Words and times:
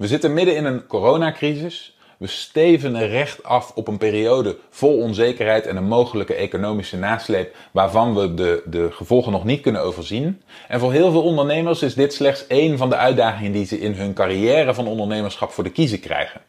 We 0.00 0.06
zitten 0.06 0.34
midden 0.34 0.56
in 0.56 0.64
een 0.64 0.86
coronacrisis. 0.86 1.96
We 2.16 2.26
steven 2.26 3.08
recht 3.08 3.42
af 3.42 3.72
op 3.74 3.88
een 3.88 3.98
periode 3.98 4.58
vol 4.70 4.98
onzekerheid 4.98 5.66
en 5.66 5.76
een 5.76 5.88
mogelijke 5.88 6.34
economische 6.34 6.96
nasleep 6.96 7.56
waarvan 7.70 8.14
we 8.14 8.34
de, 8.34 8.62
de 8.66 8.90
gevolgen 8.92 9.32
nog 9.32 9.44
niet 9.44 9.60
kunnen 9.60 9.82
overzien. 9.82 10.42
En 10.68 10.80
voor 10.80 10.92
heel 10.92 11.10
veel 11.10 11.22
ondernemers 11.22 11.82
is 11.82 11.94
dit 11.94 12.14
slechts 12.14 12.46
één 12.46 12.78
van 12.78 12.88
de 12.88 12.96
uitdagingen 12.96 13.52
die 13.52 13.66
ze 13.66 13.80
in 13.80 13.92
hun 13.92 14.14
carrière 14.14 14.74
van 14.74 14.86
ondernemerschap 14.86 15.50
voor 15.50 15.64
de 15.64 15.70
kiezen 15.70 16.00
krijgen. 16.00 16.40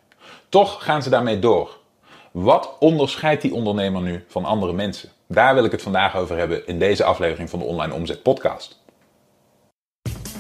Toch 0.50 0.84
gaan 0.84 1.04
ze 1.04 1.10
daarmee 1.10 1.40
door. 1.40 1.78
Wat 2.32 2.76
onderscheidt 2.80 3.42
die 3.42 3.54
ondernemer 3.54 4.02
nu 4.02 4.24
van 4.28 4.46
andere 4.46 4.74
mensen? 4.74 5.10
Daar 5.28 5.54
wil 5.54 5.66
ik 5.66 5.72
het 5.72 5.82
vandaag 5.82 6.16
over 6.16 6.38
hebben 6.38 6.68
in 6.68 6.80
deze 6.80 7.04
aflevering 7.04 7.50
van 7.50 7.60
de 7.60 7.66
Online 7.66 7.94
Omzet 7.94 8.24
Podcast. 8.24 8.81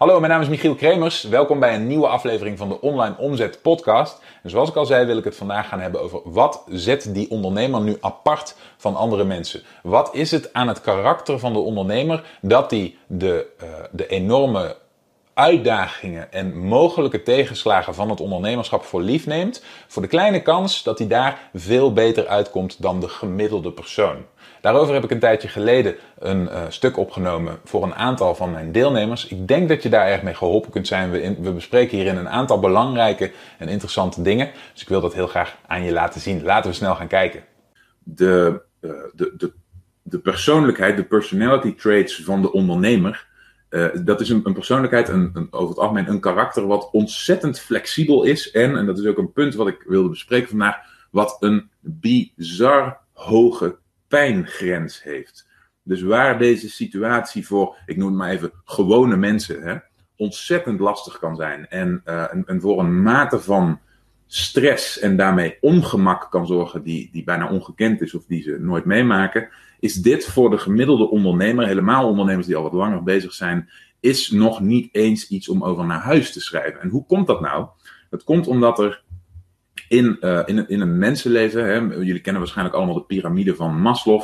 Hallo, 0.00 0.20
mijn 0.20 0.32
naam 0.32 0.40
is 0.40 0.48
Michiel 0.48 0.74
Kremers. 0.74 1.22
Welkom 1.22 1.60
bij 1.60 1.74
een 1.74 1.86
nieuwe 1.86 2.06
aflevering 2.06 2.58
van 2.58 2.68
de 2.68 2.80
Online 2.80 3.14
Omzet 3.18 3.62
Podcast. 3.62 4.22
En 4.42 4.50
zoals 4.50 4.68
ik 4.68 4.76
al 4.76 4.86
zei, 4.86 5.06
wil 5.06 5.16
ik 5.16 5.24
het 5.24 5.36
vandaag 5.36 5.68
gaan 5.68 5.80
hebben 5.80 6.00
over 6.00 6.20
wat 6.24 6.64
zet 6.68 7.14
die 7.14 7.30
ondernemer 7.30 7.80
nu 7.80 7.96
apart 8.00 8.56
van 8.76 8.96
andere 8.96 9.24
mensen. 9.24 9.62
Wat 9.82 10.14
is 10.14 10.30
het 10.30 10.52
aan 10.52 10.68
het 10.68 10.80
karakter 10.80 11.38
van 11.38 11.52
de 11.52 11.58
ondernemer 11.58 12.24
dat 12.40 12.70
hij 12.70 12.96
de, 13.06 13.46
uh, 13.62 13.68
de 13.90 14.06
enorme 14.06 14.76
uitdagingen 15.34 16.32
en 16.32 16.58
mogelijke 16.58 17.22
tegenslagen 17.22 17.94
van 17.94 18.10
het 18.10 18.20
ondernemerschap 18.20 18.84
voor 18.84 19.02
lief 19.02 19.26
neemt, 19.26 19.64
voor 19.86 20.02
de 20.02 20.08
kleine 20.08 20.42
kans 20.42 20.82
dat 20.82 20.98
hij 20.98 21.06
daar 21.06 21.50
veel 21.54 21.92
beter 21.92 22.26
uitkomt 22.26 22.82
dan 22.82 23.00
de 23.00 23.08
gemiddelde 23.08 23.72
persoon. 23.72 24.24
Daarover 24.60 24.94
heb 24.94 25.04
ik 25.04 25.10
een 25.10 25.18
tijdje 25.18 25.48
geleden 25.48 25.94
een 26.18 26.42
uh, 26.42 26.62
stuk 26.68 26.96
opgenomen 26.96 27.58
voor 27.64 27.82
een 27.82 27.94
aantal 27.94 28.34
van 28.34 28.50
mijn 28.50 28.72
deelnemers. 28.72 29.26
Ik 29.26 29.48
denk 29.48 29.68
dat 29.68 29.82
je 29.82 29.88
daar 29.88 30.06
erg 30.06 30.22
mee 30.22 30.34
geholpen 30.34 30.70
kunt 30.70 30.86
zijn. 30.86 31.10
We, 31.10 31.36
we 31.40 31.52
bespreken 31.52 31.96
hierin 31.96 32.16
een 32.16 32.28
aantal 32.28 32.60
belangrijke 32.60 33.32
en 33.58 33.68
interessante 33.68 34.22
dingen. 34.22 34.50
Dus 34.72 34.82
ik 34.82 34.88
wil 34.88 35.00
dat 35.00 35.14
heel 35.14 35.26
graag 35.26 35.56
aan 35.66 35.84
je 35.84 35.92
laten 35.92 36.20
zien. 36.20 36.42
Laten 36.42 36.70
we 36.70 36.76
snel 36.76 36.94
gaan 36.94 37.08
kijken. 37.08 37.44
De, 37.98 38.62
uh, 38.80 38.90
de, 39.12 39.34
de, 39.36 39.52
de 40.02 40.18
persoonlijkheid, 40.18 40.96
de 40.96 41.04
personality 41.04 41.74
traits 41.74 42.22
van 42.24 42.42
de 42.42 42.52
ondernemer 42.52 43.28
uh, 43.70 43.88
dat 44.04 44.20
is 44.20 44.28
een, 44.28 44.40
een 44.44 44.52
persoonlijkheid, 44.52 45.08
een, 45.08 45.30
een, 45.34 45.48
over 45.50 45.68
het 45.68 45.78
algemeen 45.78 46.08
een 46.08 46.20
karakter 46.20 46.66
wat 46.66 46.88
ontzettend 46.92 47.60
flexibel 47.60 48.24
is. 48.24 48.50
En, 48.50 48.76
en 48.76 48.86
dat 48.86 48.98
is 48.98 49.06
ook 49.06 49.18
een 49.18 49.32
punt 49.32 49.54
wat 49.54 49.68
ik 49.68 49.84
wilde 49.86 50.08
bespreken 50.08 50.48
vandaag, 50.48 50.76
wat 51.10 51.36
een 51.40 51.70
bizar 51.80 52.98
hoge 53.12 53.76
pijngrens 54.10 55.02
heeft. 55.02 55.48
Dus 55.82 56.02
waar 56.02 56.38
deze 56.38 56.70
situatie 56.70 57.46
voor, 57.46 57.76
ik 57.86 57.96
noem 57.96 58.08
het 58.08 58.16
maar 58.16 58.30
even, 58.30 58.52
gewone 58.64 59.16
mensen, 59.16 59.62
hè, 59.62 59.76
ontzettend 60.16 60.80
lastig 60.80 61.18
kan 61.18 61.36
zijn. 61.36 61.68
En, 61.68 62.02
en, 62.04 62.42
en 62.46 62.60
voor 62.60 62.80
een 62.80 63.02
mate 63.02 63.40
van 63.40 63.80
stress 64.26 64.98
en 64.98 65.16
daarmee 65.16 65.56
ongemak 65.60 66.30
kan 66.30 66.46
zorgen 66.46 66.82
die, 66.82 67.08
die 67.12 67.24
bijna 67.24 67.50
ongekend 67.50 68.00
is 68.00 68.14
of 68.14 68.24
die 68.26 68.42
ze 68.42 68.56
nooit 68.60 68.84
meemaken, 68.84 69.48
is 69.80 69.94
dit 69.94 70.24
voor 70.24 70.50
de 70.50 70.58
gemiddelde 70.58 71.10
ondernemer, 71.10 71.66
helemaal 71.66 72.08
ondernemers 72.08 72.46
die 72.46 72.56
al 72.56 72.62
wat 72.62 72.72
langer 72.72 73.02
bezig 73.02 73.32
zijn, 73.32 73.70
is 74.00 74.30
nog 74.30 74.60
niet 74.60 74.88
eens 74.94 75.28
iets 75.28 75.48
om 75.48 75.64
over 75.64 75.84
naar 75.86 76.00
huis 76.00 76.32
te 76.32 76.40
schrijven. 76.40 76.80
En 76.80 76.88
hoe 76.88 77.06
komt 77.06 77.26
dat 77.26 77.40
nou? 77.40 77.66
Dat 78.10 78.24
komt 78.24 78.46
omdat 78.46 78.78
er 78.78 79.02
in, 79.90 80.16
uh, 80.20 80.42
in, 80.44 80.68
in 80.68 80.80
een 80.80 80.98
mensenleven, 80.98 81.64
hè, 81.64 81.74
jullie 81.78 82.20
kennen 82.20 82.42
waarschijnlijk 82.42 82.76
allemaal 82.76 82.94
de 82.94 83.04
piramide 83.04 83.54
van 83.54 83.80
Maslow, 83.80 84.22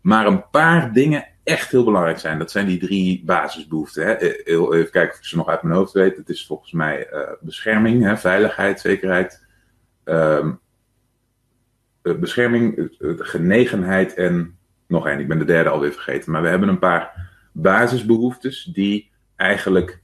maar 0.00 0.26
een 0.26 0.48
paar 0.50 0.92
dingen 0.92 1.26
echt 1.44 1.70
heel 1.70 1.84
belangrijk 1.84 2.18
zijn. 2.18 2.38
Dat 2.38 2.50
zijn 2.50 2.66
die 2.66 2.78
drie 2.78 3.22
basisbehoeften. 3.24 4.06
Hè. 4.06 4.16
Even 4.16 4.90
kijken 4.90 5.10
of 5.10 5.18
ik 5.18 5.24
ze 5.24 5.36
nog 5.36 5.48
uit 5.48 5.62
mijn 5.62 5.74
hoofd 5.74 5.92
weet. 5.92 6.16
Het 6.16 6.28
is 6.28 6.46
volgens 6.46 6.72
mij 6.72 7.08
uh, 7.12 7.20
bescherming, 7.40 8.02
hè, 8.02 8.16
veiligheid, 8.16 8.80
zekerheid, 8.80 9.44
uh, 10.04 10.48
bescherming, 12.02 12.90
genegenheid 13.18 14.14
en 14.14 14.58
nog 14.86 15.06
één. 15.06 15.20
Ik 15.20 15.28
ben 15.28 15.38
de 15.38 15.44
derde 15.44 15.70
alweer 15.70 15.92
vergeten. 15.92 16.32
Maar 16.32 16.42
we 16.42 16.48
hebben 16.48 16.68
een 16.68 16.78
paar 16.78 17.30
basisbehoeftes 17.52 18.64
die 18.64 19.10
eigenlijk 19.36 20.00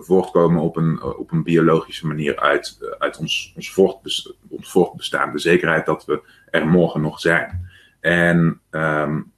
voortkomen 0.00 0.62
op 0.62 0.76
een, 0.76 0.92
uh, 0.92 1.18
op 1.18 1.32
een 1.32 1.42
biologische 1.42 2.06
manier 2.06 2.38
uit, 2.38 2.78
uh, 2.80 2.88
uit 2.98 3.18
ons, 3.18 3.52
ons, 3.56 3.72
voortbestaan, 3.72 4.32
ons 4.48 4.70
voortbestaan. 4.70 5.32
De 5.32 5.38
zekerheid 5.38 5.86
dat 5.86 6.04
we 6.04 6.20
er 6.50 6.66
morgen 6.66 7.00
nog 7.00 7.20
zijn. 7.20 7.68
En, 8.00 8.60
um, 8.70 9.32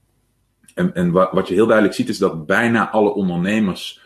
en, 0.74 0.94
en 0.94 1.10
wat, 1.10 1.32
wat 1.32 1.48
je 1.48 1.54
heel 1.54 1.66
duidelijk 1.66 1.96
ziet 1.96 2.08
is 2.08 2.18
dat 2.18 2.46
bijna 2.46 2.90
alle 2.90 3.14
ondernemers 3.14 4.00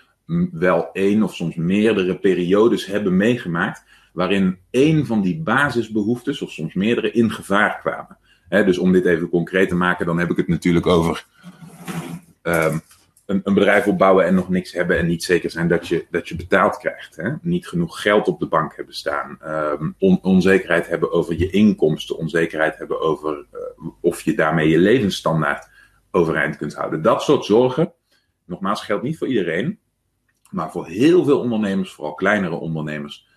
wel 0.52 0.88
één 0.92 1.22
of 1.22 1.34
soms 1.34 1.54
meerdere 1.54 2.18
periodes 2.18 2.86
hebben 2.86 3.16
meegemaakt 3.16 3.84
waarin 4.12 4.58
één 4.70 5.06
van 5.06 5.22
die 5.22 5.42
basisbehoeftes, 5.42 6.42
of 6.42 6.50
soms 6.50 6.74
meerdere, 6.74 7.10
in 7.10 7.30
gevaar 7.30 7.78
kwamen. 7.78 8.18
He, 8.48 8.64
dus 8.64 8.78
om 8.78 8.92
dit 8.92 9.04
even 9.04 9.28
concreet 9.28 9.68
te 9.68 9.74
maken, 9.74 10.06
dan 10.06 10.18
heb 10.18 10.30
ik 10.30 10.36
het 10.36 10.48
natuurlijk 10.48 10.86
over 10.86 11.26
um, 12.42 12.80
een, 13.26 13.42
bedrijf 13.42 13.86
opbouwen 13.86 14.24
en 14.24 14.34
nog 14.34 14.48
niks 14.48 14.72
hebben 14.72 14.98
en 14.98 15.06
niet 15.06 15.24
zeker 15.24 15.50
zijn 15.50 15.68
dat 15.68 15.88
je, 15.88 16.06
dat 16.10 16.28
je 16.28 16.36
betaald 16.36 16.76
krijgt. 16.76 17.16
Hè? 17.16 17.30
Niet 17.42 17.68
genoeg 17.68 18.02
geld 18.02 18.28
op 18.28 18.40
de 18.40 18.48
bank 18.48 18.76
hebben 18.76 18.94
staan. 18.94 19.38
On, 19.98 20.18
onzekerheid 20.22 20.88
hebben 20.88 21.12
over 21.12 21.38
je 21.38 21.50
inkomsten. 21.50 22.16
Onzekerheid 22.16 22.78
hebben 22.78 23.00
over 23.00 23.46
uh, 23.54 23.88
of 24.00 24.22
je 24.22 24.34
daarmee 24.34 24.68
je 24.68 24.78
levensstandaard 24.78 25.68
overeind 26.10 26.56
kunt 26.56 26.74
houden. 26.74 27.02
Dat 27.02 27.22
soort 27.22 27.44
zorgen, 27.44 27.92
nogmaals, 28.44 28.82
geldt 28.82 29.02
niet 29.02 29.18
voor 29.18 29.28
iedereen. 29.28 29.78
Maar 30.50 30.70
voor 30.70 30.86
heel 30.86 31.24
veel 31.24 31.40
ondernemers, 31.40 31.92
vooral 31.92 32.14
kleinere 32.14 32.54
ondernemers, 32.54 33.28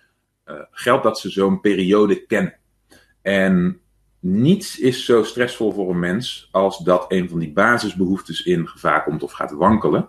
uh, 0.46 0.60
geldt 0.70 1.02
dat 1.02 1.18
ze 1.18 1.30
zo'n 1.30 1.60
periode 1.60 2.26
kennen. 2.26 2.58
En 3.22 3.80
niets 4.26 4.78
is 4.78 5.04
zo 5.04 5.22
stressvol 5.22 5.72
voor 5.72 5.90
een 5.90 5.98
mens 5.98 6.48
als 6.50 6.78
dat 6.78 7.04
een 7.08 7.28
van 7.28 7.38
die 7.38 7.52
basisbehoeftes 7.52 8.42
in 8.42 8.68
gevaar 8.68 9.04
komt 9.04 9.22
of 9.22 9.32
gaat 9.32 9.52
wankelen. 9.52 10.08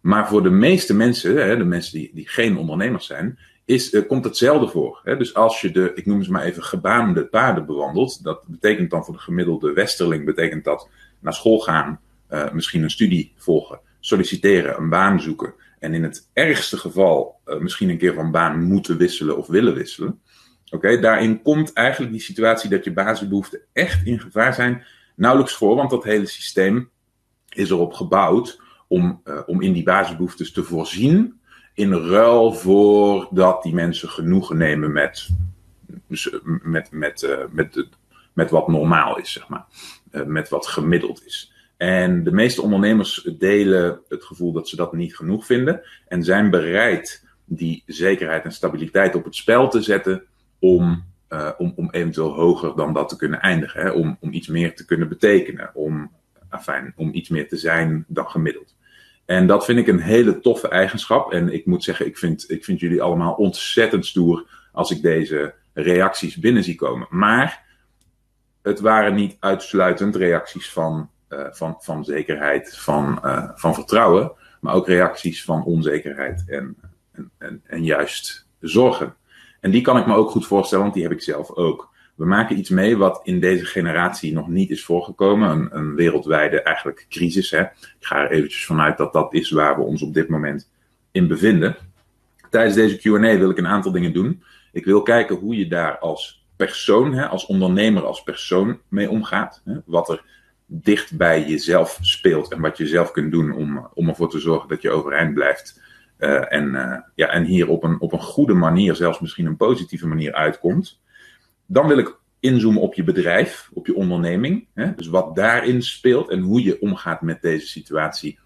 Maar 0.00 0.28
voor 0.28 0.42
de 0.42 0.50
meeste 0.50 0.94
mensen, 0.94 1.36
hè, 1.36 1.56
de 1.56 1.64
mensen 1.64 1.98
die, 1.98 2.10
die 2.14 2.28
geen 2.28 2.56
ondernemers 2.56 3.06
zijn, 3.06 3.38
is, 3.64 3.92
uh, 3.92 4.06
komt 4.06 4.24
hetzelfde 4.24 4.68
voor. 4.68 5.00
Hè? 5.04 5.16
Dus 5.16 5.34
als 5.34 5.60
je 5.60 5.70
de, 5.70 5.92
ik 5.94 6.06
noem 6.06 6.22
ze 6.22 6.30
maar 6.30 6.42
even, 6.42 6.62
gebaande 6.62 7.26
paden 7.26 7.66
bewandelt, 7.66 8.24
dat 8.24 8.46
betekent 8.46 8.90
dan 8.90 9.04
voor 9.04 9.14
de 9.14 9.20
gemiddelde 9.20 9.72
westerling, 9.72 10.24
betekent 10.24 10.64
dat 10.64 10.88
naar 11.20 11.34
school 11.34 11.58
gaan, 11.58 12.00
uh, 12.30 12.52
misschien 12.52 12.82
een 12.82 12.90
studie 12.90 13.32
volgen, 13.36 13.80
solliciteren, 14.00 14.78
een 14.78 14.88
baan 14.88 15.20
zoeken. 15.20 15.54
En 15.78 15.94
in 15.94 16.02
het 16.02 16.30
ergste 16.32 16.76
geval 16.76 17.40
uh, 17.46 17.58
misschien 17.58 17.88
een 17.88 17.98
keer 17.98 18.14
van 18.14 18.30
baan 18.30 18.62
moeten 18.62 18.96
wisselen 18.96 19.36
of 19.36 19.46
willen 19.46 19.74
wisselen. 19.74 20.20
Oké, 20.74 21.00
daarin 21.00 21.42
komt 21.42 21.72
eigenlijk 21.72 22.12
die 22.12 22.20
situatie 22.20 22.70
dat 22.70 22.84
je 22.84 22.92
basisbehoeften 22.92 23.60
echt 23.72 24.06
in 24.06 24.20
gevaar 24.20 24.54
zijn 24.54 24.84
nauwelijks 25.16 25.54
voor, 25.54 25.76
want 25.76 25.90
dat 25.90 26.04
hele 26.04 26.26
systeem 26.26 26.90
is 27.48 27.70
erop 27.70 27.92
gebouwd 27.92 28.60
om, 28.88 29.20
uh, 29.24 29.40
om 29.46 29.62
in 29.62 29.72
die 29.72 29.82
basisbehoeftes 29.82 30.52
te 30.52 30.62
voorzien, 30.62 31.40
in 31.74 31.92
ruil 31.92 32.52
voor 32.52 33.28
dat 33.30 33.62
die 33.62 33.74
mensen 33.74 34.08
genoegen 34.08 34.56
nemen 34.56 34.92
met, 34.92 35.28
met, 36.62 36.90
met, 36.90 37.22
uh, 37.22 37.38
met, 37.50 37.88
met 38.32 38.50
wat 38.50 38.68
normaal 38.68 39.18
is, 39.18 39.32
zeg 39.32 39.48
maar, 39.48 39.66
met 40.26 40.48
wat 40.48 40.66
gemiddeld 40.66 41.26
is. 41.26 41.52
En 41.76 42.24
de 42.24 42.32
meeste 42.32 42.62
ondernemers 42.62 43.28
delen 43.38 44.00
het 44.08 44.24
gevoel 44.24 44.52
dat 44.52 44.68
ze 44.68 44.76
dat 44.76 44.92
niet 44.92 45.16
genoeg 45.16 45.46
vinden 45.46 45.82
en 46.08 46.22
zijn 46.22 46.50
bereid 46.50 47.24
die 47.44 47.82
zekerheid 47.86 48.44
en 48.44 48.52
stabiliteit 48.52 49.14
op 49.14 49.24
het 49.24 49.34
spel 49.34 49.68
te 49.68 49.82
zetten 49.82 50.24
om, 50.64 51.04
uh, 51.28 51.50
om, 51.58 51.72
om 51.76 51.90
eventueel 51.90 52.32
hoger 52.32 52.76
dan 52.76 52.92
dat 52.92 53.08
te 53.08 53.16
kunnen 53.16 53.40
eindigen. 53.40 53.80
Hè? 53.80 53.90
Om, 53.90 54.16
om 54.20 54.32
iets 54.32 54.48
meer 54.48 54.74
te 54.76 54.84
kunnen 54.84 55.08
betekenen. 55.08 55.70
Om, 55.74 56.10
afijn, 56.48 56.92
om 56.96 57.10
iets 57.12 57.28
meer 57.28 57.48
te 57.48 57.56
zijn 57.56 58.04
dan 58.08 58.30
gemiddeld. 58.30 58.74
En 59.24 59.46
dat 59.46 59.64
vind 59.64 59.78
ik 59.78 59.86
een 59.86 60.00
hele 60.00 60.40
toffe 60.40 60.68
eigenschap. 60.68 61.32
En 61.32 61.52
ik 61.52 61.66
moet 61.66 61.84
zeggen, 61.84 62.06
ik 62.06 62.18
vind, 62.18 62.50
ik 62.50 62.64
vind 62.64 62.80
jullie 62.80 63.02
allemaal 63.02 63.34
ontzettend 63.34 64.06
stoer 64.06 64.68
als 64.72 64.90
ik 64.90 65.02
deze 65.02 65.54
reacties 65.72 66.36
binnen 66.36 66.64
zie 66.64 66.74
komen. 66.74 67.06
Maar 67.10 67.64
het 68.62 68.80
waren 68.80 69.14
niet 69.14 69.36
uitsluitend 69.40 70.16
reacties 70.16 70.70
van, 70.70 71.10
uh, 71.28 71.46
van, 71.50 71.76
van 71.78 72.04
zekerheid, 72.04 72.76
van, 72.76 73.20
uh, 73.24 73.50
van 73.54 73.74
vertrouwen. 73.74 74.32
Maar 74.60 74.74
ook 74.74 74.86
reacties 74.86 75.44
van 75.44 75.64
onzekerheid 75.64 76.44
en, 76.46 76.76
en, 77.38 77.62
en 77.64 77.84
juist 77.84 78.46
zorgen. 78.60 79.14
En 79.64 79.70
die 79.70 79.82
kan 79.82 79.98
ik 79.98 80.06
me 80.06 80.14
ook 80.14 80.30
goed 80.30 80.46
voorstellen, 80.46 80.84
want 80.84 80.94
die 80.94 81.02
heb 81.02 81.12
ik 81.12 81.22
zelf 81.22 81.50
ook. 81.50 81.92
we 82.14 82.24
maken 82.24 82.58
iets 82.58 82.70
mee 82.70 82.96
wat 82.96 83.20
in 83.22 83.40
deze 83.40 83.64
generatie 83.64 84.32
nog 84.32 84.48
niet 84.48 84.70
is 84.70 84.84
voorgekomen. 84.84 85.50
Een, 85.50 85.68
een 85.76 85.94
wereldwijde 85.94 86.62
eigenlijk 86.62 87.06
crisis. 87.08 87.50
Hè. 87.50 87.60
Ik 87.60 87.96
ga 88.00 88.18
er 88.18 88.30
eventjes 88.30 88.66
vanuit 88.66 88.96
dat 88.96 89.12
dat 89.12 89.34
is 89.34 89.50
waar 89.50 89.76
we 89.76 89.82
ons 89.82 90.02
op 90.02 90.14
dit 90.14 90.28
moment 90.28 90.70
in 91.12 91.28
bevinden. 91.28 91.76
Tijdens 92.50 92.74
deze 92.74 92.96
Q&A 92.96 93.38
wil 93.38 93.50
ik 93.50 93.58
een 93.58 93.66
aantal 93.66 93.92
dingen 93.92 94.12
doen. 94.12 94.42
Ik 94.72 94.84
wil 94.84 95.02
kijken 95.02 95.36
hoe 95.36 95.56
je 95.56 95.68
daar 95.68 95.98
als 95.98 96.46
persoon, 96.56 97.14
hè, 97.14 97.26
als 97.26 97.46
ondernemer, 97.46 98.04
als 98.04 98.22
persoon 98.22 98.78
mee 98.88 99.10
omgaat. 99.10 99.62
Hè. 99.64 99.74
Wat 99.84 100.08
er 100.08 100.22
dicht 100.66 101.16
bij 101.16 101.44
jezelf 101.44 101.98
speelt 102.00 102.52
en 102.52 102.60
wat 102.60 102.76
je 102.76 102.86
zelf 102.86 103.10
kunt 103.10 103.32
doen 103.32 103.52
om, 103.52 103.88
om 103.94 104.08
ervoor 104.08 104.30
te 104.30 104.40
zorgen 104.40 104.68
dat 104.68 104.82
je 104.82 104.90
overeind 104.90 105.34
blijft. 105.34 105.80
Uh, 106.24 106.52
en, 106.52 106.64
uh, 106.68 106.96
ja, 107.14 107.28
en 107.28 107.44
hier 107.44 107.68
op 107.68 107.84
een, 107.84 108.00
op 108.00 108.12
een 108.12 108.22
goede 108.22 108.54
manier, 108.54 108.94
zelfs 108.94 109.20
misschien 109.20 109.46
een 109.46 109.56
positieve 109.56 110.06
manier 110.06 110.32
uitkomt. 110.32 111.00
Dan 111.66 111.88
wil 111.88 111.98
ik 111.98 112.18
inzoomen 112.40 112.82
op 112.82 112.94
je 112.94 113.04
bedrijf, 113.04 113.70
op 113.72 113.86
je 113.86 113.94
onderneming. 113.94 114.66
Hè? 114.74 114.94
Dus 114.94 115.06
wat 115.06 115.36
daarin 115.36 115.82
speelt 115.82 116.30
en 116.30 116.40
hoe 116.40 116.62
je 116.62 116.80
omgaat 116.80 117.20
met 117.20 117.42
deze 117.42 117.66
situatie 117.66 118.38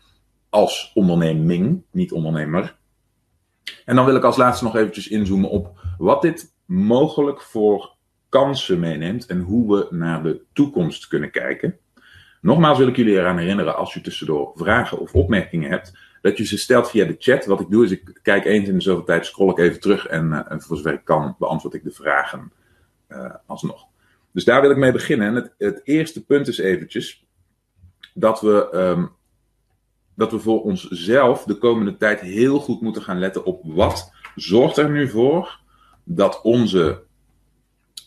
als 0.49 0.91
onderneming, 0.95 1.83
niet 1.91 2.13
ondernemer. 2.13 2.77
En 3.85 3.97
dan 3.97 4.05
wil 4.05 4.17
ik 4.17 4.25
als 4.25 4.37
laatste 4.37 4.65
nog 4.65 4.77
eventjes 4.77 5.09
inzoomen 5.09 5.51
op 5.51 5.81
wat 5.99 6.23
dit 6.23 6.55
mogelijk 6.65 7.43
voor 7.43 7.97
kansen 8.29 8.81
meeneemt 8.81 9.27
en 9.27 9.41
hoe 9.41 9.77
we 9.77 9.97
naar 9.97 10.23
de 10.23 10.43
toekomst 10.53 11.07
kunnen 11.07 11.31
kijken. 11.31 11.79
Nogmaals 12.41 12.79
wil 12.79 12.89
ik 12.89 12.97
jullie 12.97 13.19
eraan 13.19 13.39
herinneren, 13.39 13.77
als 13.77 13.95
je 13.95 14.01
tussendoor 14.01 14.53
vragen 14.55 14.99
of 14.99 15.15
opmerkingen 15.15 15.71
hebt, 15.71 15.99
dat 16.23 16.37
je 16.37 16.44
ze 16.44 16.59
stelt 16.59 16.91
via 16.91 17.05
de 17.05 17.17
chat. 17.19 17.47
Wat 17.47 17.61
ik 17.61 17.70
doe 17.70 17.85
is, 17.85 17.91
ik 17.91 18.19
kijk 18.23 18.44
eens 18.44 18.69
in 18.69 18.75
de 18.75 18.81
zoveel 18.81 19.05
tijd, 19.05 19.26
scroll 19.26 19.50
ik 19.50 19.59
even 19.59 19.81
terug 19.81 20.06
en, 20.06 20.25
uh, 20.32 20.59
voor 20.59 20.76
zover 20.76 20.93
ik 20.93 21.05
kan 21.05 21.37
beantwoord 21.38 21.75
ik 21.75 21.82
de 21.82 21.91
vragen 21.91 22.53
uh, 23.09 23.35
alsnog. 23.47 23.87
Dus 24.32 24.44
daar 24.44 24.61
wil 24.61 24.70
ik 24.70 24.76
mee 24.76 24.93
beginnen. 24.93 25.26
En 25.26 25.35
het, 25.35 25.55
het 25.59 25.81
eerste 25.85 26.25
punt 26.25 26.49
is 26.49 26.59
eventjes 26.59 27.25
dat 28.15 28.41
we, 28.41 28.69
um, 28.75 29.11
dat 30.15 30.31
we 30.31 30.38
voor 30.38 30.62
onszelf 30.62 31.44
de 31.44 31.55
komende 31.55 31.97
tijd 31.97 32.20
heel 32.20 32.59
goed 32.59 32.81
moeten 32.81 33.03
gaan 33.03 33.19
letten 33.19 33.44
op 33.44 33.61
wat 33.65 34.12
zorgt 34.35 34.76
er 34.76 34.91
nu 34.91 35.09
voor 35.09 35.61
dat 36.05 36.43
onze 36.43 37.06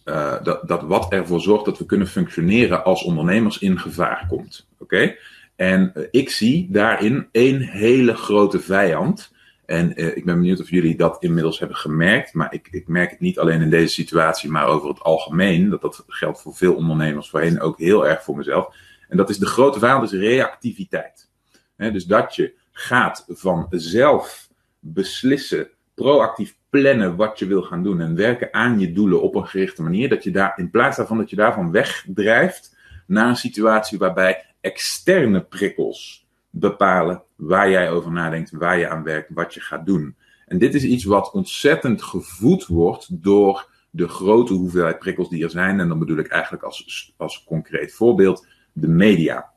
uh, 0.06 0.44
dat, 0.44 0.68
dat 0.68 0.82
wat 0.82 1.12
ervoor 1.12 1.42
zorgt 1.42 1.66
dat 1.66 1.78
we 1.78 1.86
kunnen 1.86 2.08
functioneren 2.08 2.84
als 2.84 3.04
ondernemers 3.04 3.60
in 3.60 3.80
gevaar 3.80 4.26
komt. 4.28 4.68
Oké? 4.78 5.16
En 5.62 5.92
uh, 5.96 6.08
ik 6.12 6.30
zie 6.30 6.68
daarin 6.72 7.28
één 7.32 7.62
hele 7.62 8.16
grote 8.16 8.60
vijand. 8.60 9.32
En 9.66 10.02
uh, 10.02 10.18
ik 10.18 10.26
ben 10.26 10.36
benieuwd 10.36 10.60
of 10.60 10.70
jullie 10.70 10.96
dat 10.96 11.24
inmiddels 11.24 11.60
hebben 11.60 11.78
gemerkt. 11.78 12.34
Maar 12.34 12.54
ik, 12.54 12.68
ik 12.72 12.88
merk 12.88 13.10
het 13.10 13.20
niet 13.20 13.40
alleen 13.40 13.62
in 13.62 13.70
deze 13.70 13.94
situatie, 13.94 14.50
maar 14.50 14.68
over 14.68 14.90
het 14.90 15.02
algemeen. 15.02 15.70
Dat 15.70 15.82
dat 15.82 16.04
geldt 16.08 16.42
voor 16.42 16.56
veel 16.56 16.76
ondernemers, 16.76 17.30
voorheen 17.30 17.62
ook 17.62 17.78
heel 17.78 18.08
erg 18.08 18.24
voor 18.24 18.38
mezelf. 18.38 18.76
En 19.10 19.18
dat 19.18 19.30
is 19.30 19.38
de 19.38 19.46
grote 19.46 19.80
vijand, 19.80 20.04
is 20.04 20.20
reactiviteit. 20.20 21.30
Dus 21.78 22.06
dat 22.06 22.36
je 22.36 22.54
gaat 22.72 23.26
van 23.28 23.68
zelf 23.70 24.50
beslissen, 24.80 25.70
proactief 25.94 26.56
plannen 26.70 27.16
wat 27.16 27.40
je 27.40 27.46
wil 27.46 27.62
gaan 27.62 27.84
doen 27.84 28.02
en 28.02 28.16
werken 28.16 28.54
aan 28.54 28.80
je 28.80 28.92
doelen 28.92 29.22
op 29.22 29.36
een 29.36 29.48
gerichte 29.48 29.84
manier. 29.84 30.10
Dat 30.10 30.24
je 30.24 30.32
daar, 30.32 30.54
in 30.56 30.70
plaats 30.70 30.98
daarvan 30.98 31.18
dat 31.18 31.30
je 31.30 31.36
daarvan 31.36 31.72
wegdrijft 31.72 32.78
naar 33.08 33.28
een 33.28 33.36
situatie 33.36 33.98
waarbij 33.98 34.46
externe 34.62 35.42
prikkels 35.42 36.28
bepalen 36.50 37.24
waar 37.36 37.70
jij 37.70 37.92
over 37.92 38.12
nadenkt, 38.12 38.52
waar 38.52 38.80
je 38.80 38.90
aan 38.90 39.04
werkt, 39.04 39.30
wat 39.34 39.54
je 39.54 39.60
gaat 39.60 39.86
doen. 39.86 40.16
En 40.46 40.58
dit 40.58 40.74
is 40.74 40.84
iets 40.84 41.04
wat 41.04 41.32
ontzettend 41.32 42.02
gevoed 42.02 42.68
wordt 42.68 43.24
door 43.24 43.70
de 43.90 44.08
grote 44.08 44.54
hoeveelheid 44.54 45.00
prikkels 45.00 45.30
die 45.30 45.44
er 45.44 45.50
zijn. 45.50 45.80
En 45.80 45.88
dan 45.88 46.00
bedoel 46.00 46.18
ik 46.18 46.28
eigenlijk 46.28 46.64
als, 46.64 47.14
als 47.18 47.44
concreet 47.44 47.94
voorbeeld 47.94 48.48
de 48.74 48.88
media. 48.88 49.50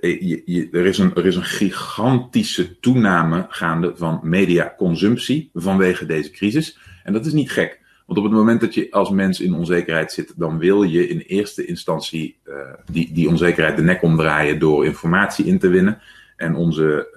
Je, 0.00 0.42
je, 0.44 0.68
er, 0.72 0.86
is 0.86 0.98
een, 0.98 1.14
er 1.14 1.26
is 1.26 1.36
een 1.36 1.44
gigantische 1.44 2.78
toename 2.80 3.46
gaande 3.48 3.96
van 3.96 4.20
mediaconsumptie 4.22 5.50
vanwege 5.54 6.06
deze 6.06 6.30
crisis. 6.30 6.78
En 7.04 7.12
dat 7.12 7.26
is 7.26 7.32
niet 7.32 7.50
gek. 7.50 7.80
Want 8.08 8.20
op 8.20 8.26
het 8.26 8.34
moment 8.34 8.60
dat 8.60 8.74
je 8.74 8.90
als 8.90 9.10
mens 9.10 9.40
in 9.40 9.54
onzekerheid 9.54 10.12
zit, 10.12 10.32
dan 10.36 10.58
wil 10.58 10.82
je 10.82 11.08
in 11.08 11.18
eerste 11.18 11.64
instantie 11.64 12.38
uh, 12.44 12.54
die, 12.90 13.12
die 13.12 13.28
onzekerheid 13.28 13.76
de 13.76 13.82
nek 13.82 14.02
omdraaien 14.02 14.58
door 14.58 14.84
informatie 14.84 15.44
in 15.44 15.58
te 15.58 15.68
winnen. 15.68 16.00
En 16.36 16.54
onze 16.54 17.08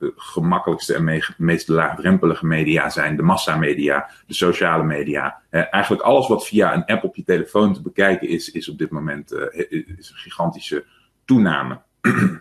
uh, 0.00 0.08
gemakkelijkste 0.16 0.94
en 0.94 1.04
me 1.04 1.34
meest 1.36 1.68
laagdrempelige 1.68 2.46
media 2.46 2.88
zijn 2.88 3.16
de 3.16 3.22
massamedia, 3.22 4.10
de 4.26 4.34
sociale 4.34 4.84
media. 4.84 5.40
Uh, 5.50 5.62
eigenlijk 5.70 6.02
alles 6.02 6.28
wat 6.28 6.46
via 6.46 6.74
een 6.74 6.84
app 6.84 7.04
op 7.04 7.16
je 7.16 7.24
telefoon 7.24 7.74
te 7.74 7.82
bekijken 7.82 8.28
is, 8.28 8.50
is 8.50 8.68
op 8.68 8.78
dit 8.78 8.90
moment 8.90 9.32
is 9.58 10.10
een 10.10 10.16
gigantische 10.16 10.84
toename. 11.24 11.80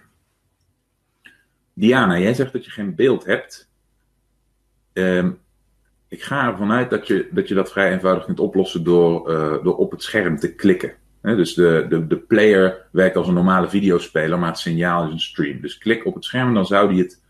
Diana, 1.73 2.19
jij 2.19 2.33
zegt 2.33 2.53
dat 2.53 2.65
je 2.65 2.71
geen 2.71 2.95
beeld 2.95 3.25
hebt. 3.25 3.69
Um, 4.93 5.39
ik 6.09 6.23
ga 6.23 6.47
ervan 6.47 6.71
uit 6.71 6.89
dat 6.89 7.07
je, 7.07 7.53
dat 7.53 7.71
vrij 7.71 7.91
eenvoudig 7.91 8.25
kunt 8.25 8.39
oplossen 8.39 8.83
door, 8.83 9.31
uh, 9.31 9.63
door 9.63 9.77
op 9.77 9.91
het 9.91 10.03
scherm 10.03 10.39
te 10.39 10.55
klikken. 10.55 10.93
Dus 11.21 11.53
de, 11.53 11.85
de, 11.89 12.07
de 12.07 12.17
player 12.17 12.87
werkt 12.91 13.15
als 13.15 13.27
een 13.27 13.33
normale 13.33 13.69
videospeler, 13.69 14.39
maar 14.39 14.49
het 14.49 14.57
signaal 14.57 15.05
is 15.05 15.11
een 15.11 15.19
stream. 15.19 15.61
Dus 15.61 15.77
klik 15.77 16.05
op 16.05 16.15
het 16.15 16.23
scherm, 16.23 16.53
dan 16.53 16.65
zou 16.65 16.89
die 16.89 17.03
het 17.03 17.21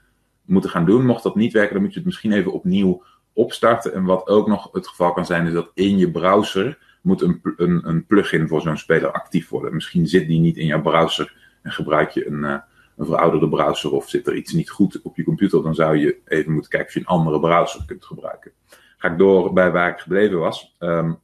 moeten 0.45 0.69
gaan 0.69 0.85
doen. 0.85 1.05
Mocht 1.05 1.23
dat 1.23 1.35
niet 1.35 1.53
werken, 1.53 1.73
dan 1.73 1.81
moet 1.81 1.91
je 1.91 1.97
het 1.97 2.07
misschien 2.07 2.31
even 2.31 2.51
opnieuw 2.51 3.03
opstarten. 3.33 3.93
En 3.93 4.03
wat 4.03 4.27
ook 4.27 4.47
nog 4.47 4.69
het 4.71 4.87
geval 4.87 5.13
kan 5.13 5.25
zijn, 5.25 5.47
is 5.47 5.53
dat 5.53 5.71
in 5.73 5.97
je 5.97 6.11
browser 6.11 6.77
moet 7.01 7.21
een, 7.21 7.41
een, 7.57 7.87
een 7.87 8.05
plugin 8.05 8.47
voor 8.47 8.61
zo'n 8.61 8.77
speler 8.77 9.11
actief 9.11 9.49
worden. 9.49 9.73
Misschien 9.73 10.07
zit 10.07 10.27
die 10.27 10.39
niet 10.39 10.57
in 10.57 10.65
jouw 10.65 10.81
browser 10.81 11.33
en 11.61 11.71
gebruik 11.71 12.09
je 12.09 12.27
een, 12.27 12.43
uh, 12.43 12.57
een 12.99 13.05
verouderde 13.05 13.49
browser 13.49 13.91
of 13.91 14.09
zit 14.09 14.27
er 14.27 14.35
iets 14.35 14.53
niet 14.53 14.69
goed 14.69 15.01
op 15.01 15.15
je 15.17 15.23
computer, 15.23 15.63
dan 15.63 15.75
zou 15.75 15.97
je 15.97 16.17
even 16.25 16.51
moeten 16.51 16.69
kijken 16.69 16.87
of 16.87 16.93
je 16.93 16.99
een 16.99 17.05
andere 17.05 17.39
browser 17.39 17.85
kunt 17.85 18.05
gebruiken. 18.05 18.51
Ga 18.97 19.11
ik 19.11 19.17
door 19.17 19.53
bij 19.53 19.71
waar 19.71 19.89
ik 19.89 19.99
gebleven 19.99 20.39
was. 20.39 20.75
Um, 20.79 21.19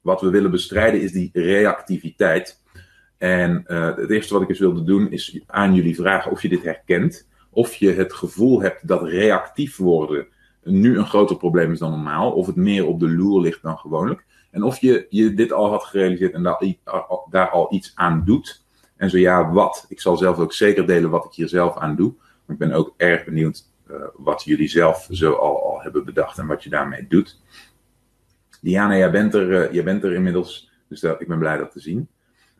wat 0.00 0.20
we 0.20 0.30
willen 0.30 0.50
bestrijden 0.50 1.00
is 1.00 1.12
die 1.12 1.30
reactiviteit. 1.32 2.62
En 3.18 3.64
uh, 3.66 3.96
het 3.96 4.10
eerste 4.10 4.32
wat 4.32 4.42
ik 4.42 4.48
eens 4.48 4.58
wilde 4.58 4.82
doen 4.82 5.10
is 5.10 5.40
aan 5.46 5.74
jullie 5.74 5.94
vragen 5.94 6.30
of 6.30 6.42
je 6.42 6.48
dit 6.48 6.62
herkent. 6.62 7.28
Of 7.50 7.74
je 7.74 7.92
het 7.92 8.12
gevoel 8.12 8.62
hebt 8.62 8.88
dat 8.88 9.02
reactief 9.02 9.76
worden 9.76 10.26
nu 10.62 10.98
een 10.98 11.06
groter 11.06 11.36
probleem 11.36 11.72
is 11.72 11.78
dan 11.78 11.90
normaal. 11.90 12.32
Of 12.32 12.46
het 12.46 12.56
meer 12.56 12.86
op 12.86 13.00
de 13.00 13.10
loer 13.10 13.40
ligt 13.40 13.62
dan 13.62 13.78
gewoonlijk. 13.78 14.24
En 14.50 14.62
of 14.62 14.80
je, 14.80 15.06
je 15.08 15.34
dit 15.34 15.52
al 15.52 15.70
had 15.70 15.84
gerealiseerd 15.84 16.32
en 16.32 16.42
daar 17.30 17.50
al 17.50 17.74
iets 17.74 17.92
aan 17.94 18.22
doet. 18.24 18.66
En 18.98 19.10
zo 19.10 19.18
ja, 19.18 19.52
wat? 19.52 19.86
Ik 19.88 20.00
zal 20.00 20.16
zelf 20.16 20.38
ook 20.38 20.52
zeker 20.52 20.86
delen 20.86 21.10
wat 21.10 21.24
ik 21.24 21.32
hier 21.32 21.48
zelf 21.48 21.76
aan 21.76 21.96
doe. 21.96 22.14
Ik 22.48 22.58
ben 22.58 22.72
ook 22.72 22.94
erg 22.96 23.24
benieuwd 23.24 23.64
uh, 23.90 23.96
wat 24.14 24.44
jullie 24.44 24.68
zelf 24.68 25.06
zo 25.10 25.32
al, 25.32 25.62
al 25.62 25.82
hebben 25.82 26.04
bedacht 26.04 26.38
en 26.38 26.46
wat 26.46 26.62
je 26.62 26.70
daarmee 26.70 27.06
doet. 27.08 27.40
Diana, 28.60 28.96
jij 28.96 29.10
bent 29.10 29.34
er, 29.34 29.74
uh, 29.74 29.84
bent 29.84 30.04
er 30.04 30.12
inmiddels, 30.12 30.70
dus 30.88 31.02
ik 31.02 31.28
ben 31.28 31.38
blij 31.38 31.56
dat 31.56 31.72
te 31.72 31.80
zien. 31.80 32.08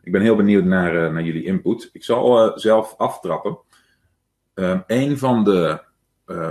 Ik 0.03 0.11
ben 0.11 0.21
heel 0.21 0.35
benieuwd 0.35 0.63
naar, 0.63 0.95
uh, 0.95 1.13
naar 1.13 1.23
jullie 1.23 1.43
input. 1.43 1.89
Ik 1.93 2.03
zal 2.03 2.51
zelf 2.59 2.95
aftrappen. 2.97 3.57
Ehm, 4.53 4.79
een 4.87 5.17
van 5.17 5.43
de, 5.43 5.81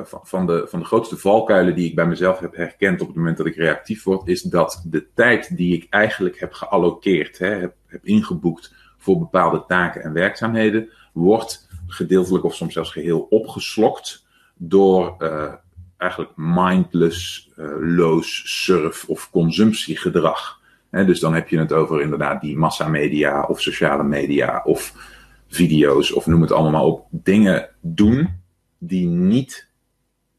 van, 0.05 0.21
van, 0.23 0.47
de, 0.47 0.67
van 0.69 0.79
de 0.79 0.85
grootste 0.85 1.17
valkuilen 1.17 1.75
die 1.75 1.89
ik 1.89 1.95
bij 1.95 2.07
mezelf 2.07 2.39
heb 2.39 2.57
herkend 2.57 3.01
op 3.01 3.07
het 3.07 3.17
moment 3.17 3.37
dat 3.37 3.47
ik 3.47 3.57
reactief 3.57 4.05
word, 4.05 4.29
is 4.29 4.43
dat 4.43 4.83
de 4.87 5.07
tijd 5.15 5.57
die 5.57 5.75
ik 5.75 5.87
eigenlijk 5.91 6.41
heb 6.41 6.53
gealloceerd, 6.53 7.39
hè, 7.39 7.49
heb, 7.49 7.75
heb 7.87 8.05
ingeboekt 8.05 8.75
voor 8.99 9.19
bepaalde 9.19 9.65
taken 9.67 10.03
en 10.03 10.13
werkzaamheden, 10.13 10.89
wordt 11.13 11.69
gedeeltelijk 11.87 12.45
of 12.45 12.55
soms 12.55 12.73
zelfs 12.73 12.91
geheel 12.91 13.21
opgeslokt 13.21 14.27
door 14.57 15.17
uh, 15.19 15.53
eigenlijk 15.97 16.33
mindless, 16.37 17.51
uh, 17.57 17.67
loos 17.81 18.43
surf- 18.65 19.09
of 19.09 19.31
consumptiegedrag. 19.31 20.61
Dus 20.91 21.21
dan 21.21 21.35
heb 21.35 21.49
je 21.49 21.59
het 21.59 21.73
over 21.73 22.01
inderdaad 22.01 22.41
die 22.41 22.57
massamedia 22.57 23.43
of 23.43 23.61
sociale 23.61 24.05
media 24.05 24.63
of 24.65 24.95
video's 25.49 26.13
of 26.13 26.27
noem 26.27 26.41
het 26.41 26.53
allemaal 26.53 26.73
maar 26.73 26.83
op. 26.83 27.07
Dingen 27.11 27.69
doen 27.81 28.41
die 28.79 29.07
niet 29.07 29.69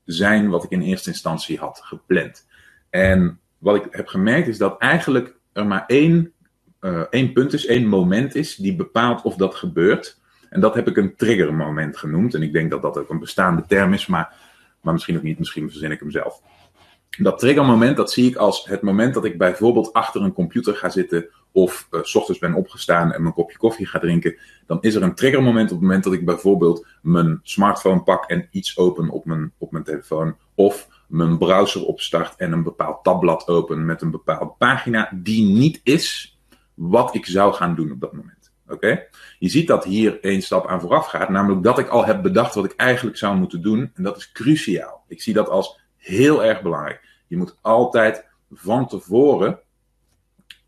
zijn 0.05 0.49
wat 0.49 0.63
ik 0.63 0.69
in 0.69 0.81
eerste 0.81 1.09
instantie 1.09 1.57
had 1.57 1.81
gepland. 1.83 2.47
En 2.89 3.39
wat 3.57 3.75
ik 3.75 3.87
heb 3.91 4.07
gemerkt 4.07 4.47
is 4.47 4.57
dat 4.57 4.77
eigenlijk 4.77 5.35
er 5.53 5.65
maar 5.65 5.83
één 5.87 6.33
uh, 6.81 7.33
punt 7.33 7.53
is, 7.53 7.65
één 7.65 7.87
moment 7.87 8.35
is 8.35 8.55
die 8.55 8.75
bepaalt 8.75 9.21
of 9.21 9.35
dat 9.35 9.55
gebeurt. 9.55 10.19
En 10.49 10.61
dat 10.61 10.75
heb 10.75 10.87
ik 10.87 10.97
een 10.97 11.15
triggermoment 11.15 11.97
genoemd. 11.97 12.33
En 12.33 12.41
ik 12.41 12.53
denk 12.53 12.71
dat 12.71 12.81
dat 12.81 12.97
ook 12.97 13.09
een 13.09 13.19
bestaande 13.19 13.63
term 13.67 13.93
is, 13.93 14.07
maar, 14.07 14.33
maar 14.81 14.93
misschien 14.93 15.17
ook 15.17 15.23
niet, 15.23 15.39
misschien 15.39 15.69
verzin 15.69 15.91
ik 15.91 15.99
hem 15.99 16.11
zelf. 16.11 16.41
Dat 17.17 17.39
triggermoment, 17.39 17.97
dat 17.97 18.11
zie 18.11 18.29
ik 18.29 18.35
als 18.35 18.65
het 18.67 18.81
moment 18.81 19.13
dat 19.13 19.25
ik 19.25 19.37
bijvoorbeeld 19.37 19.93
achter 19.93 20.21
een 20.21 20.33
computer 20.33 20.75
ga 20.75 20.89
zitten 20.89 21.29
of 21.51 21.87
uh, 21.91 21.99
s 22.03 22.15
ochtends 22.15 22.39
ben 22.39 22.53
opgestaan 22.53 23.11
en 23.11 23.21
mijn 23.21 23.33
kopje 23.33 23.57
koffie 23.57 23.85
ga 23.85 23.99
drinken. 23.99 24.37
Dan 24.65 24.77
is 24.81 24.95
er 24.95 25.03
een 25.03 25.15
triggermoment 25.15 25.71
op 25.71 25.77
het 25.77 25.81
moment 25.81 26.03
dat 26.03 26.13
ik 26.13 26.25
bijvoorbeeld 26.25 26.85
mijn 27.01 27.39
smartphone 27.43 28.03
pak 28.03 28.25
en 28.25 28.47
iets 28.51 28.77
open 28.77 29.09
op 29.09 29.25
mijn, 29.25 29.51
op 29.57 29.71
mijn 29.71 29.83
telefoon. 29.83 30.35
Of 30.55 30.87
mijn 31.07 31.37
browser 31.37 31.85
opstart 31.85 32.35
en 32.35 32.51
een 32.51 32.63
bepaald 32.63 33.03
tabblad 33.03 33.47
open 33.47 33.85
met 33.85 34.01
een 34.01 34.11
bepaalde 34.11 34.53
pagina 34.57 35.09
die 35.13 35.45
niet 35.45 35.79
is 35.83 36.38
wat 36.79 37.15
ik 37.15 37.25
zou 37.25 37.53
gaan 37.53 37.75
doen 37.75 37.91
op 37.91 37.99
dat 37.99 38.13
moment. 38.13 38.51
Oké? 38.67 39.03
Je 39.39 39.49
ziet 39.49 39.67
dat 39.67 39.83
hier 39.83 40.19
één 40.21 40.41
stap 40.41 40.67
aan 40.67 40.81
vooraf 40.81 41.05
gaat, 41.05 41.29
namelijk 41.29 41.63
dat 41.63 41.79
ik 41.79 41.87
al 41.87 42.05
heb 42.05 42.21
bedacht 42.21 42.55
wat 42.55 42.65
ik 42.65 42.73
eigenlijk 42.75 43.17
zou 43.17 43.37
moeten 43.37 43.61
doen. 43.61 43.91
En 43.93 44.03
dat 44.03 44.17
is 44.17 44.31
cruciaal. 44.31 45.03
Ik 45.07 45.21
zie 45.21 45.33
dat 45.33 45.49
als 45.49 45.79
heel 45.97 46.43
erg 46.43 46.61
belangrijk. 46.61 47.01
Je 47.27 47.37
moet 47.37 47.57
altijd 47.61 48.25
van 48.51 48.87
tevoren 48.87 49.59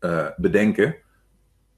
uh, 0.00 0.26
bedenken 0.36 0.96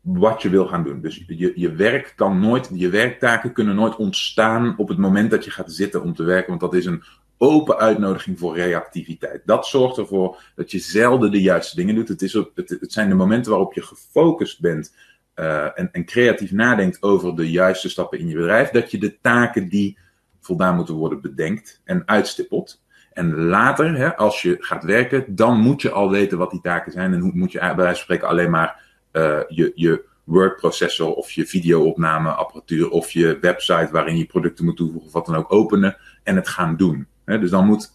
wat 0.01 0.43
je 0.43 0.49
wil 0.49 0.67
gaan 0.67 0.85
doen. 0.85 1.01
Dus 1.01 1.25
je, 1.27 1.53
je 1.55 1.73
werk 1.73 2.13
kan 2.17 2.41
nooit, 2.41 2.71
je 2.73 2.89
werktaken 2.89 3.53
kunnen 3.53 3.75
nooit 3.75 3.97
ontstaan 3.97 4.75
op 4.79 4.89
het 4.89 4.99
moment 4.99 5.31
dat 5.31 5.45
je 5.45 5.51
gaat 5.51 5.73
zitten 5.73 6.03
om 6.03 6.15
te 6.15 6.25
werken, 6.25 6.49
want 6.49 6.61
dat 6.61 6.75
is 6.75 6.87
een 6.87 7.03
open 7.45 7.79
uitnodiging 7.79 8.39
voor 8.39 8.57
reactiviteit. 8.57 9.43
Dat 9.45 9.67
zorgt 9.67 9.99
ervoor 9.99 10.43
dat 10.55 10.71
je 10.71 10.79
zelden 10.79 11.31
de 11.31 11.43
juiste 11.43 11.77
dingen 11.77 11.95
doet. 11.95 12.09
Het, 12.09 12.23
is 12.23 12.33
het, 12.33 12.49
het 12.55 12.93
zijn 12.93 13.09
de 13.09 13.15
momenten 13.15 13.51
waarop 13.51 13.75
je 13.75 13.83
gefocust 13.83 14.61
bent 14.61 14.95
uh, 15.37 15.79
en, 15.79 15.89
en 15.93 16.05
creatief 16.05 16.53
nadenkt 16.53 17.03
over 17.03 17.37
de 17.37 17.51
juiste 17.51 17.89
stappen 17.89 18.19
in 18.19 18.29
je 18.29 18.35
bedrijf, 18.35 18.71
dat 18.71 18.91
je 18.91 18.99
de 18.99 19.21
taken 19.21 19.69
die 19.69 19.99
voldaan 20.41 20.77
moeten 20.77 20.95
worden 20.95 21.21
bedenkt 21.21 21.81
en 21.85 22.03
uitstippelt. 22.07 22.83
En 23.13 23.35
later, 23.35 23.97
hè, 23.97 24.17
als 24.17 24.43
je 24.43 24.57
gaat 24.59 24.85
werken, 24.85 25.25
dan 25.29 25.61
moet 25.61 25.83
je 25.83 25.91
al 25.91 26.11
weten 26.11 26.39
wat 26.39 26.51
die 26.51 26.61
taken 26.61 26.93
zijn. 26.93 27.13
En 27.13 27.31
moet 27.35 27.53
je 27.53 27.59
bij 27.59 27.75
wijze 27.75 27.95
van 27.95 28.03
spreken 28.03 28.29
alleen 28.29 28.51
maar 28.51 28.83
uh, 29.13 29.41
je, 29.49 29.73
je 29.75 30.05
wordprocessor 30.25 31.15
of 31.15 31.31
je 31.31 31.47
videoopnameapparatuur 31.47 32.91
of 32.91 33.11
je 33.11 33.39
website 33.41 33.89
waarin 33.93 34.17
je 34.17 34.27
producten 34.27 34.65
moet 34.65 34.77
toevoegen 34.77 35.07
of 35.07 35.13
wat 35.13 35.27
dan 35.27 35.37
ook 35.37 35.53
openen 35.53 35.97
en 36.23 36.37
het 36.37 36.49
gaan 36.49 36.77
doen. 36.77 37.07
Dus 37.25 37.51
dan 37.51 37.67
moet 37.67 37.93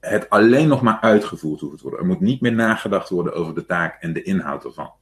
het 0.00 0.30
alleen 0.30 0.68
nog 0.68 0.82
maar 0.82 1.00
uitgevoerd 1.00 1.60
hoeven 1.60 1.78
te 1.78 1.84
worden. 1.84 2.00
Er 2.00 2.06
moet 2.06 2.20
niet 2.20 2.40
meer 2.40 2.52
nagedacht 2.52 3.08
worden 3.08 3.34
over 3.34 3.54
de 3.54 3.66
taak 3.66 4.02
en 4.02 4.12
de 4.12 4.22
inhoud 4.22 4.64
ervan. 4.64 4.92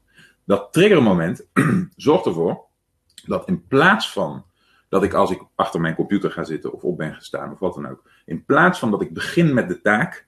Dat 0.45 0.73
triggermoment 0.73 1.47
zorgt 1.97 2.27
ervoor 2.27 2.65
dat 3.27 3.49
in 3.49 3.67
plaats 3.67 4.13
van 4.13 4.45
dat 4.89 5.03
ik 5.03 5.15
als 5.15 5.31
ik 5.31 5.43
achter 5.55 5.81
mijn 5.81 5.95
computer 5.95 6.31
ga 6.31 6.45
zitten 6.45 6.73
of 6.73 6.83
op 6.83 6.97
ben 6.97 7.15
gestaan 7.15 7.53
of 7.53 7.59
wat 7.59 7.75
dan 7.75 7.89
ook, 7.89 8.03
in 8.25 8.45
plaats 8.45 8.79
van 8.79 8.91
dat 8.91 9.03
ik 9.03 9.15
begin 9.15 9.55
met 9.55 9.69
de 9.69 9.81
taak 9.81 10.27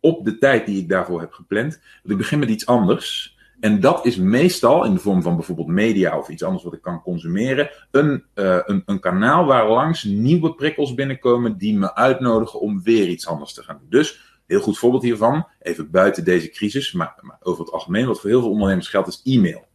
op 0.00 0.24
de 0.24 0.38
tijd 0.38 0.66
die 0.66 0.82
ik 0.82 0.88
daarvoor 0.88 1.20
heb 1.20 1.32
gepland, 1.32 1.80
dat 2.02 2.10
ik 2.10 2.16
begin 2.16 2.38
met 2.38 2.48
iets 2.48 2.66
anders. 2.66 3.35
En 3.60 3.80
dat 3.80 4.06
is 4.06 4.16
meestal 4.16 4.84
in 4.84 4.94
de 4.94 5.00
vorm 5.00 5.22
van 5.22 5.36
bijvoorbeeld 5.36 5.68
media 5.68 6.18
of 6.18 6.28
iets 6.28 6.42
anders 6.42 6.64
wat 6.64 6.72
ik 6.72 6.82
kan 6.82 7.02
consumeren, 7.02 7.70
een, 7.90 8.24
uh, 8.34 8.58
een, 8.64 8.82
een 8.86 9.00
kanaal 9.00 9.44
waar 9.44 9.68
langs 9.68 10.04
nieuwe 10.04 10.54
prikkels 10.54 10.94
binnenkomen 10.94 11.58
die 11.58 11.78
me 11.78 11.94
uitnodigen 11.94 12.60
om 12.60 12.82
weer 12.82 13.08
iets 13.08 13.26
anders 13.26 13.52
te 13.52 13.62
gaan 13.62 13.78
doen. 13.80 13.90
Dus 13.90 14.40
heel 14.46 14.60
goed 14.60 14.78
voorbeeld 14.78 15.02
hiervan, 15.02 15.46
even 15.60 15.90
buiten 15.90 16.24
deze 16.24 16.50
crisis, 16.50 16.92
maar, 16.92 17.14
maar 17.20 17.38
over 17.42 17.64
het 17.64 17.72
algemeen, 17.72 18.06
wat 18.06 18.20
voor 18.20 18.30
heel 18.30 18.40
veel 18.40 18.50
ondernemers 18.50 18.88
geldt, 18.88 19.08
is 19.08 19.20
e-mail. 19.24 19.66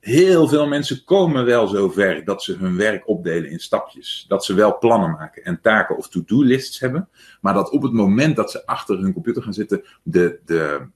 Heel 0.00 0.48
veel 0.48 0.66
mensen 0.66 1.04
komen 1.04 1.44
wel 1.44 1.66
zover 1.66 2.24
dat 2.24 2.42
ze 2.42 2.56
hun 2.56 2.76
werk 2.76 3.08
opdelen 3.08 3.50
in 3.50 3.58
stapjes. 3.58 4.24
Dat 4.28 4.44
ze 4.44 4.54
wel 4.54 4.78
plannen 4.78 5.10
maken 5.10 5.44
en 5.44 5.60
taken 5.60 5.96
of 5.96 6.08
to-do-lists 6.08 6.80
hebben. 6.80 7.08
Maar 7.40 7.54
dat 7.54 7.70
op 7.70 7.82
het 7.82 7.92
moment 7.92 8.36
dat 8.36 8.50
ze 8.50 8.66
achter 8.66 8.98
hun 8.98 9.12
computer 9.12 9.42
gaan 9.42 9.54
zitten, 9.54 9.84
de, 10.02 10.40
de 10.44 10.88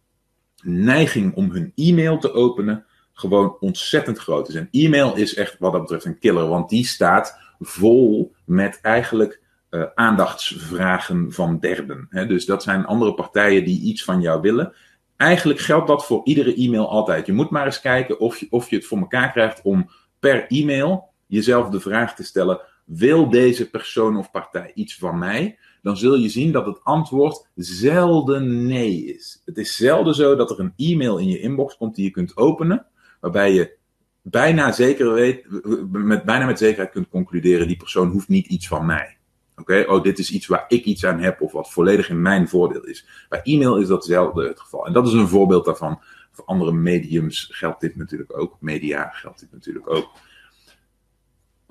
neiging 0.62 1.34
om 1.34 1.50
hun 1.50 1.72
e-mail 1.74 2.18
te 2.18 2.32
openen 2.32 2.84
gewoon 3.12 3.56
ontzettend 3.60 4.18
groot 4.18 4.48
is. 4.48 4.54
En 4.54 4.68
e-mail 4.70 5.16
is 5.16 5.34
echt 5.34 5.56
wat 5.58 5.72
dat 5.72 5.80
betreft 5.80 6.04
een 6.04 6.18
killer, 6.18 6.48
want 6.48 6.68
die 6.68 6.86
staat 6.86 7.38
vol 7.60 8.34
met 8.44 8.78
eigenlijk 8.82 9.40
uh, 9.70 9.84
aandachtsvragen 9.94 11.32
van 11.32 11.58
derden. 11.58 12.06
Hè? 12.10 12.26
Dus 12.26 12.46
dat 12.46 12.62
zijn 12.62 12.86
andere 12.86 13.14
partijen 13.14 13.64
die 13.64 13.80
iets 13.80 14.04
van 14.04 14.20
jou 14.20 14.40
willen. 14.40 14.72
Eigenlijk 15.16 15.60
geldt 15.60 15.86
dat 15.86 16.06
voor 16.06 16.20
iedere 16.24 16.54
e-mail 16.54 16.90
altijd. 16.90 17.26
Je 17.26 17.32
moet 17.32 17.50
maar 17.50 17.64
eens 17.64 17.80
kijken 17.80 18.20
of 18.20 18.38
je, 18.38 18.46
of 18.50 18.70
je 18.70 18.76
het 18.76 18.86
voor 18.86 18.98
elkaar 18.98 19.32
krijgt 19.32 19.60
om 19.62 19.90
per 20.18 20.46
e-mail 20.48 21.08
jezelf 21.26 21.68
de 21.68 21.80
vraag 21.80 22.14
te 22.14 22.24
stellen: 22.24 22.60
wil 22.84 23.30
deze 23.30 23.70
persoon 23.70 24.16
of 24.16 24.30
partij 24.30 24.70
iets 24.74 24.96
van 24.98 25.18
mij? 25.18 25.58
Dan 25.82 25.96
zul 25.96 26.14
je 26.14 26.28
zien 26.28 26.52
dat 26.52 26.66
het 26.66 26.84
antwoord 26.84 27.48
zelden 27.54 28.66
nee 28.66 29.04
is. 29.14 29.42
Het 29.44 29.58
is 29.58 29.76
zelden 29.76 30.14
zo 30.14 30.36
dat 30.36 30.50
er 30.50 30.60
een 30.60 30.72
e-mail 30.76 31.18
in 31.18 31.28
je 31.28 31.40
inbox 31.40 31.76
komt 31.76 31.94
die 31.94 32.04
je 32.04 32.10
kunt 32.10 32.36
openen, 32.36 32.86
waarbij 33.20 33.52
je 33.52 33.76
bijna 34.22 34.72
zeker 34.72 35.12
weet, 35.12 35.46
met, 35.90 36.24
bijna 36.24 36.46
met 36.46 36.58
zekerheid 36.58 36.90
kunt 36.90 37.08
concluderen: 37.08 37.66
die 37.66 37.76
persoon 37.76 38.10
hoeft 38.10 38.28
niet 38.28 38.46
iets 38.46 38.68
van 38.68 38.86
mij. 38.86 39.16
Oké, 39.56 39.84
oh, 39.88 40.02
dit 40.02 40.18
is 40.18 40.30
iets 40.30 40.46
waar 40.46 40.64
ik 40.68 40.84
iets 40.84 41.04
aan 41.04 41.20
heb 41.20 41.40
of 41.40 41.52
wat 41.52 41.72
volledig 41.72 42.08
in 42.08 42.22
mijn 42.22 42.48
voordeel 42.48 42.84
is. 42.84 43.26
Bij 43.28 43.40
e-mail 43.42 43.76
is 43.76 43.88
dat 43.88 44.04
zelden 44.04 44.48
het 44.48 44.60
geval. 44.60 44.86
En 44.86 44.92
dat 44.92 45.06
is 45.06 45.12
een 45.12 45.28
voorbeeld 45.28 45.64
daarvan. 45.64 46.00
Voor 46.30 46.44
andere 46.44 46.72
mediums 46.72 47.48
geldt 47.52 47.80
dit 47.80 47.96
natuurlijk 47.96 48.38
ook. 48.38 48.56
Media 48.60 49.08
geldt 49.08 49.40
dit 49.40 49.52
natuurlijk 49.52 49.90
ook. 49.90 50.10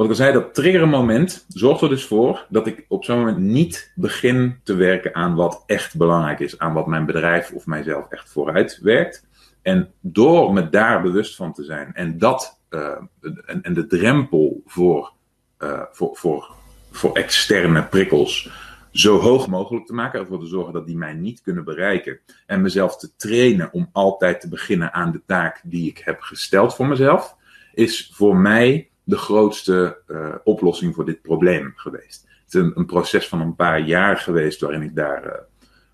Wat 0.02 0.10
ik 0.10 0.18
al 0.18 0.26
zei, 0.26 0.34
dat 0.34 0.54
triggermoment 0.54 1.46
zorgt 1.48 1.82
er 1.82 1.90
dus 1.90 2.06
voor 2.06 2.46
dat 2.50 2.68
ik 2.68 2.86
op 2.88 3.06
zo'n 3.06 3.18
moment 3.18 3.38
niet 3.38 3.92
begin 3.96 4.60
te 4.64 4.76
werken 4.76 5.16
aan 5.16 5.36
wat 5.36 5.64
echt 5.66 5.98
belangrijk 5.98 6.40
is. 6.40 6.60
Aan 6.60 6.74
wat 6.74 6.88
mijn 6.88 7.06
bedrijf 7.06 7.52
of 7.52 7.66
mijzelf 7.66 8.10
echt 8.10 8.32
vooruit 8.32 8.80
werkt. 8.82 9.28
En 9.62 9.92
door 10.00 10.54
me 10.54 10.70
daar 10.70 11.02
bewust 11.02 11.36
van 11.36 11.54
te 11.54 11.64
zijn 11.64 11.94
en 11.94 12.18
dat 12.18 12.60
uh, 12.70 12.98
en, 13.46 13.62
en 13.62 13.74
de 13.74 13.88
drempel 13.88 14.62
voor, 14.66 15.14
uh, 15.60 15.82
voor, 15.92 16.10
voor 16.14 16.56
voor 16.92 17.14
externe 17.14 17.84
prikkels 17.84 18.50
zo 18.92 19.20
hoog 19.20 19.48
mogelijk 19.48 19.86
te 19.86 19.94
maken. 19.94 20.20
Ervoor 20.20 20.40
te 20.40 20.48
zorgen 20.48 20.74
dat 20.74 20.86
die 20.86 20.98
mij 20.98 21.14
niet 21.14 21.42
kunnen 21.42 21.64
bereiken. 21.64 22.20
En 22.46 22.62
mezelf 22.62 22.98
te 22.98 23.16
trainen 23.16 23.74
om 23.74 23.90
altijd 23.92 24.42
te 24.42 24.50
beginnen 24.50 24.94
aan 24.94 25.12
de 25.12 25.22
taak 25.26 25.62
die 25.64 25.90
ik 25.90 26.02
heb 26.06 26.22
gesteld 26.22 26.76
voor 26.76 26.88
mezelf. 26.88 27.36
Is 27.74 28.12
voor 28.14 28.36
mij 28.36 28.91
de 29.04 29.18
grootste 29.18 30.02
uh, 30.08 30.36
oplossing 30.44 30.96
voor 30.96 31.06
dit 31.06 31.22
probleem 31.22 31.74
geweest. 31.76 32.28
Het 32.46 32.54
is 32.54 32.62
een, 32.62 32.72
een, 32.76 32.86
proces 32.86 33.28
van 33.28 33.42
een 33.42 33.56
paar 33.56 33.80
jaar 33.80 34.18
geweest 34.18 34.62
waarin 34.62 34.82
ik 34.82 34.96
daar 34.96 35.26
uh, 35.26 35.32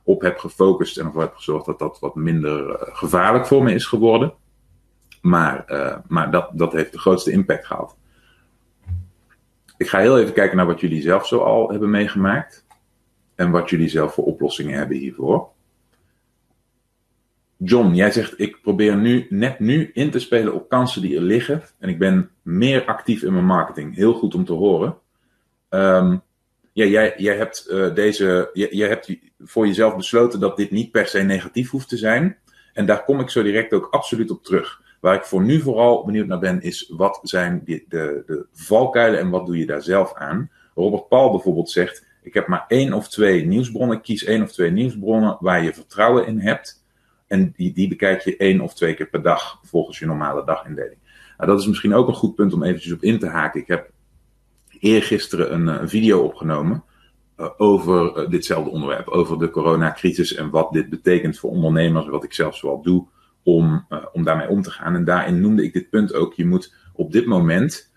op 0.04 0.22
heb 0.22 0.38
gefocust 0.38 0.98
en 0.98 1.06
ervoor 1.06 1.22
heb 1.22 1.36
gezorgd 1.36 1.66
dat 1.66 1.80
dat 1.80 2.00
wat 2.00 2.16
minder 2.16 2.70
uh, 2.70 2.74
gevaarlijk 2.80 3.46
voor 3.46 3.64
me 3.64 3.74
is 3.74 3.86
geworden. 3.86 4.34
Maar, 5.22 5.66
maar 6.08 6.32
dat, 6.32 6.50
dat 6.54 6.74
heeft 6.74 6.92
de 6.92 7.00
grootste 7.00 7.32
impact 7.32 7.66
gehad. 7.66 7.98
Ik 9.78 9.88
ga 9.88 10.00
heel 10.00 10.20
even 10.20 10.34
kijken 10.34 10.58
naar 10.58 10.66
wat 10.66 10.80
jullie 10.80 11.02
zelf 11.02 11.28
zo 11.28 11.40
al 11.40 11.70
hebben 11.70 11.90
meegemaakt. 11.90 12.66
En 13.36 13.52
wat 13.52 13.70
jullie 13.70 13.90
zelf 13.90 14.14
voor 14.14 14.24
oplossingen 14.24 14.78
hebben 14.78 14.98
hiervoor. 14.98 15.50
John, 17.58 17.94
jij 17.94 18.12
zegt 18.12 18.40
ik 18.40 18.62
probeer 18.62 18.98
nu 18.98 19.26
net 19.30 19.60
nu 19.60 19.92
in 19.94 20.12
te 20.12 20.20
spelen 20.20 20.54
op 20.54 20.70
kansen 20.70 21.02
die 21.02 21.16
er 21.16 21.22
liggen. 21.22 21.64
En 21.80 21.90
ik 21.90 22.00
ben 22.00 22.30
meer 22.48 22.86
actief 22.86 23.24
in 23.24 23.34
mijn 23.34 23.46
marketing. 23.46 23.96
Heel 23.96 24.14
goed 24.14 24.36
om 24.36 24.46
te 24.46 24.54
horen. 24.54 24.98
Um, 25.70 26.22
ja, 26.74 26.86
jij, 26.86 27.14
jij 27.18 27.36
hebt 27.36 27.68
uh, 27.70 27.94
deze. 27.94 28.50
Jij 28.54 28.88
hebt 28.88 29.16
voor 29.40 29.68
jezelf 29.68 29.96
besloten 29.96 30.40
dat 30.40 30.58
dit 30.58 30.72
niet 30.72 30.92
per 30.92 31.08
se 31.08 31.20
negatief 31.20 31.70
hoeft 31.70 31.90
te 31.90 31.98
zijn. 31.98 32.38
En 32.74 32.86
daar 32.86 33.04
kom 33.04 33.20
ik 33.20 33.30
zo 33.30 33.44
direct 33.44 33.74
ook 33.74 33.88
absoluut 33.92 34.32
op 34.32 34.44
terug. 34.44 34.82
Waar 35.00 35.16
ik 35.16 35.24
voor 35.24 35.42
nu 35.42 35.62
vooral 35.62 36.06
benieuwd 36.06 36.28
naar 36.28 36.40
ben, 36.40 36.62
is 36.62 36.94
wat 36.98 37.20
zijn 37.24 37.62
de, 37.66 37.84
de, 37.88 38.24
de 38.26 38.46
valkuilen 38.54 39.20
en 39.20 39.30
wat 39.30 39.46
doe 39.46 39.58
je 39.58 39.66
daar 39.66 39.84
zelf 39.84 40.14
aan? 40.14 40.52
Robert 40.76 41.08
Paul 41.08 41.32
bijvoorbeeld 41.32 41.70
zegt: 41.70 42.06
Ik 42.22 42.34
heb 42.34 42.48
maar 42.48 42.66
één 42.68 42.94
of 42.94 43.10
twee 43.10 43.46
nieuwsbronnen. 43.46 44.02
Kies 44.02 44.24
één 44.24 44.44
of 44.44 44.52
twee 44.52 44.72
nieuwsbronnen 44.72 45.38
waar 45.40 45.64
je 45.64 45.74
vertrouwen 45.74 46.28
in 46.28 46.40
hebt. 46.40 46.86
En 47.28 47.54
die, 47.56 47.74
die 47.74 47.88
bekijk 47.88 48.22
je 48.22 48.38
één 48.38 48.62
of 48.62 48.74
twee 48.74 48.94
keer 48.94 49.08
per 49.08 49.22
dag 49.22 49.60
volgens 49.64 50.00
je 50.00 50.06
normale 50.06 50.46
dagindeling. 50.46 51.06
Nou, 51.38 51.50
dat 51.50 51.60
is 51.60 51.68
misschien 51.68 51.94
ook 51.94 52.08
een 52.08 52.14
goed 52.14 52.36
punt 52.36 52.54
om 52.54 52.64
eventjes 52.64 52.94
op 52.94 53.04
in 53.04 53.20
te 53.20 53.28
haken. 53.28 53.62
Ik 53.62 53.68
heb 53.68 53.92
eergisteren 54.80 55.54
een, 55.54 55.68
een 55.68 55.90
video 55.90 56.20
opgenomen 56.20 56.84
uh, 57.38 57.50
over 57.58 58.24
uh, 58.24 58.30
ditzelfde 58.30 58.70
onderwerp. 58.70 59.08
Over 59.08 59.40
de 59.40 59.50
coronacrisis 59.50 60.34
en 60.34 60.50
wat 60.50 60.72
dit 60.72 60.90
betekent 60.90 61.40
voor 61.40 61.50
ondernemers. 61.50 62.08
Wat 62.08 62.24
ik 62.24 62.34
zelf 62.34 62.56
zoal 62.56 62.82
doe 62.82 63.08
om, 63.44 63.88
om 64.14 64.24
daarmee 64.24 64.50
om 64.50 64.62
te 64.62 64.72
gaan. 64.72 64.96
En 64.96 65.04
daarin 65.04 65.42
noemde 65.42 65.64
ik 65.64 65.74
dit 65.74 65.90
punt 65.90 66.14
ook. 66.14 66.34
Je 66.34 66.46
moet 66.46 66.74
op 66.94 67.12
dit 67.12 67.26
moment 67.26 67.94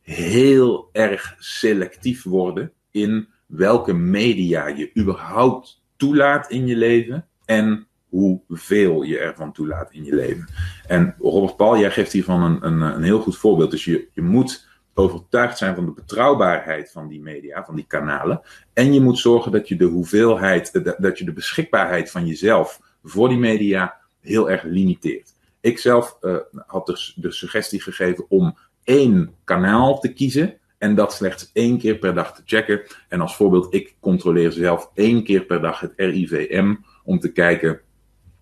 heel 0.00 0.88
erg 0.92 1.34
selectief 1.38 2.22
worden 2.22 2.72
in 2.90 3.28
welke 3.46 3.92
media 3.92 4.66
je 4.66 4.90
überhaupt 4.98 5.82
toelaat 5.96 6.50
in 6.50 6.66
je 6.66 6.76
leven 6.76 7.28
en 7.44 7.87
hoeveel 8.08 9.02
je 9.02 9.18
ervan 9.18 9.52
toelaat 9.52 9.92
in 9.92 10.04
je 10.04 10.14
leven. 10.14 10.48
En 10.86 11.14
Robert 11.18 11.56
Paul, 11.56 11.78
jij 11.78 11.90
geeft 11.90 12.12
hiervan 12.12 12.42
een, 12.42 12.66
een, 12.66 12.80
een 12.80 13.02
heel 13.02 13.20
goed 13.20 13.36
voorbeeld. 13.36 13.70
Dus 13.70 13.84
je, 13.84 14.08
je 14.12 14.22
moet 14.22 14.66
overtuigd 14.94 15.58
zijn 15.58 15.74
van 15.74 15.84
de 15.84 15.92
betrouwbaarheid 15.92 16.90
van 16.90 17.08
die 17.08 17.20
media, 17.20 17.64
van 17.64 17.76
die 17.76 17.86
kanalen. 17.88 18.40
En 18.72 18.92
je 18.92 19.00
moet 19.00 19.18
zorgen 19.18 19.52
dat 19.52 19.68
je 19.68 19.76
de 19.76 19.84
hoeveelheid, 19.84 20.94
dat 20.98 21.18
je 21.18 21.24
de 21.24 21.32
beschikbaarheid 21.32 22.10
van 22.10 22.26
jezelf 22.26 22.80
voor 23.02 23.28
die 23.28 23.38
media 23.38 23.96
heel 24.20 24.50
erg 24.50 24.62
limiteert. 24.62 25.34
Ik 25.60 25.78
zelf 25.78 26.18
uh, 26.20 26.36
had 26.66 26.86
dus 26.86 27.14
de 27.16 27.32
suggestie 27.32 27.82
gegeven 27.82 28.24
om 28.28 28.58
één 28.84 29.34
kanaal 29.44 30.00
te 30.00 30.12
kiezen 30.12 30.58
En 30.78 30.94
dat 30.94 31.12
slechts 31.12 31.50
één 31.52 31.78
keer 31.78 31.98
per 31.98 32.14
dag 32.14 32.34
te 32.34 32.42
checken. 32.44 32.82
En 33.08 33.20
als 33.20 33.36
voorbeeld, 33.36 33.74
ik 33.74 33.96
controleer 34.00 34.52
zelf 34.52 34.90
één 34.94 35.24
keer 35.24 35.44
per 35.44 35.60
dag 35.60 35.80
het 35.80 35.92
RIVM 35.96 36.74
om 37.04 37.18
te 37.18 37.32
kijken 37.32 37.80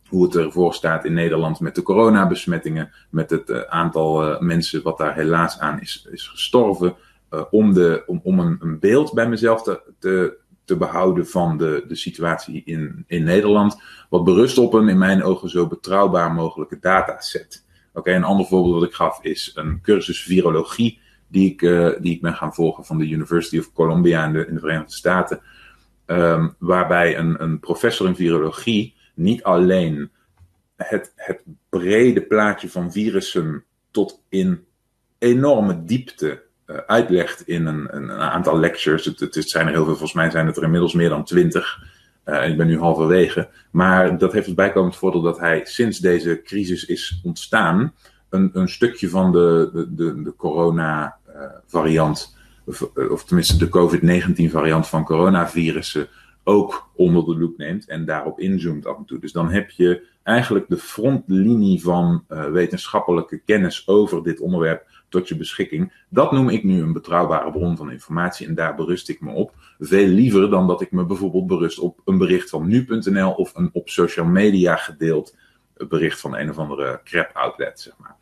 hoe 0.08 0.24
het 0.24 0.36
ervoor 0.36 0.74
staat 0.74 1.04
in 1.04 1.12
Nederland 1.12 1.60
met 1.60 1.74
de 1.74 1.82
coronabesmettingen, 1.82 2.92
met 3.10 3.30
het 3.30 3.50
uh, 3.50 3.60
aantal 3.60 4.30
uh, 4.30 4.40
mensen 4.40 4.82
wat 4.82 4.98
daar 4.98 5.14
helaas 5.14 5.58
aan 5.58 5.80
is, 5.80 6.08
is 6.10 6.28
gestorven, 6.28 6.94
uh, 7.30 7.42
om, 7.50 7.72
de, 7.74 8.02
om, 8.06 8.20
om 8.22 8.38
een, 8.38 8.56
een, 8.60 8.78
beeld 8.78 9.12
bij 9.12 9.28
mezelf 9.28 9.62
te, 9.62 9.82
te, 10.64 10.76
behouden 10.76 11.26
van 11.26 11.56
de, 11.58 11.84
de 11.88 11.94
situatie 11.94 12.62
in, 12.64 13.04
in 13.06 13.24
Nederland, 13.24 13.82
wat 14.08 14.24
berust 14.24 14.58
op 14.58 14.74
een 14.74 14.88
in 14.88 14.98
mijn 14.98 15.22
ogen 15.22 15.48
zo 15.48 15.66
betrouwbaar 15.66 16.32
mogelijke 16.32 16.78
dataset. 16.80 17.64
Oké, 17.92 18.12
een 18.12 18.24
ander 18.24 18.46
voorbeeld 18.46 18.74
wat 18.74 18.88
ik 18.88 18.94
gaf 18.94 19.18
is 19.22 19.52
een 19.54 19.80
cursus 19.82 20.22
virologie 20.22 21.00
die 21.28 21.50
ik, 21.50 21.60
die 22.02 22.14
ik 22.14 22.20
ben 22.20 22.34
gaan 22.34 22.54
volgen 22.54 22.84
van 22.84 22.98
de 22.98 23.08
University 23.08 23.58
of 23.58 23.72
Columbia 23.72 24.24
in 24.24 24.32
de, 24.32 24.58
Verenigde 24.60 24.92
Staten, 24.92 25.40
um, 26.06 26.54
waarbij 26.58 27.18
een, 27.18 27.42
een 27.42 27.60
professor 27.60 28.06
in 28.06 28.16
virologie 28.16 28.95
niet 29.16 29.42
alleen 29.42 30.10
het, 30.76 31.12
het 31.16 31.40
brede 31.68 32.22
plaatje 32.22 32.68
van 32.68 32.92
virussen 32.92 33.64
tot 33.90 34.22
in 34.28 34.64
enorme 35.18 35.84
diepte 35.84 36.42
uh, 36.66 36.76
uitlegt 36.76 37.48
in 37.48 37.66
een, 37.66 37.96
een, 37.96 38.10
aantal 38.10 38.58
lectures. 38.58 39.04
Het, 39.04 39.20
het, 39.20 39.50
zijn 39.50 39.66
er 39.66 39.72
heel 39.72 39.84
veel, 39.84 39.92
volgens 39.92 40.12
mij 40.12 40.30
zijn 40.30 40.46
het 40.46 40.56
er 40.56 40.62
inmiddels 40.62 40.94
meer 40.94 41.08
dan 41.08 41.24
twintig. 41.24 41.82
Uh, 42.24 42.48
ik 42.48 42.56
ben 42.56 42.66
nu 42.66 42.78
halverwege. 42.78 43.48
Maar 43.70 44.18
dat 44.18 44.32
heeft 44.32 44.46
het 44.46 44.54
bijkomend 44.54 44.96
voordeel 44.96 45.22
dat 45.22 45.38
hij 45.38 45.60
sinds 45.64 45.98
deze 45.98 46.40
crisis 46.44 46.84
is 46.84 47.20
ontstaan, 47.24 47.94
een, 48.28 48.50
een 48.52 48.68
stukje 48.68 49.08
van 49.08 49.32
de, 49.32 49.70
de, 49.72 49.94
de, 49.94 50.22
de 50.22 50.34
corona-variant, 50.36 52.36
uh, 52.36 52.68
of, 52.68 52.82
of, 53.10 53.24
tenminste 53.24 53.56
de 53.56 53.68
COVID-19-variant 53.68 54.88
van 54.88 55.04
coronavirussen, 55.04 56.08
ook 56.48 56.90
onder 56.94 57.24
de 57.24 57.38
loep 57.38 57.56
neemt 57.56 57.88
en 57.88 58.04
daarop 58.04 58.40
inzoomt 58.40 58.86
af 58.86 58.96
en 58.96 59.04
toe. 59.04 59.18
Dus 59.18 59.32
dan 59.32 59.50
heb 59.50 59.70
je 59.70 60.06
eigenlijk 60.22 60.68
de 60.68 60.76
frontlinie 60.76 61.82
van 61.82 62.24
uh, 62.28 62.44
wetenschappelijke 62.44 63.38
kennis 63.38 63.88
over 63.88 64.22
dit 64.22 64.40
onderwerp 64.40 64.86
tot 65.08 65.28
je 65.28 65.36
beschikking. 65.36 66.04
Dat 66.08 66.32
noem 66.32 66.48
ik 66.48 66.64
nu 66.64 66.82
een 66.82 66.92
betrouwbare 66.92 67.50
bron 67.50 67.76
van 67.76 67.90
informatie 67.90 68.46
en 68.46 68.54
daar 68.54 68.74
berust 68.74 69.08
ik 69.08 69.20
me 69.20 69.30
op. 69.30 69.54
Veel 69.78 70.06
liever 70.06 70.50
dan 70.50 70.66
dat 70.66 70.80
ik 70.80 70.92
me 70.92 71.06
bijvoorbeeld 71.06 71.46
berust 71.46 71.78
op 71.78 72.00
een 72.04 72.18
bericht 72.18 72.50
van 72.50 72.66
nu.nl 72.68 73.30
of 73.30 73.54
een 73.54 73.70
op 73.72 73.88
social 73.88 74.26
media 74.26 74.76
gedeeld 74.76 75.36
bericht 75.88 76.20
van 76.20 76.36
een 76.36 76.50
of 76.50 76.58
andere 76.58 77.00
crap 77.04 77.30
outlet, 77.32 77.80
zeg 77.80 77.94
maar. 77.98 78.16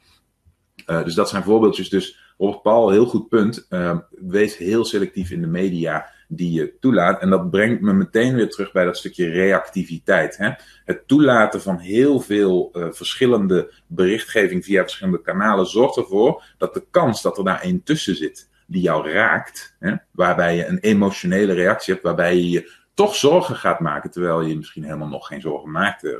Uh, 0.87 1.04
dus 1.04 1.14
dat 1.14 1.28
zijn 1.28 1.43
voorbeeldjes. 1.43 1.88
Dus 1.88 2.35
Robert 2.38 2.62
Paul, 2.62 2.90
heel 2.90 3.07
goed 3.07 3.28
punt. 3.28 3.66
Uh, 3.71 3.99
wees 4.11 4.57
heel 4.57 4.85
selectief 4.85 5.31
in 5.31 5.40
de 5.40 5.47
media 5.47 6.12
die 6.28 6.52
je 6.52 6.75
toelaat. 6.81 7.21
En 7.21 7.31
dat 7.31 7.50
brengt 7.50 7.81
me 7.81 7.93
meteen 7.93 8.35
weer 8.35 8.49
terug 8.49 8.73
bij 8.73 8.85
dat 8.85 8.97
stukje 8.97 9.28
reactiviteit. 9.28 10.37
Hè? 10.37 10.50
Het 10.85 11.09
toelaten 11.09 11.62
van 11.62 11.78
heel 11.78 12.21
veel 12.21 12.71
uh, 12.73 12.87
verschillende 12.90 13.73
berichtgeving 13.87 14.64
via 14.64 14.83
verschillende 14.83 15.21
kanalen 15.21 15.66
zorgt 15.66 15.97
ervoor 15.97 16.45
dat 16.59 16.75
de 16.75 16.85
kans 16.90 17.23
dat 17.23 17.38
er 17.38 17.45
daar 17.45 17.61
één 17.61 17.83
tussen 17.83 18.16
zit 18.16 18.49
die 18.66 18.83
jou 18.83 19.11
raakt, 19.11 19.76
hè? 19.78 19.95
waarbij 20.11 20.57
je 20.57 20.66
een 20.66 20.78
emotionele 20.78 21.52
reactie 21.52 21.93
hebt, 21.93 22.04
waarbij 22.04 22.37
je 22.37 22.50
je 22.50 22.73
toch 22.95 23.14
zorgen 23.14 23.57
gaat 23.57 23.81
maken, 23.81 24.11
terwijl 24.11 24.40
je 24.40 24.57
misschien 24.57 24.85
helemaal 24.85 25.09
nog 25.09 25.26
geen 25.26 25.40
zorgen 25.40 25.71
maakt, 25.71 26.16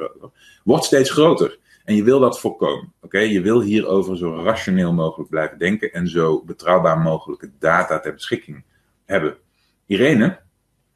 wordt 0.65 0.85
steeds 0.85 1.11
groter. 1.11 1.59
En 1.85 1.95
je 1.95 2.03
wil 2.03 2.21
dat 2.21 2.41
voorkomen. 2.41 2.93
Oké, 3.01 3.19
Je 3.19 3.41
wil 3.41 3.61
hierover 3.61 4.17
zo 4.17 4.43
rationeel 4.43 4.93
mogelijk 4.93 5.31
blijven 5.31 5.59
denken 5.59 5.93
en 5.93 6.09
zo 6.09 6.43
betrouwbaar 6.45 6.99
mogelijke 6.99 7.51
data 7.59 8.01
ter 8.01 8.13
beschikking 8.13 8.65
hebben. 9.05 9.37
Irene, 9.87 10.39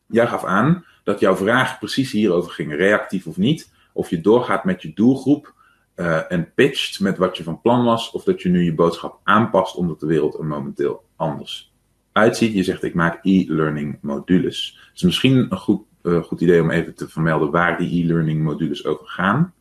jij 0.07 0.27
gaf 0.27 0.45
aan 0.45 0.85
dat 1.05 1.21
jouw 1.21 1.37
vraag 1.37 1.79
precies 1.79 2.13
hierover 2.13 2.51
ging, 2.51 2.75
reactief 2.75 3.27
of 3.27 3.37
niet. 3.37 3.73
Of 3.93 4.11
je 4.11 4.21
doorgaat 4.21 4.65
met 4.65 4.83
je 4.83 4.93
doelgroep 4.95 5.55
uh, 5.97 6.33
en 6.33 6.53
pitcht 6.55 7.01
met 7.01 7.19
wat 7.19 7.37
je 7.37 7.43
van 7.43 7.61
plan 7.61 7.85
was, 7.85 8.11
of 8.11 8.25
dat 8.25 8.43
je 8.43 8.49
nu 8.49 8.65
je 8.65 8.75
boodschap 8.75 9.21
aanpast 9.23 9.77
omdat 9.77 10.01
de 10.01 10.07
wereld 10.07 10.35
er 10.35 10.45
momenteel 10.45 11.05
anders 11.17 11.73
uitziet. 12.13 12.55
Je 12.55 12.63
zegt, 12.63 12.83
ik 12.83 12.95
maak 12.95 13.19
e-learning 13.23 13.99
modules. 14.01 14.79
Het 14.87 14.97
is 14.97 15.03
misschien 15.03 15.47
een 15.51 15.59
goed, 15.59 15.83
uh, 16.03 16.23
goed 16.23 16.41
idee 16.41 16.63
om 16.63 16.71
even 16.71 16.95
te 16.95 17.09
vermelden 17.09 17.51
waar 17.51 17.79
die 17.79 18.05
e-learning 18.05 18.43
modules 18.43 18.85
over 18.85 19.07
gaan. 19.07 19.55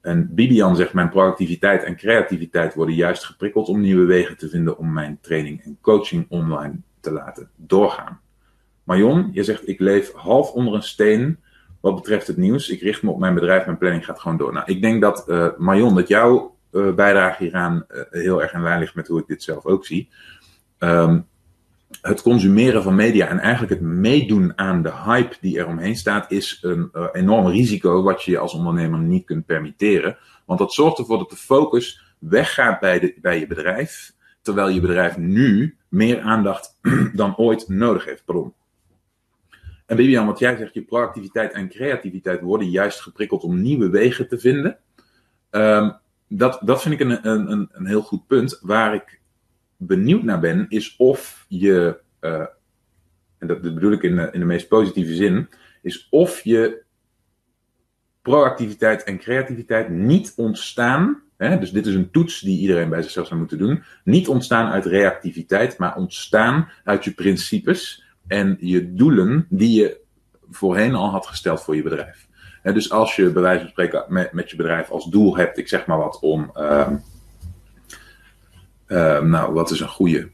En 0.00 0.34
Bibian 0.34 0.76
zegt, 0.76 0.92
mijn 0.92 1.08
proactiviteit 1.08 1.82
en 1.82 1.96
creativiteit 1.96 2.74
worden 2.74 2.94
juist 2.94 3.24
geprikkeld 3.24 3.68
om 3.68 3.80
nieuwe 3.80 4.04
wegen 4.04 4.36
te 4.36 4.48
vinden 4.48 4.78
om 4.78 4.92
mijn 4.92 5.18
training 5.20 5.64
en 5.64 5.78
coaching 5.80 6.26
online 6.28 6.74
te 7.00 7.12
laten 7.12 7.50
doorgaan. 7.56 8.20
Marion, 8.88 9.30
je 9.32 9.42
zegt 9.42 9.68
ik 9.68 9.80
leef 9.80 10.12
half 10.12 10.52
onder 10.52 10.74
een 10.74 10.82
steen 10.82 11.38
wat 11.80 11.94
betreft 11.94 12.26
het 12.26 12.36
nieuws. 12.36 12.68
Ik 12.68 12.80
richt 12.80 13.02
me 13.02 13.10
op 13.10 13.18
mijn 13.18 13.34
bedrijf, 13.34 13.64
mijn 13.64 13.78
planning 13.78 14.04
gaat 14.04 14.20
gewoon 14.20 14.36
door. 14.36 14.52
Nou, 14.52 14.72
ik 14.72 14.82
denk 14.82 15.00
dat 15.00 15.24
uh, 15.28 15.48
Marion, 15.56 15.94
dat 15.94 16.08
jouw 16.08 16.56
uh, 16.72 16.94
bijdrage 16.94 17.42
hieraan 17.42 17.84
uh, 17.88 18.00
heel 18.10 18.42
erg 18.42 18.52
in 18.52 18.62
lijn 18.62 18.78
ligt 18.78 18.94
met 18.94 19.06
hoe 19.06 19.20
ik 19.20 19.26
dit 19.26 19.42
zelf 19.42 19.64
ook 19.64 19.86
zie. 19.86 20.08
Um, 20.78 21.26
het 22.02 22.22
consumeren 22.22 22.82
van 22.82 22.94
media 22.94 23.26
en 23.26 23.38
eigenlijk 23.38 23.72
het 23.72 23.82
meedoen 23.82 24.52
aan 24.58 24.82
de 24.82 24.92
hype 25.04 25.36
die 25.40 25.58
er 25.58 25.66
omheen 25.66 25.96
staat, 25.96 26.30
is 26.30 26.58
een 26.62 26.90
enorm 27.12 27.46
risico 27.46 28.02
wat 28.02 28.22
je 28.22 28.38
als 28.38 28.54
ondernemer 28.54 28.98
niet 28.98 29.24
kunt 29.24 29.46
permitteren. 29.46 30.16
Want 30.46 30.58
dat 30.58 30.72
zorgt 30.72 30.98
ervoor 30.98 31.18
dat 31.18 31.30
de 31.30 31.36
focus 31.36 32.14
weggaat 32.18 32.80
bij, 32.80 32.98
de, 32.98 33.14
bij 33.20 33.38
je 33.38 33.46
bedrijf, 33.46 34.12
terwijl 34.42 34.68
je 34.68 34.80
bedrijf 34.80 35.16
nu 35.16 35.76
meer 35.88 36.20
aandacht 36.20 36.78
dan 37.12 37.36
ooit 37.36 37.68
nodig 37.68 38.04
heeft. 38.04 38.24
Pardon. 38.24 38.54
En 39.88 39.96
Bibian, 39.96 40.26
wat 40.26 40.38
jij 40.38 40.56
zegt, 40.56 40.74
je 40.74 40.82
proactiviteit 40.82 41.52
en 41.52 41.68
creativiteit 41.68 42.40
worden 42.40 42.70
juist 42.70 43.00
geprikkeld 43.00 43.42
om 43.42 43.62
nieuwe 43.62 43.90
wegen 43.90 44.28
te 44.28 44.38
vinden. 44.38 44.78
Um, 45.50 45.96
dat, 46.28 46.60
dat 46.64 46.82
vind 46.82 46.94
ik 46.94 47.00
een, 47.00 47.28
een, 47.28 47.68
een 47.72 47.86
heel 47.86 48.02
goed 48.02 48.26
punt. 48.26 48.58
Waar 48.62 48.94
ik 48.94 49.20
benieuwd 49.76 50.22
naar 50.22 50.40
ben, 50.40 50.66
is 50.68 50.96
of 50.96 51.44
je, 51.48 52.00
uh, 52.20 52.46
en 53.38 53.46
dat 53.46 53.60
bedoel 53.60 53.92
ik 53.92 54.02
in 54.02 54.16
de, 54.16 54.28
in 54.32 54.40
de 54.40 54.46
meest 54.46 54.68
positieve 54.68 55.14
zin, 55.14 55.48
is 55.82 56.06
of 56.10 56.44
je 56.44 56.82
proactiviteit 58.22 59.04
en 59.04 59.18
creativiteit 59.18 59.88
niet 59.88 60.32
ontstaan. 60.36 61.22
Hè, 61.36 61.58
dus 61.58 61.72
dit 61.72 61.86
is 61.86 61.94
een 61.94 62.10
toets 62.10 62.40
die 62.40 62.60
iedereen 62.60 62.88
bij 62.88 63.02
zichzelf 63.02 63.26
zou 63.26 63.38
moeten 63.38 63.58
doen. 63.58 63.82
Niet 64.04 64.28
ontstaan 64.28 64.70
uit 64.70 64.84
reactiviteit, 64.84 65.78
maar 65.78 65.96
ontstaan 65.96 66.68
uit 66.84 67.04
je 67.04 67.10
principes 67.10 68.06
en 68.28 68.56
je 68.60 68.94
doelen 68.94 69.46
die 69.48 69.80
je 69.80 70.00
voorheen 70.50 70.94
al 70.94 71.10
had 71.10 71.26
gesteld 71.26 71.62
voor 71.62 71.76
je 71.76 71.82
bedrijf. 71.82 72.26
Dus 72.62 72.90
als 72.90 73.16
je 73.16 73.30
bij 73.30 73.42
wijze 73.42 73.60
van 73.60 73.70
spreken 73.70 74.04
met, 74.08 74.32
met 74.32 74.50
je 74.50 74.56
bedrijf 74.56 74.90
als 74.90 75.10
doel 75.10 75.36
hebt, 75.36 75.58
ik 75.58 75.68
zeg 75.68 75.86
maar 75.86 75.98
wat, 75.98 76.18
om, 76.20 76.50
uh, 76.56 76.88
uh, 78.88 79.20
nou 79.20 79.52
wat 79.52 79.70
is 79.70 79.80
een 79.80 79.88
goede, 79.88 80.28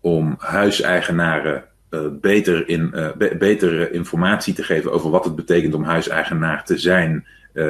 om 0.00 0.34
huiseigenaren 0.38 1.64
uh, 1.90 2.00
beter, 2.20 2.68
in, 2.68 2.90
be 2.90 3.36
betere 3.38 3.90
informatie 3.90 4.54
te 4.54 4.62
geven 4.62 4.92
over 4.92 5.10
wat 5.10 5.24
het 5.24 5.36
betekent 5.36 5.74
om 5.74 5.84
huiseigenaar 5.84 6.64
te 6.64 6.78
zijn 6.78 7.26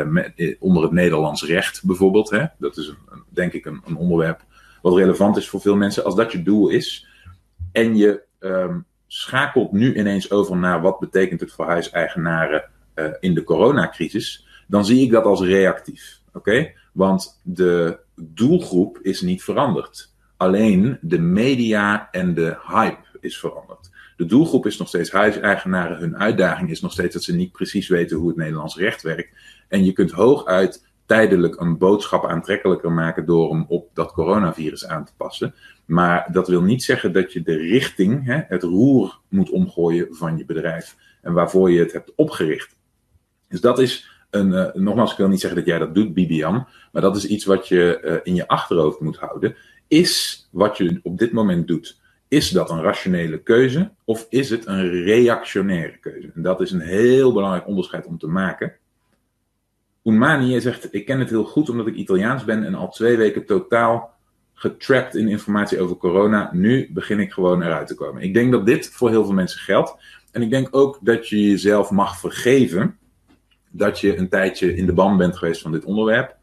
met, 0.07 0.57
onder 0.59 0.83
het 0.83 0.92
Nederlands 0.92 1.44
recht 1.44 1.85
bijvoorbeeld. 1.85 2.31
Hè? 2.31 2.44
Dat 2.59 2.77
is 2.77 2.94
denk 3.29 3.53
ik 3.53 3.66
een, 3.66 3.83
een, 3.87 3.96
onderwerp 3.96 4.44
wat 4.83 4.96
relevant 4.96 5.37
is 5.37 5.48
voor 5.48 5.61
veel 5.61 5.77
mensen. 5.77 6.05
Als 6.05 6.14
dat 6.14 6.33
je 6.33 6.42
doel 6.42 6.68
is 6.68 7.09
en 7.72 7.96
je 7.96 8.22
um, 8.40 8.87
schakelt 9.14 9.72
nu 9.72 9.94
ineens 9.94 10.31
over 10.31 10.57
naar 10.57 10.81
wat 10.81 10.98
betekent 10.98 11.40
het 11.40 11.53
voor 11.53 11.66
huiseigenaren 11.66 12.64
uh, 12.94 13.07
in 13.20 13.35
de 13.35 13.44
coronacrisis, 13.44 14.46
dan 14.66 14.85
zie 14.85 15.05
ik 15.05 15.11
dat 15.11 15.24
als 15.24 15.40
reactief. 15.40 16.20
Oké? 16.33 16.72
Want 16.92 17.40
de 17.42 17.98
doelgroep 18.14 18.98
is 19.03 19.20
niet 19.20 19.42
veranderd. 19.42 20.12
Alleen 20.37 20.98
de 21.00 21.18
media 21.18 22.09
en 22.11 22.35
de 22.35 22.57
hype 22.66 23.18
is 23.20 23.38
veranderd. 23.38 23.90
De 24.16 24.27
doelgroep 24.27 24.66
is 24.66 24.79
nog 24.79 24.88
steeds 24.88 25.11
huiseigenaren. 25.11 25.98
Hun 25.98 26.16
uitdaging 26.16 26.70
is 26.70 26.81
nog 26.81 26.92
steeds 26.92 27.14
dat 27.14 27.22
ze 27.22 27.35
niet 27.35 27.53
precies 27.53 27.88
weten 27.88 28.16
hoe 28.16 28.29
het 28.29 28.37
Nederlands 28.37 28.77
recht 28.77 29.03
werkt. 29.03 29.37
En 29.68 29.85
je 29.85 29.92
kunt 29.92 30.11
hooguit 30.11 30.85
tijdelijk 31.07 31.61
een 31.61 31.79
boodschap 31.79 32.27
aantrekkelijker 32.27 32.92
maken 32.92 33.27
door 33.27 33.50
hem 33.50 33.64
op 33.68 33.90
dat 33.92 34.12
coronavirus 34.12 34.87
aan 34.87 35.05
te 35.05 35.12
passen. 35.16 35.55
Maar 35.85 36.29
dat 36.33 36.49
wil 36.49 36.62
niet 36.62 36.83
zeggen 36.83 37.12
dat 37.12 37.33
je 37.33 37.42
de 37.42 37.57
richting, 37.57 38.25
hè, 38.25 38.40
het 38.49 38.62
roer 38.62 39.18
moet 39.29 39.51
omgooien 39.51 40.07
van 40.11 40.38
je 40.38 40.44
bedrijf 40.44 40.97
en 41.23 41.33
waarvoor 41.33 41.70
je 41.70 41.79
het 41.79 41.92
hebt 41.92 42.12
opgericht. 42.14 42.77
Dus 43.49 43.61
dat 43.61 43.79
is 43.79 44.11
een, 44.31 44.49
uh, 44.49 44.73
nogmaals, 44.73 45.11
ik 45.11 45.16
wil 45.16 45.29
niet 45.29 45.40
zeggen 45.40 45.59
dat 45.59 45.68
jij 45.68 45.79
dat 45.79 45.94
doet, 45.94 46.14
Bibian, 46.14 46.66
maar 46.92 47.03
dat 47.03 47.16
is 47.16 47.27
iets 47.27 47.44
wat 47.44 47.68
je 47.68 48.01
uh, 48.05 48.16
in 48.23 48.35
je 48.35 48.49
achterhoofd 48.49 49.01
moet 49.01 49.16
houden. 49.16 49.57
Is 49.88 50.49
wat 50.51 50.77
je 50.77 51.01
op 51.03 51.18
dit 51.18 51.33
moment 51.33 51.66
doet, 51.66 52.01
is 52.29 52.51
dat 52.51 52.70
een 52.70 52.83
rationele 52.83 53.38
keuze 53.38 53.90
of 54.05 54.27
is 54.29 54.51
het 54.51 54.66
een 54.66 54.90
reactionaire 54.90 55.99
keuze? 55.99 56.31
En 56.35 56.42
dat 56.42 56.61
is 56.61 56.70
een 56.70 56.81
heel 56.81 57.33
belangrijk 57.33 57.66
onderscheid 57.66 58.07
om 58.07 58.18
te 58.18 58.27
maken. 58.27 58.73
Unmani 60.05 60.61
zegt, 60.61 60.94
ik 60.94 61.05
ken 61.05 61.18
het 61.18 61.31
heel 61.31 61.44
goed 61.44 61.68
omdat 61.68 61.87
ik 61.87 61.94
Italiaans 61.94 62.44
ben 62.44 62.64
en 62.64 62.75
al 62.75 62.90
twee 62.90 63.16
weken 63.16 63.47
totaal 63.47 64.13
getrapt 64.64 65.16
in 65.16 65.29
informatie 65.29 65.81
over 65.81 65.96
corona. 65.96 66.50
Nu 66.53 66.90
begin 66.92 67.20
ik 67.20 67.33
gewoon 67.33 67.62
eruit 67.62 67.87
te 67.87 67.94
komen. 67.94 68.22
Ik 68.22 68.35
denk 68.35 68.53
dat 68.53 68.66
dit 68.66 68.88
voor 68.88 69.11
heel 69.11 69.24
veel 69.24 69.35
mensen 69.35 69.61
geldt. 69.61 69.96
En 70.33 70.42
ik 70.42 70.50
denk 70.50 70.68
ook 70.70 70.98
dat 71.00 71.29
je 71.29 71.50
jezelf 71.50 71.90
mag 71.90 72.18
vergeven 72.18 72.98
dat 73.70 74.00
je 74.00 74.16
een 74.16 74.29
tijdje 74.29 74.77
in 74.77 74.87
de 74.87 74.92
ban 74.92 75.16
bent 75.16 75.37
geweest 75.37 75.62
van 75.62 75.72
dit 75.72 75.85
onderwerp. 75.85 76.37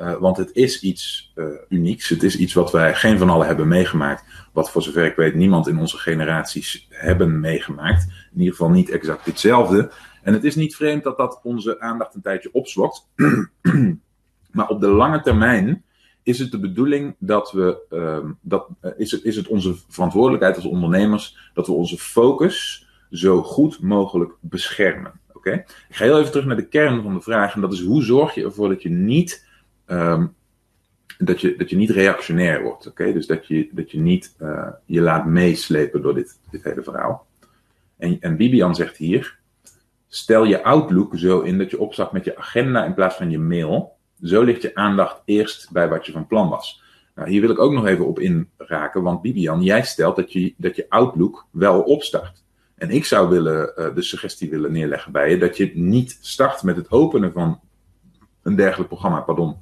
Uh, 0.00 0.16
want 0.16 0.36
het 0.36 0.50
is 0.52 0.80
iets 0.80 1.32
uh, 1.34 1.46
unieks. 1.68 2.08
Het 2.08 2.22
is 2.22 2.36
iets 2.36 2.54
wat 2.54 2.72
wij 2.72 2.94
geen 2.94 3.18
van 3.18 3.30
allen 3.30 3.46
hebben 3.46 3.68
meegemaakt. 3.68 4.24
Wat 4.52 4.70
voor 4.70 4.82
zover 4.82 5.04
ik 5.04 5.16
weet 5.16 5.34
niemand 5.34 5.68
in 5.68 5.78
onze 5.78 5.98
generaties 5.98 6.86
hebben 6.90 7.40
meegemaakt. 7.40 8.02
In 8.32 8.38
ieder 8.38 8.54
geval 8.54 8.70
niet 8.70 8.90
exact 8.90 9.26
hetzelfde. 9.26 9.90
En 10.22 10.32
het 10.32 10.44
is 10.44 10.54
niet 10.54 10.76
vreemd 10.76 11.02
dat 11.02 11.16
dat 11.16 11.40
onze 11.42 11.80
aandacht 11.80 12.14
een 12.14 12.22
tijdje 12.22 12.52
opslokt. 12.52 13.08
maar 14.56 14.68
op 14.68 14.80
de 14.80 14.88
lange 14.88 15.20
termijn 15.20 15.83
is 16.24 16.38
het 16.38 16.50
de 16.50 16.60
bedoeling 16.60 17.14
dat 17.18 17.52
we, 17.52 17.78
uh, 17.90 18.30
dat, 18.40 18.68
uh, 18.82 18.90
is, 18.96 19.10
het, 19.10 19.24
is 19.24 19.36
het 19.36 19.48
onze 19.48 19.74
verantwoordelijkheid 19.88 20.56
als 20.56 20.64
ondernemers, 20.64 21.50
dat 21.54 21.66
we 21.66 21.72
onze 21.72 21.98
focus 21.98 22.86
zo 23.10 23.42
goed 23.42 23.80
mogelijk 23.80 24.32
beschermen. 24.40 25.12
Oké? 25.32 25.52
Ik 25.88 25.96
ga 25.96 26.04
heel 26.04 26.18
even 26.18 26.30
terug 26.30 26.46
naar 26.46 26.56
de 26.56 26.68
kern 26.68 27.02
van 27.02 27.14
de 27.14 27.20
vraag, 27.20 27.54
en 27.54 27.60
dat 27.60 27.72
is 27.72 27.80
hoe 27.80 28.02
zorg 28.02 28.34
je 28.34 28.44
ervoor 28.44 28.68
dat 28.68 28.82
je 28.82 28.90
niet, 28.90 29.46
um, 29.86 30.34
dat 31.18 31.40
je, 31.40 31.56
dat 31.56 31.70
je 31.70 31.76
niet 31.76 31.90
reactionair 31.90 32.62
wordt. 32.62 32.86
Oké? 32.86 33.12
Dus 33.12 33.26
dat 33.26 33.46
je, 33.46 33.68
dat 33.72 33.90
je 33.90 33.98
niet 33.98 34.34
uh, 34.42 34.68
je 34.84 35.00
laat 35.00 35.26
meeslepen 35.26 36.02
door 36.02 36.14
dit, 36.14 36.38
dit 36.50 36.64
hele 36.64 36.82
verhaal. 36.82 37.26
En, 37.96 38.16
en 38.20 38.36
Bibian 38.36 38.74
zegt 38.74 38.96
hier, 38.96 39.38
stel 40.08 40.44
je 40.44 40.62
Outlook 40.62 41.12
zo 41.16 41.40
in 41.40 41.58
dat 41.58 41.70
je 41.70 41.78
opstart 41.78 42.12
met 42.12 42.24
je 42.24 42.36
agenda 42.36 42.84
in 42.84 42.94
plaats 42.94 43.16
van 43.16 43.30
je 43.30 43.38
mail. 43.38 43.93
Zo 44.24 44.42
ligt 44.42 44.62
je 44.62 44.74
aandacht 44.74 45.22
eerst 45.24 45.72
bij 45.72 45.88
wat 45.88 46.06
je 46.06 46.12
van 46.12 46.26
plan 46.26 46.48
was. 46.48 46.82
Nou, 47.14 47.28
hier 47.28 47.40
wil 47.40 47.50
ik 47.50 47.58
ook 47.58 47.72
nog 47.72 47.86
even 47.86 48.06
op 48.06 48.18
inraken, 48.18 49.02
want 49.02 49.22
Bibian, 49.22 49.62
jij 49.62 49.82
stelt 49.82 50.16
dat 50.16 50.32
je, 50.32 50.54
dat 50.56 50.76
je 50.76 50.86
Outlook 50.88 51.46
wel 51.50 51.80
opstart. 51.80 52.42
En 52.74 52.90
ik 52.90 53.04
zou 53.04 53.28
willen, 53.28 53.72
uh, 53.76 53.94
de 53.94 54.02
suggestie 54.02 54.50
willen 54.50 54.72
neerleggen 54.72 55.12
bij 55.12 55.30
je 55.30 55.38
dat 55.38 55.56
je 55.56 55.70
niet 55.74 56.18
start 56.20 56.62
met 56.62 56.76
het 56.76 56.90
openen 56.90 57.32
van 57.32 57.60
een 58.42 58.56
dergelijk 58.56 58.88
programma. 58.88 59.20
Pardon. 59.20 59.56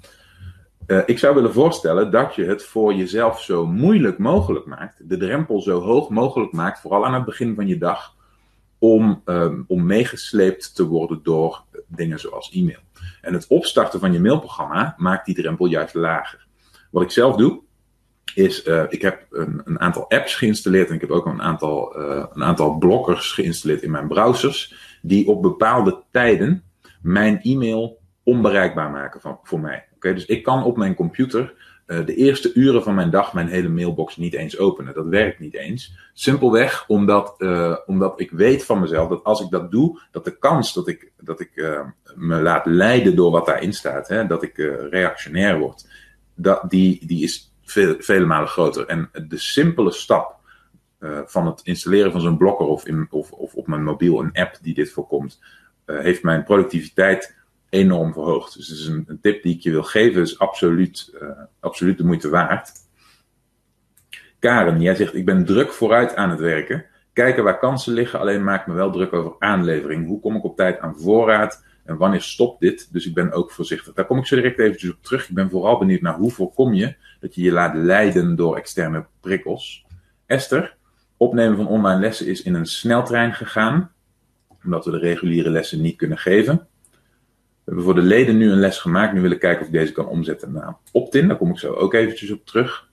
Uh, 0.87 1.03
ik 1.07 1.19
zou 1.19 1.35
willen 1.35 1.53
voorstellen 1.53 2.11
dat 2.11 2.35
je 2.35 2.45
het 2.45 2.65
voor 2.65 2.95
jezelf 2.95 3.41
zo 3.41 3.67
moeilijk 3.67 4.19
mogelijk 4.19 4.67
maakt, 4.67 5.09
de 5.09 5.17
drempel 5.17 5.61
zo 5.61 5.81
hoog 5.81 6.09
mogelijk 6.09 6.53
maakt, 6.53 6.81
vooral 6.81 7.07
aan 7.07 7.15
het 7.15 7.25
begin 7.25 7.55
van 7.55 7.67
je 7.67 7.79
dag, 7.79 8.15
om, 8.79 9.23
um, 9.25 9.65
om 9.69 9.87
meegesleept 9.87 10.75
te 10.75 10.87
worden 10.87 11.21
door 11.23 11.65
dingen 11.87 12.21
zoals 12.21 12.51
e-mail. 12.53 12.81
En 13.23 13.33
het 13.33 13.47
opstarten 13.47 14.01
van 14.01 14.13
je 14.13 14.21
mailprogramma 14.21 14.95
maakt 14.97 15.27
die 15.27 15.35
drempel 15.35 15.67
juist 15.67 15.95
lager. 15.95 16.47
Wat 16.91 17.03
ik 17.03 17.11
zelf 17.11 17.37
doe, 17.37 17.63
is 18.35 18.67
uh, 18.67 18.83
ik 18.89 19.03
heb 19.03 19.27
een, 19.31 19.61
een, 19.65 19.81
aantal 19.81 20.11
apps 20.11 20.35
geïnstalleerd 20.35 20.89
en 20.89 20.95
ik 20.95 21.01
heb 21.01 21.11
ook 21.11 21.27
een 21.27 21.43
aantal, 21.43 21.99
uh, 22.01 22.25
een 22.33 22.45
aantal 22.45 22.79
blokkers 22.79 23.33
geïnstalleerd 23.33 23.83
in 23.83 23.91
mijn 23.91 24.09
browsers, 24.09 24.75
die 25.03 25.29
op 25.29 25.43
bepaalde 25.43 26.03
tijden 26.11 26.63
mijn 27.03 27.41
e-mail 27.43 28.01
onbereikbaar 28.23 28.91
maken 28.91 29.39
voor 29.43 29.61
mij. 29.61 29.89
Okay, 29.95 30.15
dus 30.15 30.27
ik 30.27 30.43
kan 30.43 30.65
op 30.65 30.77
mijn 30.77 30.95
computer 30.95 31.55
de 32.01 32.15
eerste 32.15 32.53
uren 32.55 32.83
van 32.83 32.95
mijn 32.95 33.11
dag 33.11 33.33
mijn 33.33 33.49
hele 33.49 33.69
mailbox 33.69 34.17
niet 34.17 34.35
eens 34.35 34.59
openen. 34.59 34.95
Dat 34.95 35.07
werkt 35.07 35.39
niet 35.39 35.55
eens. 35.55 35.97
Simpelweg 36.13 36.85
omdat, 36.89 37.35
uh, 37.39 37.77
omdat 37.87 38.21
ik 38.21 38.31
weet 38.31 38.65
van 38.65 38.81
mezelf 38.81 39.09
dat 39.09 39.25
als 39.25 39.41
ik 39.41 39.51
dat 39.51 39.71
doe, 39.71 40.01
dat 40.11 40.25
de 40.25 40.39
kans 40.39 40.75
dat 40.75 40.89
ik, 40.89 41.13
dat 41.21 41.41
ik 41.41 41.51
uh, 41.55 41.81
me 42.15 42.41
laat 42.41 42.67
leiden 42.67 43.17
door 43.17 43.31
wat 43.31 43.47
daarin 43.47 43.73
staat, 43.73 44.09
hè, 44.09 44.27
dat 44.27 44.43
ik 44.43 44.57
reactionair 44.91 45.59
word, 45.59 45.89
dat, 46.35 46.71
die, 46.71 47.07
die 47.07 47.23
is 47.23 47.53
veel, 47.63 47.95
vele 47.99 48.27
malen 48.27 48.49
groter. 48.49 48.87
En 48.87 49.11
de 49.29 49.39
simpele 49.39 49.93
stap 49.93 50.41
van 51.27 51.47
het 51.47 51.61
installeren 51.65 52.13
van 52.13 52.21
zo'n 52.21 52.37
blokker 52.37 52.67
of, 52.67 52.87
in, 52.87 53.07
of, 53.11 53.33
of 53.33 53.55
op 53.55 53.67
mijn 53.67 53.85
mobiel 53.85 54.21
een 54.21 54.33
app 54.33 54.59
die 54.63 54.75
dit 54.75 54.91
voorkomt, 54.91 55.41
heeft 55.85 56.23
mijn 56.23 56.45
productiviteit 56.45 57.35
enorm 57.73 58.13
verhoogd. 58.13 58.57
Dus 58.57 58.69
het 58.69 58.79
is 58.79 58.87
een, 58.87 59.19
tip 59.23 59.43
die 59.43 59.55
ik 59.55 59.61
je 59.61 59.71
wil 59.71 59.83
geven, 59.83 60.23
is 60.23 60.39
absoluut, 60.39 61.13
uh, 61.23 61.29
absoluut 61.61 61.99
de 61.99 62.05
moeite 62.05 62.29
waard. 62.29 62.73
Karen, 64.39 64.81
jij 64.81 64.95
zegt, 64.95 65.15
ik 65.15 65.25
ben 65.25 65.45
druk 65.45 65.73
vooruit 65.73 66.17
aan 66.17 66.31
het 66.31 66.41
werken. 66.41 66.85
Kijken 67.13 67.45
waar 67.45 67.59
kansen 67.59 67.93
liggen, 67.93 68.19
alleen 68.19 68.45
maak 68.45 68.67
me 68.67 68.75
wel 68.75 68.91
druk 68.91 69.13
over 69.13 69.35
aanlevering. 69.39 70.07
Hoe 70.07 70.21
kom 70.21 70.37
ik 70.37 70.45
op 70.45 70.57
tijd 70.57 70.81
aan 70.81 70.97
voorraad 70.97 71.65
en 71.85 71.97
wanneer 71.97 72.23
stopt 72.23 72.61
dit? 72.61 72.93
Dus 72.93 73.07
ik 73.07 73.15
ben 73.15 73.33
ook 73.33 73.51
voorzichtig. 73.51 73.95
Daar 73.95 74.07
kom 74.07 74.19
ik 74.19 74.27
zo 74.27 74.37
direct 74.37 74.59
eventjes 74.59 74.91
op 74.91 75.03
terug. 75.03 75.29
Ik 75.29 75.35
ben 75.35 75.51
vooral 75.51 75.79
benieuwd 75.79 76.01
naar 76.01 76.17
hoe 76.17 76.31
voorkom 76.31 76.73
je 76.73 76.95
dat 77.21 77.35
je 77.35 77.43
je 77.43 77.53
laat 77.53 77.75
leiden 77.75 78.37
door 78.37 78.57
externe 78.57 79.07
prikkels. 79.21 79.87
Esther, 80.27 80.77
opnemen 81.17 81.57
van 81.57 81.67
online 81.67 82.01
lessen 82.01 82.27
is 82.27 82.43
in 82.43 82.55
een 82.55 82.67
sneltrein 82.67 83.35
gegaan, 83.35 83.93
omdat 84.65 84.85
we 84.85 84.91
de 84.91 84.99
reguliere 84.99 85.51
lessen 85.51 85.81
niet 85.81 85.97
kunnen 85.97 86.19
geven. 86.19 86.67
We 87.65 87.71
hebben 87.71 87.85
voor 87.85 87.95
de 87.95 88.09
leden 88.09 88.37
nu 88.37 88.51
een 88.51 88.59
les 88.59 88.79
gemaakt. 88.79 89.13
Nu 89.13 89.21
willen 89.21 89.39
kijken 89.39 89.61
of 89.61 89.67
ik 89.67 89.73
deze 89.73 89.93
kan 89.93 90.07
omzetten 90.07 90.53
naar 90.53 90.77
opt-in. 90.93 91.29
Daar 91.29 91.37
kom 91.37 91.51
ik 91.51 91.59
zo 91.59 91.73
ook 91.73 91.95
eventjes 91.95 92.31
op 92.31 92.47
terug. 92.47 92.91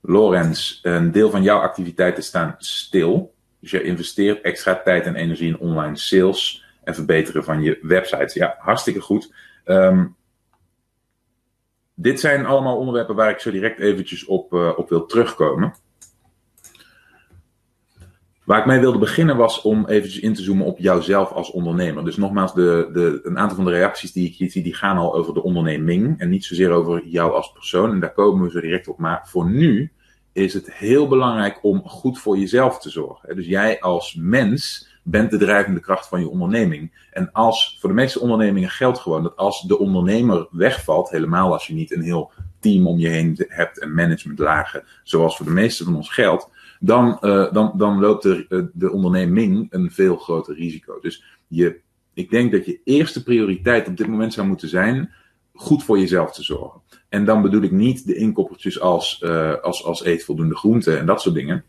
Lorenz, 0.00 0.78
een 0.82 1.12
deel 1.12 1.30
van 1.30 1.42
jouw 1.42 1.60
activiteiten 1.60 2.22
staan 2.22 2.54
stil. 2.58 3.34
Dus 3.60 3.70
je 3.70 3.82
investeert 3.82 4.40
extra 4.40 4.82
tijd 4.82 5.06
en 5.06 5.14
energie 5.14 5.48
in 5.48 5.58
online 5.58 5.96
sales 5.96 6.64
en 6.84 6.94
verbeteren 6.94 7.44
van 7.44 7.62
je 7.62 7.78
websites. 7.82 8.34
Ja, 8.34 8.56
hartstikke 8.58 9.00
goed. 9.00 9.34
Um, 9.64 10.16
dit 11.94 12.20
zijn 12.20 12.46
allemaal 12.46 12.76
onderwerpen 12.76 13.14
waar 13.14 13.30
ik 13.30 13.38
zo 13.38 13.50
direct 13.50 13.78
eventjes 13.78 14.24
op, 14.24 14.52
uh, 14.52 14.78
op 14.78 14.88
wil 14.88 15.06
terugkomen. 15.06 15.74
Waar 18.44 18.58
ik 18.58 18.66
mee 18.66 18.80
wilde 18.80 18.98
beginnen 18.98 19.36
was 19.36 19.62
om 19.62 19.86
eventjes 19.86 20.22
in 20.22 20.34
te 20.34 20.42
zoomen 20.42 20.66
op 20.66 20.78
jouzelf 20.78 21.32
als 21.32 21.50
ondernemer. 21.50 22.04
Dus 22.04 22.16
nogmaals, 22.16 22.54
de, 22.54 22.90
de, 22.92 23.20
een 23.22 23.38
aantal 23.38 23.56
van 23.56 23.64
de 23.64 23.70
reacties 23.70 24.12
die 24.12 24.28
ik 24.28 24.34
hier 24.34 24.50
zie, 24.50 24.62
die 24.62 24.74
gaan 24.74 24.96
al 24.96 25.14
over 25.14 25.34
de 25.34 25.42
onderneming 25.42 26.20
en 26.20 26.28
niet 26.28 26.44
zozeer 26.44 26.70
over 26.70 27.06
jou 27.06 27.32
als 27.32 27.52
persoon. 27.52 27.90
En 27.90 28.00
daar 28.00 28.12
komen 28.12 28.44
we 28.44 28.50
zo 28.50 28.60
direct 28.60 28.88
op. 28.88 28.98
Maar 28.98 29.22
voor 29.28 29.50
nu 29.50 29.92
is 30.32 30.54
het 30.54 30.72
heel 30.72 31.08
belangrijk 31.08 31.58
om 31.62 31.82
goed 31.84 32.18
voor 32.18 32.38
jezelf 32.38 32.78
te 32.78 32.90
zorgen. 32.90 33.36
Dus 33.36 33.46
jij 33.46 33.80
als 33.80 34.14
mens 34.14 34.90
bent 35.02 35.30
de 35.30 35.38
drijvende 35.38 35.80
kracht 35.80 36.08
van 36.08 36.20
je 36.20 36.28
onderneming. 36.28 37.08
En 37.10 37.32
als, 37.32 37.76
voor 37.80 37.88
de 37.88 37.94
meeste 37.94 38.20
ondernemingen 38.20 38.70
geldt 38.70 38.98
gewoon 38.98 39.22
dat 39.22 39.36
als 39.36 39.62
de 39.62 39.78
ondernemer 39.78 40.46
wegvalt, 40.50 41.10
helemaal 41.10 41.52
als 41.52 41.66
je 41.66 41.74
niet 41.74 41.92
een 41.92 42.02
heel 42.02 42.32
team 42.60 42.86
om 42.86 42.98
je 42.98 43.08
heen 43.08 43.44
hebt 43.48 43.78
en 43.78 43.94
managementlagen, 43.94 44.84
zoals 45.02 45.36
voor 45.36 45.46
de 45.46 45.52
meeste 45.52 45.84
van 45.84 45.96
ons 45.96 46.10
geldt, 46.10 46.48
dan, 46.84 47.18
uh, 47.20 47.52
dan, 47.52 47.72
dan 47.76 48.00
loopt 48.00 48.22
de, 48.22 48.70
de 48.72 48.90
onderneming 48.90 49.66
een 49.70 49.90
veel 49.90 50.16
groter 50.16 50.54
risico. 50.54 51.00
Dus 51.00 51.24
je, 51.48 51.80
ik 52.14 52.30
denk 52.30 52.52
dat 52.52 52.66
je 52.66 52.80
eerste 52.84 53.22
prioriteit 53.22 53.88
op 53.88 53.96
dit 53.96 54.06
moment 54.06 54.32
zou 54.32 54.46
moeten 54.46 54.68
zijn 54.68 55.12
goed 55.54 55.84
voor 55.84 55.98
jezelf 55.98 56.32
te 56.32 56.42
zorgen. 56.42 56.80
En 57.08 57.24
dan 57.24 57.42
bedoel 57.42 57.62
ik 57.62 57.70
niet 57.70 58.06
de 58.06 58.14
inkoppertjes 58.14 58.80
als, 58.80 59.22
uh, 59.24 59.54
als, 59.54 59.84
als 59.84 60.04
eet 60.04 60.24
voldoende 60.24 60.56
groenten 60.56 60.98
en 60.98 61.06
dat 61.06 61.20
soort 61.20 61.34
dingen. 61.34 61.64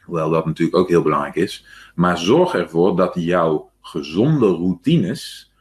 Hoewel 0.00 0.30
dat 0.30 0.46
natuurlijk 0.46 0.76
ook 0.76 0.88
heel 0.88 1.02
belangrijk 1.02 1.34
is. 1.34 1.66
Maar 1.94 2.18
zorg 2.18 2.54
ervoor 2.54 2.96
dat 2.96 3.14
jouw 3.14 3.70
gezonde 3.80 4.46
routines 4.46 5.52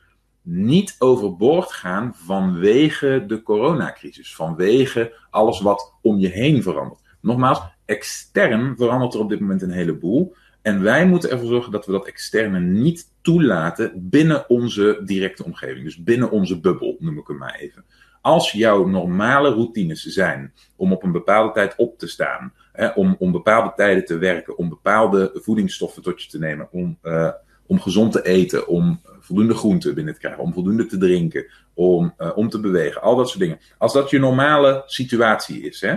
niet 0.41 0.95
overboord 0.99 1.71
gaan 1.71 2.11
vanwege 2.15 3.23
de 3.27 3.41
coronacrisis. 3.41 4.35
Vanwege 4.35 5.13
alles 5.29 5.61
wat 5.61 5.93
om 6.01 6.17
je 6.17 6.27
heen 6.27 6.63
verandert. 6.63 7.01
Nogmaals, 7.21 7.61
extern 7.87 8.75
verandert 8.77 9.13
er 9.13 9.19
op 9.19 9.29
dit 9.29 9.39
moment 9.39 9.61
een 9.61 9.71
heleboel. 9.71 10.35
En 10.61 10.81
wij 10.81 11.07
moeten 11.07 11.29
ervoor 11.29 11.47
zorgen 11.47 11.71
dat 11.71 11.85
we 11.85 11.91
dat 11.91 12.07
externe 12.07 12.59
niet 12.59 13.11
toelaten 13.21 13.91
binnen 13.95 14.49
onze 14.49 15.01
directe 15.05 15.43
omgeving. 15.43 15.83
Dus 15.83 16.03
binnen 16.03 16.31
onze 16.31 16.59
bubbel, 16.59 16.95
noem 16.99 17.17
ik 17.17 17.27
hem 17.27 17.37
maar 17.37 17.55
even. 17.59 17.85
Als 18.21 18.51
jouw 18.51 18.85
normale 18.85 19.49
routines 19.49 20.03
zijn 20.05 20.53
om 20.75 20.91
op 20.91 21.03
een 21.03 21.11
bepaalde 21.11 21.53
tijd 21.53 21.73
op 21.77 21.99
te 21.99 22.07
staan, 22.07 22.53
hè, 22.71 22.87
om, 22.87 23.15
om 23.19 23.31
bepaalde 23.31 23.73
tijden 23.75 24.05
te 24.05 24.17
werken, 24.17 24.57
om 24.57 24.69
bepaalde 24.69 25.31
voedingsstoffen 25.33 26.03
tot 26.03 26.23
je 26.23 26.29
te 26.29 26.39
nemen, 26.39 26.67
om, 26.71 26.97
uh, 27.03 27.31
om 27.65 27.79
gezond 27.79 28.11
te 28.11 28.25
eten, 28.25 28.67
om 28.67 29.01
voldoende 29.19 29.53
groenten 29.53 29.95
binnen 29.95 30.13
te 30.13 30.19
krijgen, 30.19 30.43
om 30.43 30.53
voldoende 30.53 30.85
te 30.85 30.97
drinken, 30.97 31.45
om, 31.73 32.13
uh, 32.17 32.31
om 32.37 32.49
te 32.49 32.59
bewegen, 32.59 33.01
al 33.01 33.15
dat 33.15 33.27
soort 33.27 33.39
dingen. 33.39 33.59
Als 33.77 33.93
dat 33.93 34.09
je 34.09 34.19
normale 34.19 34.83
situatie 34.85 35.61
is, 35.61 35.81
hè, 35.81 35.95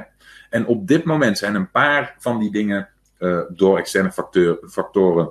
en 0.50 0.66
op 0.66 0.86
dit 0.86 1.04
moment 1.04 1.38
zijn 1.38 1.54
een 1.54 1.70
paar 1.70 2.14
van 2.18 2.38
die 2.38 2.50
dingen 2.50 2.88
uh, 3.18 3.40
door 3.48 3.78
externe 3.78 4.12
factoren 4.68 5.30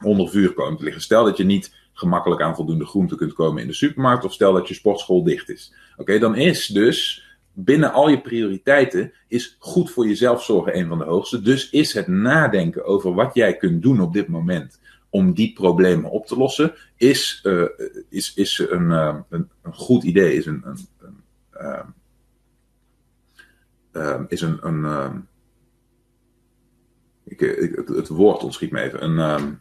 onder 0.00 0.28
vuur 0.28 0.52
komen 0.52 0.78
te 0.78 0.84
liggen. 0.84 1.02
Stel 1.02 1.24
dat 1.24 1.36
je 1.36 1.44
niet 1.44 1.74
gemakkelijk 1.92 2.42
aan 2.42 2.54
voldoende 2.54 2.86
groente 2.86 3.16
kunt 3.16 3.32
komen 3.32 3.62
in 3.62 3.68
de 3.68 3.74
supermarkt, 3.74 4.24
of 4.24 4.32
stel 4.32 4.52
dat 4.52 4.68
je 4.68 4.74
sportschool 4.74 5.24
dicht 5.24 5.48
is. 5.48 5.74
Oké, 5.96 6.18
dan 6.18 6.36
is 6.36 6.66
dus 6.66 7.26
binnen 7.52 7.92
al 7.92 8.08
je 8.08 8.20
prioriteiten 8.20 9.12
is 9.28 9.56
goed 9.58 9.90
voor 9.90 10.06
jezelf 10.06 10.44
zorgen 10.44 10.78
een 10.78 10.88
van 10.88 10.98
de 10.98 11.04
hoogste. 11.04 11.42
Dus 11.42 11.70
is 11.70 11.92
het 11.92 12.06
nadenken 12.06 12.84
over 12.84 13.14
wat 13.14 13.34
jij 13.34 13.56
kunt 13.56 13.82
doen 13.82 14.00
op 14.00 14.12
dit 14.12 14.28
moment 14.28 14.80
om 15.10 15.34
die 15.34 15.52
problemen 15.52 16.10
op 16.10 16.26
te 16.26 16.36
lossen, 16.36 16.74
is, 16.96 17.40
uh, 17.44 17.64
is, 18.08 18.34
is 18.34 18.58
een, 18.68 18.90
uh, 18.90 19.16
een, 19.28 19.48
een, 19.62 19.74
goed 19.74 20.02
idee, 20.02 20.34
is 20.34 20.46
een, 20.46 20.62
een, 20.64 20.78
een 21.50 21.94
ehm, 23.98 24.24
is 24.28 24.40
een. 24.40 24.58
een 24.66 24.84
ehm, 24.84 25.16
ik, 27.24 27.40
ik, 27.40 27.82
het, 27.86 28.08
woord 28.08 28.42
ontschiet 28.42 28.70
me 28.70 28.80
even. 28.80 29.04
Een, 29.04 29.18
ehm, 29.18 29.52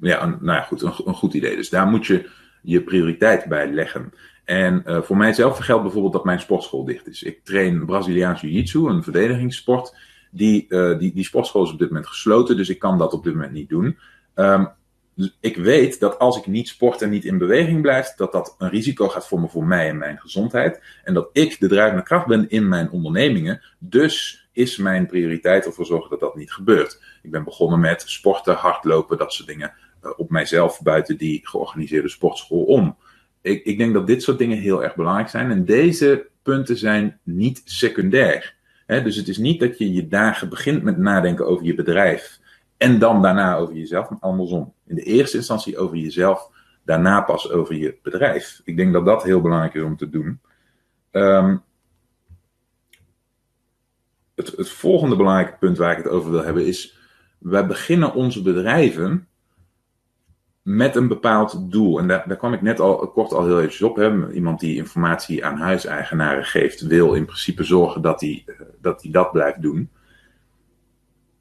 ja, 0.00 0.26
nou 0.26 0.58
ja, 0.58 0.62
goed, 0.62 0.82
een, 0.82 0.92
een, 1.04 1.14
goed 1.14 1.34
idee. 1.34 1.56
Dus 1.56 1.70
daar 1.70 1.86
moet 1.86 2.06
je 2.06 2.30
je 2.62 2.82
prioriteit 2.82 3.44
bij 3.44 3.72
leggen. 3.72 4.12
En 4.44 4.82
uh, 4.86 5.02
voor 5.02 5.16
mijzelf 5.16 5.58
geldt 5.58 5.82
bijvoorbeeld 5.82 6.12
dat 6.12 6.24
mijn 6.24 6.40
sportschool 6.40 6.84
dicht 6.84 7.08
is. 7.08 7.22
Ik 7.22 7.44
train 7.44 7.86
Braziliaans 7.86 8.40
Jiu-Jitsu, 8.40 8.88
een 8.88 9.02
verdedigingssport. 9.02 9.96
Die, 10.30 10.66
uh, 10.68 10.98
die, 10.98 11.14
die 11.14 11.24
sportschool 11.24 11.64
is 11.64 11.72
op 11.72 11.78
dit 11.78 11.88
moment 11.88 12.06
gesloten, 12.06 12.56
dus 12.56 12.68
ik 12.68 12.78
kan 12.78 12.98
dat 12.98 13.12
op 13.12 13.24
dit 13.24 13.32
moment 13.32 13.52
niet 13.52 13.68
doen. 13.68 13.98
Um, 14.34 14.68
dus 15.16 15.36
ik 15.40 15.56
weet 15.56 16.00
dat 16.00 16.18
als 16.18 16.38
ik 16.38 16.46
niet 16.46 16.68
sport 16.68 17.02
en 17.02 17.10
niet 17.10 17.24
in 17.24 17.38
beweging 17.38 17.82
blijf, 17.82 18.14
dat 18.16 18.32
dat 18.32 18.54
een 18.58 18.68
risico 18.68 19.08
gaat 19.08 19.28
vormen 19.28 19.50
voor 19.50 19.64
mij 19.64 19.88
en 19.88 19.98
mijn 19.98 20.18
gezondheid. 20.18 20.80
En 21.04 21.14
dat 21.14 21.28
ik 21.32 21.60
de 21.60 21.68
drijvende 21.68 22.02
kracht 22.02 22.26
ben 22.26 22.48
in 22.48 22.68
mijn 22.68 22.90
ondernemingen. 22.90 23.62
Dus 23.78 24.46
is 24.52 24.76
mijn 24.76 25.06
prioriteit 25.06 25.66
ervoor 25.66 25.86
zorgen 25.86 26.10
dat 26.10 26.20
dat 26.20 26.36
niet 26.36 26.52
gebeurt. 26.52 27.02
Ik 27.22 27.30
ben 27.30 27.44
begonnen 27.44 27.80
met 27.80 28.02
sporten, 28.06 28.54
hardlopen, 28.54 29.18
dat 29.18 29.32
soort 29.32 29.48
dingen. 29.48 29.72
Uh, 30.04 30.10
op 30.16 30.30
mijzelf 30.30 30.82
buiten 30.82 31.16
die 31.16 31.40
georganiseerde 31.42 32.08
sportschool 32.08 32.64
om. 32.64 32.96
Ik, 33.42 33.64
ik 33.64 33.78
denk 33.78 33.94
dat 33.94 34.06
dit 34.06 34.22
soort 34.22 34.38
dingen 34.38 34.58
heel 34.58 34.84
erg 34.84 34.94
belangrijk 34.94 35.28
zijn. 35.28 35.50
En 35.50 35.64
deze 35.64 36.26
punten 36.42 36.76
zijn 36.76 37.18
niet 37.22 37.62
secundair. 37.64 38.54
Dus 38.86 39.16
het 39.16 39.28
is 39.28 39.38
niet 39.38 39.60
dat 39.60 39.78
je 39.78 39.92
je 39.92 40.08
dagen 40.08 40.48
begint 40.48 40.82
met 40.82 40.98
nadenken 40.98 41.46
over 41.46 41.64
je 41.66 41.74
bedrijf. 41.74 42.38
En 42.76 42.98
dan 42.98 43.22
daarna 43.22 43.56
over 43.56 43.74
jezelf, 43.74 44.10
maar 44.10 44.18
andersom. 44.20 44.72
In 44.86 44.94
de 44.94 45.02
eerste 45.02 45.36
instantie 45.36 45.78
over 45.78 45.96
jezelf, 45.96 46.50
daarna 46.84 47.20
pas 47.20 47.50
over 47.50 47.74
je 47.74 47.98
bedrijf. 48.02 48.60
Ik 48.64 48.76
denk 48.76 48.92
dat 48.92 49.04
dat 49.04 49.22
heel 49.22 49.40
belangrijk 49.40 49.74
is 49.74 49.82
om 49.82 49.96
te 49.96 50.10
doen. 50.10 50.40
Um, 51.12 51.62
het, 54.34 54.52
het, 54.56 54.68
volgende 54.68 55.16
belangrijke 55.16 55.58
punt 55.58 55.78
waar 55.78 55.90
ik 55.90 56.04
het 56.04 56.12
over 56.12 56.30
wil 56.30 56.44
hebben 56.44 56.66
is: 56.66 56.98
wij 57.38 57.66
beginnen 57.66 58.14
onze 58.14 58.42
bedrijven 58.42 59.28
met 60.62 60.96
een 60.96 61.08
bepaald 61.08 61.72
doel. 61.72 61.98
En 61.98 62.08
daar, 62.08 62.28
daar 62.28 62.36
kwam 62.36 62.52
ik 62.52 62.62
net 62.62 62.80
al 62.80 63.08
kort 63.08 63.32
al 63.32 63.44
heel 63.44 63.60
even 63.60 63.88
op. 63.88 63.98
Iemand 64.32 64.60
die 64.60 64.76
informatie 64.76 65.44
aan 65.44 65.58
huiseigenaren 65.58 66.44
geeft, 66.44 66.80
wil 66.80 67.14
in 67.14 67.24
principe 67.24 67.64
zorgen 67.64 68.02
dat 68.02 68.20
hij 68.20 68.44
dat, 68.80 69.02
hij 69.02 69.10
dat 69.10 69.32
blijft 69.32 69.62
doen 69.62 69.90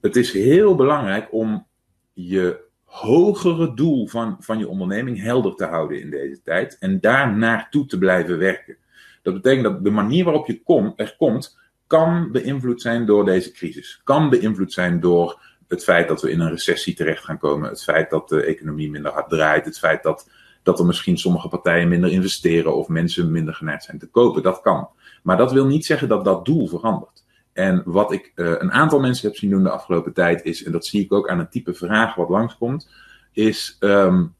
het 0.05 0.15
is 0.15 0.31
heel 0.31 0.75
belangrijk 0.75 1.27
om 1.31 1.67
je 2.13 2.63
hogere 2.83 3.73
doel 3.73 4.07
van, 4.07 4.37
van 4.39 4.57
je 4.57 4.67
onderneming 4.67 5.21
helder 5.21 5.55
te 5.55 5.65
houden 5.65 6.01
in 6.01 6.09
deze 6.09 6.41
tijd 6.41 6.77
en 6.79 6.99
daar 6.99 7.37
naartoe 7.37 7.85
te 7.85 7.97
blijven 7.97 8.37
werken. 8.37 8.77
Dat 9.21 9.33
betekent 9.33 9.63
dat 9.63 9.83
de 9.83 9.89
manier 9.89 10.23
waarop 10.23 10.47
je 10.47 10.63
kom, 10.63 10.93
er 10.95 11.15
komt, 11.17 11.57
kan 11.87 12.31
beïnvloed 12.31 12.81
zijn 12.81 13.05
door 13.05 13.25
deze 13.25 13.51
crisis. 13.51 14.01
Kan 14.03 14.29
beïnvloed 14.29 14.73
zijn 14.73 14.99
door 14.99 15.41
het 15.67 15.83
feit 15.83 16.07
dat 16.07 16.21
we 16.21 16.31
in 16.31 16.39
een 16.39 16.49
recessie 16.49 16.95
terecht 16.95 17.23
gaan 17.23 17.37
komen, 17.37 17.69
het 17.69 17.83
feit 17.83 18.09
dat 18.09 18.29
de 18.29 18.43
economie 18.43 18.89
minder 18.89 19.11
hard 19.11 19.29
draait, 19.29 19.65
het 19.65 19.79
feit 19.79 20.03
dat, 20.03 20.29
dat 20.63 20.79
er 20.79 20.85
misschien 20.85 21.17
sommige 21.17 21.47
partijen 21.47 21.87
minder 21.87 22.11
investeren 22.11 22.75
of 22.75 22.87
mensen 22.87 23.31
minder 23.31 23.53
geneigd 23.53 23.83
zijn 23.83 23.99
te 23.99 24.09
kopen. 24.09 24.43
Dat 24.43 24.61
kan. 24.61 24.89
Maar 25.23 25.37
dat 25.37 25.51
wil 25.51 25.65
niet 25.65 25.85
zeggen 25.85 26.07
dat 26.07 26.25
dat 26.25 26.45
doel 26.45 26.67
verandert. 26.67 27.14
En 27.55 27.81
wat 27.85 28.11
ik 28.11 28.31
uh, 28.35 28.53
een 28.57 28.71
aantal 28.71 28.99
mensen 28.99 29.27
heb 29.27 29.37
zien 29.37 29.49
doen 29.49 29.63
de 29.63 29.69
afgelopen 29.69 30.13
tijd 30.13 30.43
is, 30.43 30.63
en 30.63 30.71
dat 30.71 30.85
zie 30.85 31.03
ik 31.03 31.13
ook 31.13 31.29
aan 31.29 31.39
het 31.39 31.51
type 31.51 31.73
vraag 31.73 32.15
wat 32.15 32.29
langskomt, 32.29 32.89
is 33.31 33.77
um, 33.79 34.35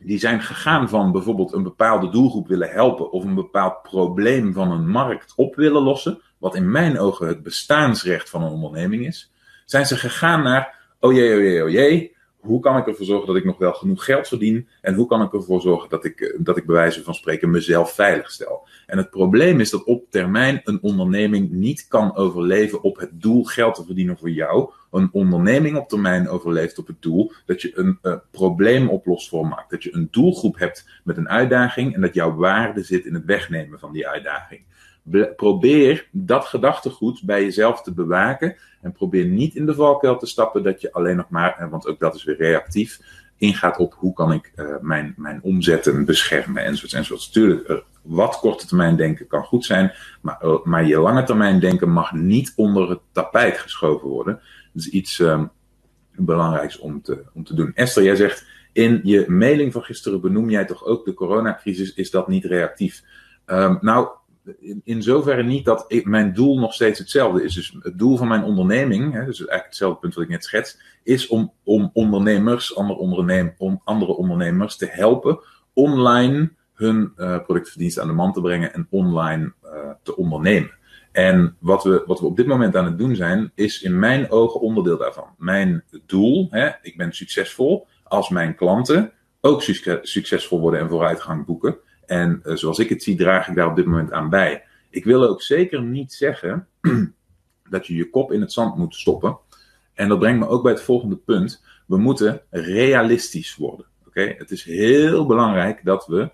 die 0.00 0.18
zijn 0.18 0.42
gegaan 0.42 0.88
van 0.88 1.12
bijvoorbeeld 1.12 1.52
een 1.52 1.62
bepaalde 1.62 2.08
doelgroep 2.08 2.48
willen 2.48 2.70
helpen 2.70 3.10
of 3.10 3.24
een 3.24 3.34
bepaald 3.34 3.82
probleem 3.82 4.52
van 4.52 4.70
een 4.70 4.88
markt 4.88 5.32
op 5.36 5.54
willen 5.54 5.82
lossen, 5.82 6.20
wat 6.38 6.54
in 6.54 6.70
mijn 6.70 6.98
ogen 6.98 7.26
het 7.26 7.42
bestaansrecht 7.42 8.30
van 8.30 8.42
een 8.42 8.52
onderneming 8.52 9.06
is, 9.06 9.32
zijn 9.64 9.86
ze 9.86 9.96
gegaan 9.96 10.42
naar, 10.42 10.74
oh 11.00 11.12
jee, 11.12 11.36
oh 11.36 11.42
jee, 11.42 11.62
oh 11.62 11.70
jee, 11.70 12.15
hoe 12.46 12.60
kan 12.60 12.76
ik 12.76 12.86
ervoor 12.86 13.06
zorgen 13.06 13.26
dat 13.26 13.36
ik 13.36 13.44
nog 13.44 13.58
wel 13.58 13.72
genoeg 13.72 14.04
geld 14.04 14.28
verdien? 14.28 14.68
En 14.80 14.94
hoe 14.94 15.06
kan 15.06 15.22
ik 15.22 15.32
ervoor 15.32 15.60
zorgen 15.60 15.88
dat 15.88 16.04
ik, 16.04 16.20
eh, 16.20 16.38
dat 16.38 16.56
ik 16.56 16.66
bij 16.66 16.74
wijze 16.74 17.02
van 17.02 17.14
spreken 17.14 17.50
mezelf 17.50 17.92
veilig 17.92 18.30
stel? 18.30 18.68
En 18.86 18.98
het 18.98 19.10
probleem 19.10 19.60
is 19.60 19.70
dat 19.70 19.84
op 19.84 20.10
termijn 20.10 20.60
een 20.64 20.78
onderneming 20.82 21.50
niet 21.50 21.88
kan 21.88 22.16
overleven 22.16 22.82
op 22.82 22.96
het 22.96 23.10
doel 23.12 23.44
geld 23.44 23.74
te 23.74 23.84
verdienen 23.84 24.18
voor 24.18 24.30
jou. 24.30 24.70
Een 24.90 25.08
onderneming 25.12 25.76
op 25.76 25.88
termijn 25.88 26.28
overleeft 26.28 26.78
op 26.78 26.86
het 26.86 27.02
doel 27.02 27.32
dat 27.46 27.62
je 27.62 27.72
een 27.74 27.98
uh, 28.02 28.14
probleem 28.30 28.88
oplost 28.88 29.28
voor 29.28 29.46
markt. 29.46 29.70
Dat 29.70 29.82
je 29.82 29.94
een 29.94 30.08
doelgroep 30.10 30.58
hebt 30.58 31.00
met 31.04 31.16
een 31.16 31.28
uitdaging 31.28 31.94
en 31.94 32.00
dat 32.00 32.14
jouw 32.14 32.34
waarde 32.34 32.82
zit 32.82 33.04
in 33.04 33.14
het 33.14 33.24
wegnemen 33.24 33.78
van 33.78 33.92
die 33.92 34.08
uitdaging 34.08 34.60
probeer 35.36 36.08
dat 36.10 36.44
gedachtegoed 36.44 37.22
bij 37.22 37.42
jezelf 37.42 37.82
te 37.82 37.92
bewaken. 37.92 38.56
En 38.86 38.92
probeer 38.92 39.24
niet 39.24 39.54
in 39.54 39.66
de 39.66 39.74
valkuil 39.74 40.18
te 40.18 40.26
stappen 40.26 40.62
dat 40.62 40.80
je 40.80 40.92
alleen 40.92 41.16
nog 41.16 41.28
maar, 41.28 41.68
want 41.70 41.86
ook 41.86 41.98
dat 41.98 42.14
is 42.14 42.24
weer 42.24 42.36
reactief, 42.36 43.00
ingaat 43.36 43.78
op 43.78 43.94
hoe 43.94 44.12
kan 44.12 44.32
ik 44.32 44.52
uh, 44.56 44.76
mijn, 44.80 45.14
mijn 45.16 45.42
omzetten 45.42 46.04
beschermen 46.04 46.64
enzovoort 46.64 46.92
enzovoort. 46.92 47.32
Tuurlijk, 47.32 47.82
wat 48.02 48.38
korte 48.38 48.66
termijn 48.66 48.96
denken 48.96 49.26
kan 49.26 49.44
goed 49.44 49.64
zijn, 49.64 49.92
maar, 50.20 50.38
uh, 50.44 50.64
maar 50.64 50.86
je 50.86 50.98
lange 50.98 51.22
termijn 51.22 51.60
denken 51.60 51.90
mag 51.90 52.12
niet 52.12 52.52
onder 52.56 52.90
het 52.90 53.00
tapijt 53.12 53.58
geschoven 53.58 54.08
worden. 54.08 54.34
Dat 54.72 54.82
is 54.82 54.88
iets 54.88 55.18
um, 55.18 55.50
belangrijks 56.14 56.78
om 56.78 57.02
te, 57.02 57.24
om 57.32 57.44
te 57.44 57.54
doen. 57.54 57.72
Esther, 57.74 58.02
jij 58.02 58.16
zegt 58.16 58.46
in 58.72 59.00
je 59.02 59.24
mailing 59.28 59.72
van 59.72 59.82
gisteren 59.82 60.20
benoem 60.20 60.50
jij 60.50 60.64
toch 60.64 60.84
ook 60.84 61.04
de 61.04 61.14
coronacrisis, 61.14 61.94
is 61.94 62.10
dat 62.10 62.28
niet 62.28 62.44
reactief? 62.44 63.02
Um, 63.46 63.78
nou, 63.80 64.08
in, 64.84 65.02
zoverre 65.02 65.42
niet 65.42 65.64
dat 65.64 65.94
mijn 66.04 66.32
doel 66.32 66.58
nog 66.58 66.74
steeds 66.74 66.98
hetzelfde 66.98 67.42
is. 67.42 67.54
Dus 67.54 67.76
het 67.80 67.98
doel 67.98 68.16
van 68.16 68.28
mijn 68.28 68.44
onderneming, 68.44 69.12
hè, 69.12 69.24
dus 69.24 69.38
eigenlijk 69.38 69.66
hetzelfde 69.66 69.98
punt 69.98 70.14
wat 70.14 70.24
ik 70.24 70.30
net 70.30 70.44
schets, 70.44 70.78
is 71.02 71.26
om, 71.26 71.52
om 71.64 71.90
ondernemers, 71.92 72.76
andere, 72.76 72.98
onderneem, 72.98 73.54
om 73.58 73.80
andere 73.84 74.16
ondernemers 74.16 74.76
te 74.76 74.86
helpen 74.90 75.38
online 75.72 76.50
hun 76.74 77.12
uh, 77.16 77.38
aan 77.96 78.06
de 78.06 78.12
man 78.12 78.32
te 78.32 78.40
brengen 78.40 78.74
en 78.74 78.86
online 78.90 79.52
uh, 79.64 79.70
te 80.02 80.16
ondernemen. 80.16 80.70
En 81.12 81.56
wat 81.58 81.84
we, 81.84 82.02
wat 82.06 82.20
we 82.20 82.26
op 82.26 82.36
dit 82.36 82.46
moment 82.46 82.76
aan 82.76 82.84
het 82.84 82.98
doen 82.98 83.16
zijn, 83.16 83.52
is 83.54 83.82
in 83.82 83.98
mijn 83.98 84.30
ogen 84.30 84.60
onderdeel 84.60 84.98
daarvan. 84.98 85.34
Mijn 85.38 85.84
doel, 86.06 86.48
hè, 86.50 86.70
ik 86.82 86.96
ben 86.96 87.12
succesvol 87.12 87.86
als 88.02 88.28
mijn 88.28 88.54
klanten 88.54 89.12
ook 89.40 89.62
succesvol 90.02 90.60
worden 90.60 90.80
en 90.80 90.88
vooruitgang 90.88 91.46
boeken. 91.46 91.76
En 92.06 92.42
uh, 92.44 92.54
zoals 92.54 92.78
ik 92.78 92.88
het 92.88 93.02
zie, 93.02 93.16
draag 93.16 93.48
ik 93.48 93.54
daar 93.54 93.68
op 93.68 93.76
dit 93.76 93.86
moment 93.86 94.12
aan 94.12 94.30
bij. 94.30 94.64
Ik 94.90 95.04
wil 95.04 95.28
ook 95.28 95.42
zeker 95.42 95.82
niet 95.82 96.12
zeggen 96.12 96.68
dat 97.70 97.86
je 97.86 97.94
je 97.94 98.10
kop 98.10 98.32
in 98.32 98.40
het 98.40 98.52
zand 98.52 98.76
moet 98.76 98.94
stoppen. 98.94 99.38
En 99.94 100.08
dat 100.08 100.18
brengt 100.18 100.38
me 100.38 100.48
ook 100.48 100.62
bij 100.62 100.72
het 100.72 100.82
volgende 100.82 101.16
punt. 101.16 101.64
We 101.86 101.98
moeten 101.98 102.40
realistisch 102.50 103.56
worden. 103.56 103.86
Oké, 104.06 104.34
Het 104.38 104.50
is 104.50 104.64
heel 104.64 105.26
belangrijk 105.26 105.84
dat 105.84 106.06
we, 106.06 106.30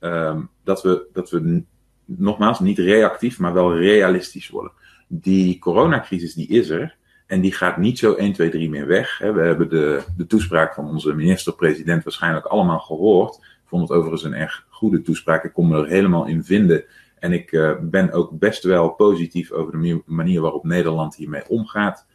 um, 0.00 0.48
dat, 0.64 0.82
we, 0.82 1.06
dat 1.12 1.30
we, 1.30 1.62
nogmaals, 2.04 2.60
niet 2.60 2.78
reactief, 2.78 3.38
maar 3.38 3.52
wel 3.52 3.76
realistisch 3.76 4.48
worden. 4.48 4.72
Die 5.08 5.58
coronacrisis 5.58 6.34
die 6.34 6.48
is 6.48 6.68
er. 6.68 6.96
En 7.26 7.40
die 7.40 7.52
gaat 7.52 7.76
niet 7.76 7.98
zo 7.98 8.12
1, 8.14 8.32
2, 8.32 8.50
3 8.50 8.70
meer 8.70 8.86
weg. 8.86 9.18
We 9.18 9.40
hebben 9.40 9.68
de, 9.68 10.04
de 10.16 10.26
toespraak 10.26 10.74
van 10.74 10.88
onze 10.88 11.14
minister-president 11.14 12.04
waarschijnlijk 12.04 12.46
allemaal 12.46 12.78
gehoord. 12.78 13.36
Ik 13.36 13.70
vond 13.70 13.88
het 13.88 13.98
overigens 13.98 14.22
een 14.22 14.34
erg 14.34 14.66
goede 14.74 15.02
toespraak. 15.02 15.44
Ik 15.44 15.52
kon 15.52 15.68
me 15.68 15.78
er 15.78 15.88
helemaal 15.88 16.26
in 16.26 16.44
vinden. 16.44 16.84
En 17.18 17.32
ik 17.32 17.52
uh, 17.52 17.72
ben 17.80 18.12
ook 18.12 18.38
best 18.38 18.62
wel 18.62 18.88
positief 18.88 19.50
over 19.50 19.72
de 19.72 20.02
manier 20.06 20.40
waarop 20.40 20.64
Nederland 20.64 21.16
hiermee 21.16 21.48
omgaat. 21.48 22.06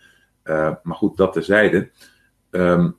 Uh, 0.44 0.72
maar 0.84 0.96
goed, 0.96 1.18
dat 1.18 1.34
terzijde. 1.34 1.90
Um, 2.52 2.98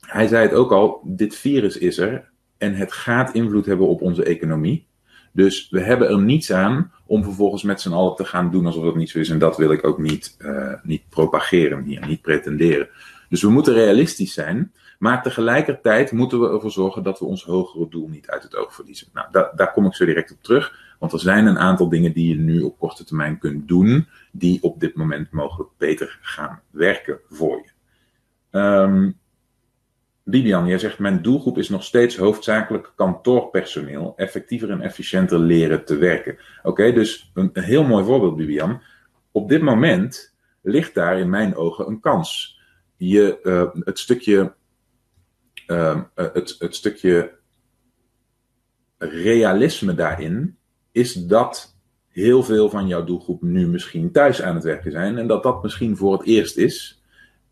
hij 0.00 0.26
zei 0.26 0.42
het 0.42 0.54
ook 0.54 0.72
al, 0.72 1.00
dit 1.04 1.36
virus 1.36 1.78
is 1.78 1.98
er 1.98 2.30
en 2.58 2.74
het 2.74 2.92
gaat 2.92 3.34
invloed 3.34 3.66
hebben 3.66 3.88
op 3.88 4.02
onze 4.02 4.24
economie. 4.24 4.86
Dus 5.32 5.68
we 5.70 5.80
hebben 5.80 6.08
er 6.08 6.20
niets 6.20 6.52
aan 6.52 6.92
om 7.06 7.24
vervolgens 7.24 7.62
met 7.62 7.80
z'n 7.80 7.92
allen 7.92 8.16
te 8.16 8.24
gaan 8.24 8.50
doen 8.50 8.66
alsof 8.66 8.84
dat 8.84 8.96
niet 8.96 9.10
zo 9.10 9.18
is. 9.18 9.30
En 9.30 9.38
dat 9.38 9.56
wil 9.56 9.72
ik 9.72 9.86
ook 9.86 9.98
niet, 9.98 10.36
uh, 10.38 10.72
niet 10.82 11.02
propageren 11.08 11.82
hier, 11.82 12.06
niet 12.06 12.22
pretenderen. 12.22 12.88
Dus 13.28 13.42
we 13.42 13.48
moeten 13.48 13.74
realistisch 13.74 14.32
zijn. 14.32 14.72
Maar 14.98 15.22
tegelijkertijd 15.22 16.12
moeten 16.12 16.40
we 16.40 16.48
ervoor 16.48 16.70
zorgen 16.70 17.02
dat 17.02 17.18
we 17.18 17.24
ons 17.24 17.44
hogere 17.44 17.88
doel 17.88 18.08
niet 18.08 18.28
uit 18.28 18.42
het 18.42 18.56
oog 18.56 18.74
verliezen. 18.74 19.08
Nou, 19.12 19.26
da 19.32 19.52
daar 19.54 19.72
kom 19.72 19.86
ik 19.86 19.94
zo 19.94 20.04
direct 20.04 20.32
op 20.32 20.42
terug. 20.42 20.86
Want 20.98 21.12
er 21.12 21.20
zijn 21.20 21.46
een 21.46 21.58
aantal 21.58 21.88
dingen 21.88 22.12
die 22.12 22.28
je 22.28 22.40
nu 22.40 22.62
op 22.62 22.78
korte 22.78 23.04
termijn 23.04 23.38
kunt 23.38 23.68
doen, 23.68 24.08
die 24.32 24.62
op 24.62 24.80
dit 24.80 24.94
moment 24.94 25.30
mogelijk 25.30 25.70
beter 25.76 26.18
gaan 26.22 26.60
werken 26.70 27.18
voor 27.28 27.56
je. 27.56 27.70
Um, 28.58 29.18
Bibian, 30.22 30.66
jij 30.66 30.78
zegt: 30.78 30.98
Mijn 30.98 31.22
doelgroep 31.22 31.58
is 31.58 31.68
nog 31.68 31.84
steeds 31.84 32.16
hoofdzakelijk 32.16 32.92
kantoorpersoneel, 32.96 34.12
effectiever 34.16 34.70
en 34.70 34.80
efficiënter 34.80 35.38
leren 35.38 35.84
te 35.84 35.96
werken. 35.96 36.38
Oké, 36.62 36.92
dus 36.92 37.30
een, 37.34 37.50
heel 37.52 37.84
mooi 37.84 38.04
voorbeeld, 38.04 38.36
Bibian. 38.36 38.80
Op 39.32 39.48
dit 39.48 39.62
moment 39.62 40.34
ligt 40.62 40.94
daar 40.94 41.18
in 41.18 41.30
mijn 41.30 41.56
ogen 41.56 41.86
een 41.86 42.00
kans. 42.00 42.60
Je, 42.96 43.38
uh, 43.42 43.84
het 43.84 43.98
stukje 43.98 44.52
uh, 45.68 46.00
het, 46.14 46.56
het 46.58 46.74
stukje 46.74 47.36
realisme 48.98 49.94
daarin 49.94 50.56
is 50.92 51.12
dat 51.14 51.76
heel 52.08 52.42
veel 52.42 52.70
van 52.70 52.86
jouw 52.86 53.04
doelgroep 53.04 53.42
nu 53.42 53.66
misschien 53.66 54.12
thuis 54.12 54.42
aan 54.42 54.54
het 54.54 54.64
werken 54.64 54.90
zijn. 54.90 55.18
En 55.18 55.26
dat 55.26 55.42
dat 55.42 55.62
misschien 55.62 55.96
voor 55.96 56.12
het 56.12 56.26
eerst 56.26 56.56
is. 56.56 57.02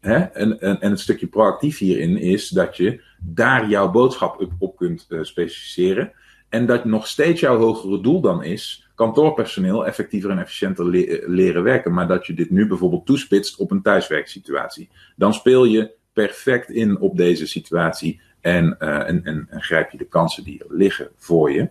Hè? 0.00 0.16
En, 0.16 0.60
en, 0.60 0.80
en 0.80 0.90
het 0.90 1.00
stukje 1.00 1.26
proactief 1.26 1.78
hierin 1.78 2.16
is 2.16 2.48
dat 2.48 2.76
je 2.76 3.00
daar 3.20 3.68
jouw 3.68 3.90
boodschap 3.90 4.40
op, 4.40 4.52
op 4.58 4.76
kunt 4.76 5.06
uh, 5.08 5.22
specificeren. 5.22 6.12
En 6.48 6.66
dat 6.66 6.84
nog 6.84 7.06
steeds 7.06 7.40
jouw 7.40 7.58
hogere 7.58 8.00
doel 8.00 8.20
dan 8.20 8.42
is 8.42 8.88
kantoorpersoneel 8.94 9.86
effectiever 9.86 10.30
en 10.30 10.38
efficiënter 10.38 10.90
le 10.90 11.24
leren 11.26 11.62
werken. 11.62 11.92
Maar 11.92 12.08
dat 12.08 12.26
je 12.26 12.34
dit 12.34 12.50
nu 12.50 12.66
bijvoorbeeld 12.66 13.06
toespitst 13.06 13.56
op 13.56 13.70
een 13.70 13.82
thuiswerksituatie. 13.82 14.88
Dan 15.16 15.34
speel 15.34 15.64
je 15.64 15.94
perfect 16.16 16.70
in 16.70 17.00
op 17.00 17.16
deze 17.16 17.46
situatie 17.46 18.20
en, 18.40 18.76
uh, 18.78 19.08
en, 19.08 19.24
en, 19.24 19.46
en, 19.50 19.62
grijp 19.62 19.90
je 19.90 19.98
de 19.98 20.04
kansen 20.04 20.44
die 20.44 20.62
liggen 20.68 21.10
voor 21.16 21.52
je. 21.52 21.68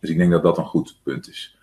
Dus 0.00 0.10
ik 0.10 0.16
denk 0.16 0.30
dat 0.30 0.42
dat 0.42 0.58
een 0.58 0.64
goed 0.64 1.00
punt 1.02 1.28
is. 1.28 1.58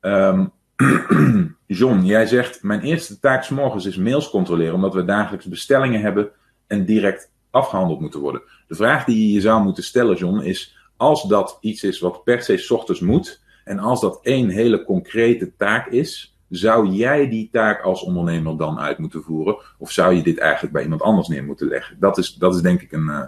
Um, 0.00 0.52
John, 1.66 2.04
jij 2.04 2.26
zegt: 2.26 2.62
Mijn 2.62 2.80
eerste 2.80 3.20
taak 3.20 3.44
s 3.44 3.48
morgens 3.48 3.84
is 3.84 3.96
mails 3.96 4.30
controleren, 4.30 4.74
omdat 4.74 4.94
we 4.94 5.04
dagelijks 5.04 5.46
bestellingen 5.46 6.00
hebben 6.00 6.30
en 6.66 6.84
direct 6.84 7.30
afgehandeld 7.50 8.00
moeten 8.00 8.20
worden. 8.20 8.42
De 8.68 8.74
vraag 8.74 9.04
die 9.04 9.32
je 9.32 9.40
zou 9.40 9.62
moeten 9.62 9.84
stellen, 9.84 10.16
John, 10.16 10.40
is: 10.40 10.76
Als 10.96 11.22
dat 11.22 11.58
iets 11.60 11.82
is 11.82 12.00
wat 12.00 12.24
per 12.24 12.42
se 12.42 12.56
s 12.56 12.70
ochtends 12.70 13.00
moet, 13.00 13.42
en 13.64 13.78
als 13.78 14.00
dat 14.00 14.18
één 14.22 14.48
hele 14.48 14.84
concrete 14.84 15.56
taak 15.56 15.86
is, 15.86 16.35
zou 16.48 16.88
jij 16.88 17.28
die 17.28 17.48
taak 17.52 17.82
als 17.82 18.02
ondernemer 18.02 18.56
dan 18.56 18.78
uit 18.78 18.98
moeten 18.98 19.22
voeren? 19.22 19.56
Of 19.78 19.90
zou 19.90 20.14
je 20.14 20.22
dit 20.22 20.38
eigenlijk 20.38 20.72
bij 20.72 20.82
iemand 20.82 21.02
anders 21.02 21.28
neer 21.28 21.44
moeten 21.44 21.68
leggen? 21.68 21.96
Dat 22.00 22.18
is, 22.18 22.34
dat 22.34 22.54
is 22.54 22.60
denk 22.60 22.80
ik 22.80 22.92
een, 22.92 23.06
uh, 23.06 23.24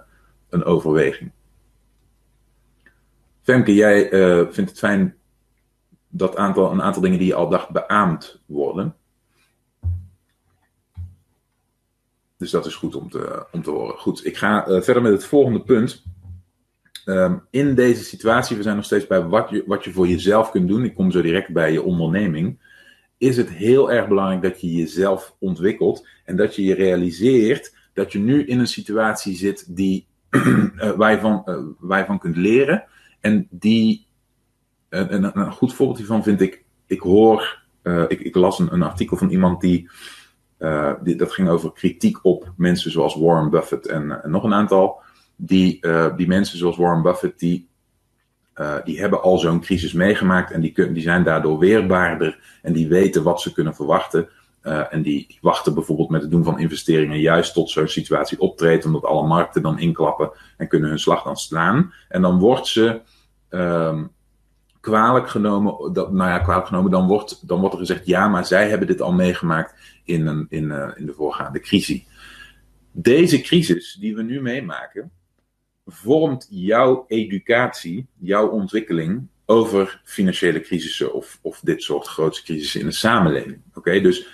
een 0.49 0.65
overweging. 0.65 1.31
Femke, 3.43 3.75
jij 3.75 4.13
uh, 4.13 4.47
vindt 4.51 4.71
het 4.71 4.79
fijn 4.79 5.17
dat 6.09 6.37
aantal, 6.37 6.73
een 6.73 6.83
aantal 6.83 7.03
dingen 7.03 7.19
die 7.19 7.27
je 7.27 7.35
al 7.35 7.49
dacht 7.49 7.71
beaamd 7.71 8.41
worden. 8.47 8.97
Dus 12.37 12.51
dat 12.51 12.67
is 12.67 12.75
goed 12.75 12.95
om 12.95 13.11
te, 13.11 13.47
om 13.53 13.63
te 13.63 13.71
horen. 13.71 13.99
Goed, 13.99 14.27
ik 14.27 14.37
ga 14.37 14.69
uh, 14.69 14.81
verder 14.81 15.03
met 15.03 15.13
het 15.13 15.25
volgende 15.25 15.63
punt. 15.63 16.03
Um, 17.05 17.47
in 17.51 17.75
deze 17.75 18.05
situatie, 18.05 18.57
we 18.57 18.63
zijn 18.63 18.77
nog 18.77 18.85
steeds 18.85 19.07
bij 19.07 19.23
wat 19.23 19.51
je, 19.51 19.65
wat 19.67 19.85
je 19.85 19.93
voor 19.93 20.07
jezelf 20.09 20.51
kunt 20.51 20.69
doen. 20.69 20.85
Ik 20.85 20.95
kom 20.95 21.11
zo 21.11 21.23
direct 21.23 21.53
bij 21.53 21.73
je 21.73 21.83
onderneming. 21.83 22.59
Is 23.19 23.37
het 23.37 23.51
heel 23.51 23.93
erg 23.93 24.09
belangrijk 24.09 24.43
dat 24.43 24.61
je 24.61 24.73
jezelf 24.73 25.37
ontwikkelt 25.39 26.07
en 26.25 26.37
dat 26.37 26.57
je 26.57 26.65
je 26.65 26.75
realiseert 26.75 27.77
dat 27.99 28.13
je 28.13 28.19
nu 28.19 28.45
in 28.45 28.59
een 28.59 28.67
situatie 28.67 29.37
zit 29.37 29.77
die, 29.77 30.07
uh, 30.31 30.91
waar, 30.97 31.11
je 31.11 31.21
van, 31.21 31.43
uh, 31.89 32.07
van 32.07 32.19
kunt 32.19 32.37
leren. 32.37 32.85
En 33.21 33.47
die, 33.51 34.07
uh, 34.91 35.05
een, 35.09 35.39
een, 35.39 35.53
goed 35.53 35.75
voorbeeld 35.75 35.99
hiervan 35.99 36.23
vind 36.23 36.41
ik, 36.41 36.65
ik 36.87 37.01
hoor, 37.01 37.63
ik, 38.09 38.21
ik, 38.21 38.35
las 38.35 38.59
een, 38.59 38.83
artikel 38.83 39.17
van 39.17 39.31
iemand 39.31 39.61
die, 39.61 39.91
die, 41.03 41.17
dat 41.17 41.33
ging 41.33 41.49
over 41.49 41.73
kritiek 41.73 42.25
op 42.25 42.53
mensen 42.57 42.91
zoals 42.91 43.17
Warren 43.17 43.51
Buffett 43.51 43.87
en, 43.87 44.23
en 44.23 44.31
nog 44.31 44.45
een 44.45 44.55
aantal 44.55 45.01
die, 45.37 45.81
die 46.17 46.27
mensen 46.27 46.59
zoals 46.59 46.77
Warren 46.77 47.03
Buffett, 47.03 47.39
die, 47.39 47.68
uh, 48.61 48.75
die 48.85 49.01
hebben 49.01 49.23
al 49.23 49.39
zo'n 49.39 49.61
crisis 49.61 49.93
meegemaakt 49.93 50.51
en 50.51 50.61
die, 50.61 50.93
die 50.93 51.03
zijn 51.03 51.25
daardoor 51.25 51.59
weerbaarder 51.59 52.39
en 52.63 52.73
die 52.73 52.89
weten 52.89 53.23
wat 53.23 53.41
ze 53.41 53.53
kunnen 53.53 53.75
verwachten. 53.75 54.29
Uh, 54.63 54.93
en 54.93 55.03
die, 55.03 55.25
die, 55.29 55.39
wachten 55.41 55.75
bijvoorbeeld 55.75 56.09
met 56.09 56.23
het 56.23 56.31
doen 56.31 56.45
van 56.45 56.59
investeringen 56.59 57.21
juist 57.21 57.53
tot 57.53 57.71
zo'n 57.71 57.89
situatie 57.89 58.41
optreedt, 58.41 58.85
omdat 58.85 59.05
alle 59.05 59.27
markten 59.27 59.63
dan 59.63 59.79
inklappen 59.79 60.31
en 60.57 60.69
kunnen 60.69 60.89
hun 60.89 60.99
slag 60.99 61.23
dan 61.23 61.37
slaan. 61.37 61.93
En 62.09 62.23
dan 62.23 62.39
wordt 62.39 62.67
ze 62.67 63.01
um, 63.51 64.11
kwalijk 64.81 65.29
genomen, 65.29 65.93
dat, 65.93 66.13
nou 66.13 66.31
ja, 66.31 66.39
kwalijk 66.39 66.67
genomen, 66.67 66.91
dan 66.91 67.07
wordt, 67.07 67.49
dan 67.49 67.59
wordt 67.59 67.75
er 67.75 67.81
gezegd, 67.81 68.07
ja, 68.07 68.29
maar 68.29 68.47
zij 68.47 68.69
hebben 68.69 68.87
dit 68.87 69.01
al 69.01 69.13
meegemaakt 69.13 69.75
in, 70.05 70.27
een, 70.27 70.47
in, 70.49 70.95
in 70.97 71.07
de 71.07 71.13
voorgaande 71.17 71.61
crisis. 71.61 72.05
Deze 72.93 73.41
crisis 73.41 73.97
die 74.01 74.15
we 74.15 74.23
nu 74.23 74.41
meemaken, 74.41 75.11
vormt 75.89 76.47
jouw 76.51 77.05
educatie, 77.09 78.07
jouw 78.19 78.49
ontwikkeling 78.49 79.27
over 79.47 80.01
financiële 80.05 80.61
crisissen 80.61 81.15
of, 81.15 81.39
of 81.43 81.61
dit 81.63 81.83
soort 81.83 82.07
grote 82.07 82.43
crisissen 82.43 82.81
in 82.81 82.87
de 82.87 82.93
samenleving. 82.93 83.61
Oké, 83.75 84.01
dus 84.01 84.27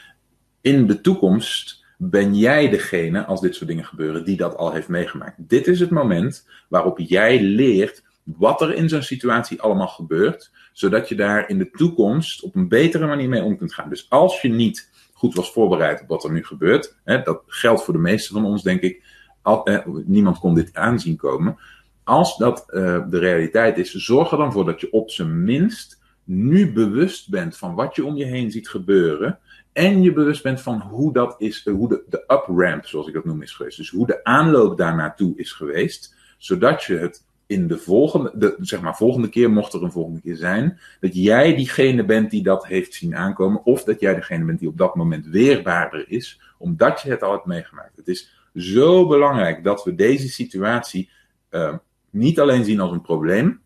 in 0.60 0.86
de 0.86 1.00
toekomst 1.00 1.84
ben 1.96 2.36
jij 2.36 2.68
degene, 2.68 3.24
als 3.24 3.40
dit 3.40 3.54
soort 3.54 3.68
dingen 3.68 3.84
gebeuren, 3.84 4.24
die 4.24 4.36
dat 4.36 4.56
al 4.56 4.72
heeft 4.72 4.88
meegemaakt. 4.88 5.48
Dit 5.48 5.66
is 5.66 5.80
het 5.80 5.90
moment 5.90 6.48
waarop 6.68 6.98
jij 6.98 7.42
leert 7.42 8.02
wat 8.24 8.60
er 8.60 8.74
in 8.74 8.88
zo'n 8.88 9.02
situatie 9.02 9.60
allemaal 9.60 9.88
gebeurt, 9.88 10.50
zodat 10.72 11.08
je 11.08 11.14
daar 11.14 11.48
in 11.48 11.58
de 11.58 11.70
toekomst 11.70 12.42
op 12.42 12.54
een 12.54 12.68
betere 12.68 13.06
manier 13.06 13.28
mee 13.28 13.42
om 13.42 13.56
kunt 13.56 13.74
gaan. 13.74 13.88
Dus 13.88 14.06
als 14.10 14.40
je 14.40 14.48
niet 14.48 14.90
goed 15.12 15.34
was 15.34 15.52
voorbereid 15.52 16.00
op 16.00 16.08
wat 16.08 16.24
er 16.24 16.32
nu 16.32 16.44
gebeurt, 16.44 16.96
hè, 17.04 17.22
dat 17.22 17.42
geldt 17.46 17.84
voor 17.84 17.94
de 17.94 18.00
meeste 18.00 18.32
van 18.32 18.44
ons, 18.44 18.62
denk 18.62 18.80
ik, 18.80 19.02
eh, 19.44 19.86
niemand 20.04 20.38
kon 20.38 20.54
dit 20.54 20.74
aanzien 20.74 21.16
komen. 21.16 21.56
Als 22.04 22.36
dat 22.36 22.64
uh, 22.68 23.02
de 23.10 23.18
realiteit 23.18 23.78
is, 23.78 23.94
zorg 23.94 24.30
er 24.30 24.38
dan 24.38 24.52
voor 24.52 24.64
dat 24.64 24.80
je 24.80 24.92
op 24.92 25.10
zijn 25.10 25.44
minst 25.44 26.02
nu 26.24 26.72
bewust 26.72 27.30
bent 27.30 27.56
van 27.56 27.74
wat 27.74 27.96
je 27.96 28.04
om 28.04 28.16
je 28.16 28.24
heen 28.24 28.50
ziet 28.50 28.68
gebeuren. 28.68 29.38
En 29.72 30.02
je 30.02 30.12
bewust 30.12 30.42
bent 30.42 30.60
van 30.60 30.80
hoe 30.80 31.12
dat 31.12 31.34
is, 31.38 31.64
hoe 31.64 31.88
de, 31.88 32.02
de 32.08 32.24
up-ramp, 32.26 32.86
zoals 32.86 33.06
ik 33.06 33.14
dat 33.14 33.24
noem, 33.24 33.42
is 33.42 33.52
geweest. 33.52 33.76
Dus 33.76 33.90
hoe 33.90 34.06
de 34.06 34.24
aanloop 34.24 34.78
daar 34.78 34.96
naartoe 34.96 35.36
is 35.36 35.52
geweest. 35.52 36.14
Zodat 36.38 36.84
je 36.84 36.96
het 36.96 37.24
in 37.46 37.66
de 37.66 37.78
volgende, 37.78 38.32
de, 38.34 38.56
zeg 38.60 38.80
maar, 38.80 38.96
volgende 38.96 39.28
keer, 39.28 39.50
mocht 39.50 39.72
er 39.72 39.82
een 39.82 39.92
volgende 39.92 40.20
keer 40.20 40.36
zijn, 40.36 40.78
dat 41.00 41.14
jij 41.14 41.54
diegene 41.56 42.04
bent 42.04 42.30
die 42.30 42.42
dat 42.42 42.66
heeft 42.66 42.94
zien 42.94 43.16
aankomen. 43.16 43.64
Of 43.64 43.84
dat 43.84 44.00
jij 44.00 44.14
degene 44.14 44.44
bent 44.44 44.58
die 44.58 44.68
op 44.68 44.78
dat 44.78 44.94
moment 44.94 45.26
weerbaarder 45.26 46.04
is, 46.08 46.40
omdat 46.58 47.00
je 47.00 47.10
het 47.10 47.22
al 47.22 47.32
hebt 47.32 47.46
meegemaakt. 47.46 47.96
Het 47.96 48.08
is 48.08 48.43
zo 48.54 49.06
belangrijk 49.06 49.64
dat 49.64 49.84
we 49.84 49.94
deze 49.94 50.28
situatie 50.28 51.10
uh, 51.50 51.74
niet 52.10 52.40
alleen 52.40 52.64
zien 52.64 52.80
als 52.80 52.90
een 52.90 53.00
probleem, 53.00 53.60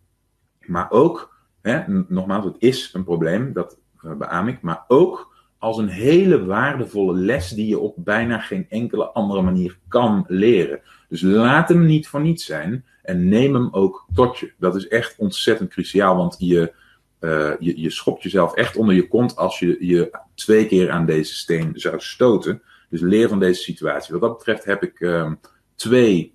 maar 0.61 0.91
ook, 0.91 1.37
hè, 1.63 1.83
nogmaals, 2.09 2.45
het 2.45 2.57
is 2.59 2.91
een 2.93 3.05
probleem, 3.05 3.53
dat 3.53 3.79
uh, 4.05 4.13
beaam 4.13 4.49
ik, 4.49 4.61
maar 4.61 4.85
ook 4.89 5.37
als 5.59 5.79
een 5.79 5.89
hele 5.89 6.45
waardevolle 6.45 7.15
les 7.15 7.49
die 7.51 7.69
je 7.69 7.79
op 7.79 7.95
bijna 7.97 8.39
geen 8.39 8.67
enkele 8.69 9.05
andere 9.05 9.43
manier 9.43 9.79
kan 9.89 10.25
leren. 10.29 10.81
Dus 11.09 11.21
laat 11.21 11.69
hem 11.69 11.85
niet 11.85 12.09
voor 12.09 12.21
niets 12.21 12.45
zijn 12.45 12.85
en 13.03 13.29
neem 13.29 13.55
hem 13.55 13.69
ook 13.71 14.07
tot 14.15 14.39
je. 14.39 14.53
Dat 14.59 14.77
is 14.77 14.89
echt 14.89 15.19
ontzettend 15.19 15.71
cruciaal, 15.71 16.17
want 16.17 16.37
je, 16.39 16.73
uh, 17.21 17.53
je, 17.59 17.81
je 17.81 17.91
schopt 17.91 18.23
jezelf 18.23 18.55
echt 18.55 18.77
onder 18.77 18.95
je 18.95 19.09
kont 19.09 19.37
als 19.37 19.59
je 19.59 19.77
je 19.81 20.19
twee 20.35 20.67
keer 20.67 20.91
aan 20.91 21.07
deze 21.07 21.35
steen 21.35 21.71
zou 21.75 22.01
stoten. 22.01 22.63
Dus 22.89 23.01
leer 23.01 23.29
van 23.29 23.39
deze 23.39 23.63
situatie. 23.63 24.13
Wat 24.13 24.21
dat 24.21 24.39
betreft 24.39 24.65
heb 24.65 24.83
ik 24.83 25.01
uh, 25.01 25.33
twee 25.75 26.35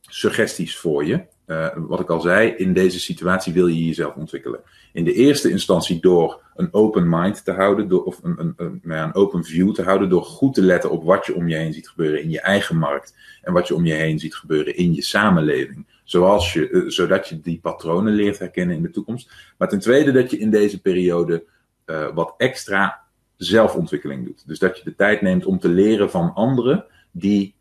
suggesties 0.00 0.76
voor 0.76 1.04
je. 1.04 1.26
Uh, 1.46 1.68
wat 1.76 2.00
ik 2.00 2.10
al 2.10 2.20
zei, 2.20 2.50
in 2.50 2.72
deze 2.72 3.00
situatie 3.00 3.52
wil 3.52 3.66
je 3.66 3.86
jezelf 3.86 4.14
ontwikkelen. 4.14 4.60
In 4.92 5.04
de 5.04 5.12
eerste 5.12 5.50
instantie 5.50 6.00
door 6.00 6.42
een 6.56 6.74
open 6.74 7.08
mind 7.08 7.44
te 7.44 7.52
houden, 7.52 7.88
door, 7.88 8.04
of 8.04 8.20
een, 8.22 8.40
een, 8.40 8.54
een, 8.56 8.80
nou 8.82 8.98
ja, 8.98 9.04
een 9.04 9.14
open 9.14 9.44
view 9.44 9.74
te 9.74 9.82
houden, 9.82 10.08
door 10.08 10.24
goed 10.24 10.54
te 10.54 10.62
letten 10.62 10.90
op 10.90 11.04
wat 11.04 11.26
je 11.26 11.34
om 11.34 11.48
je 11.48 11.56
heen 11.56 11.72
ziet 11.72 11.88
gebeuren 11.88 12.22
in 12.22 12.30
je 12.30 12.40
eigen 12.40 12.76
markt 12.76 13.16
en 13.42 13.52
wat 13.52 13.68
je 13.68 13.74
om 13.74 13.84
je 13.84 13.94
heen 13.94 14.18
ziet 14.18 14.34
gebeuren 14.34 14.76
in 14.76 14.94
je 14.94 15.02
samenleving. 15.02 15.86
Zoals 16.04 16.52
je, 16.52 16.70
uh, 16.70 16.90
zodat 16.90 17.28
je 17.28 17.40
die 17.40 17.60
patronen 17.60 18.12
leert 18.12 18.38
herkennen 18.38 18.76
in 18.76 18.82
de 18.82 18.90
toekomst. 18.90 19.30
Maar 19.58 19.68
ten 19.68 19.80
tweede 19.80 20.12
dat 20.12 20.30
je 20.30 20.38
in 20.38 20.50
deze 20.50 20.80
periode 20.80 21.44
uh, 21.86 22.08
wat 22.14 22.34
extra 22.36 23.07
zelfontwikkeling 23.38 24.24
doet. 24.24 24.46
Dus 24.46 24.58
dat 24.58 24.78
je 24.78 24.84
de 24.84 24.94
tijd 24.94 25.20
neemt 25.20 25.44
om 25.44 25.58
te 25.58 25.68
leren 25.68 26.10
van 26.10 26.34
anderen 26.34 26.84
die, 27.10 27.54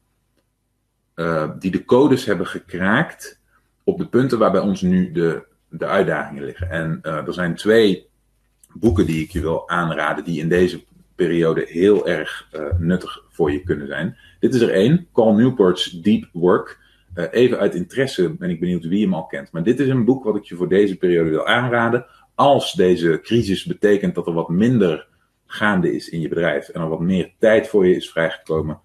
uh, 1.15 1.51
die 1.59 1.71
de 1.71 1.85
codes 1.85 2.25
hebben 2.25 2.47
gekraakt 2.47 3.39
op 3.83 3.97
de 3.97 4.07
punten 4.07 4.39
waar 4.39 4.51
bij 4.51 4.61
ons 4.61 4.81
nu 4.81 5.11
de, 5.11 5.43
de 5.69 5.85
uitdagingen 5.85 6.43
liggen. 6.43 6.69
En 6.69 6.99
uh, 7.03 7.27
er 7.27 7.33
zijn 7.33 7.55
twee 7.55 8.07
boeken 8.73 9.05
die 9.05 9.23
ik 9.23 9.31
je 9.31 9.41
wil 9.41 9.69
aanraden, 9.69 10.23
die 10.23 10.39
in 10.39 10.49
deze 10.49 10.83
periode 11.15 11.65
heel 11.67 12.07
erg 12.07 12.47
uh, 12.51 12.61
nuttig 12.77 13.23
voor 13.29 13.51
je 13.51 13.63
kunnen 13.63 13.87
zijn. 13.87 14.17
Dit 14.39 14.53
is 14.53 14.61
er 14.61 14.69
één, 14.69 15.07
Carl 15.13 15.33
Newport's 15.33 15.89
Deep 16.01 16.29
Work. 16.33 16.85
Even 17.31 17.59
uit 17.59 17.75
interesse 17.75 18.29
ben 18.29 18.49
ik 18.49 18.59
benieuwd 18.59 18.85
wie 18.85 19.03
hem 19.03 19.13
al 19.13 19.25
kent. 19.25 19.51
Maar 19.51 19.63
dit 19.63 19.79
is 19.79 19.87
een 19.87 20.05
boek 20.05 20.23
wat 20.23 20.35
ik 20.35 20.43
je 20.43 20.55
voor 20.55 20.69
deze 20.69 20.97
periode 20.97 21.29
wil 21.29 21.47
aanraden. 21.47 22.05
Als 22.35 22.73
deze 22.73 23.19
crisis 23.23 23.65
betekent 23.65 24.15
dat 24.15 24.27
er 24.27 24.33
wat 24.33 24.49
minder 24.49 25.07
gaande 25.47 25.95
is 25.95 26.09
in 26.09 26.21
je 26.21 26.27
bedrijf 26.27 26.69
en 26.69 26.81
er 26.81 26.89
wat 26.89 26.99
meer 26.99 27.31
tijd 27.39 27.67
voor 27.67 27.87
je 27.87 27.95
is 27.95 28.09
vrijgekomen, 28.09 28.79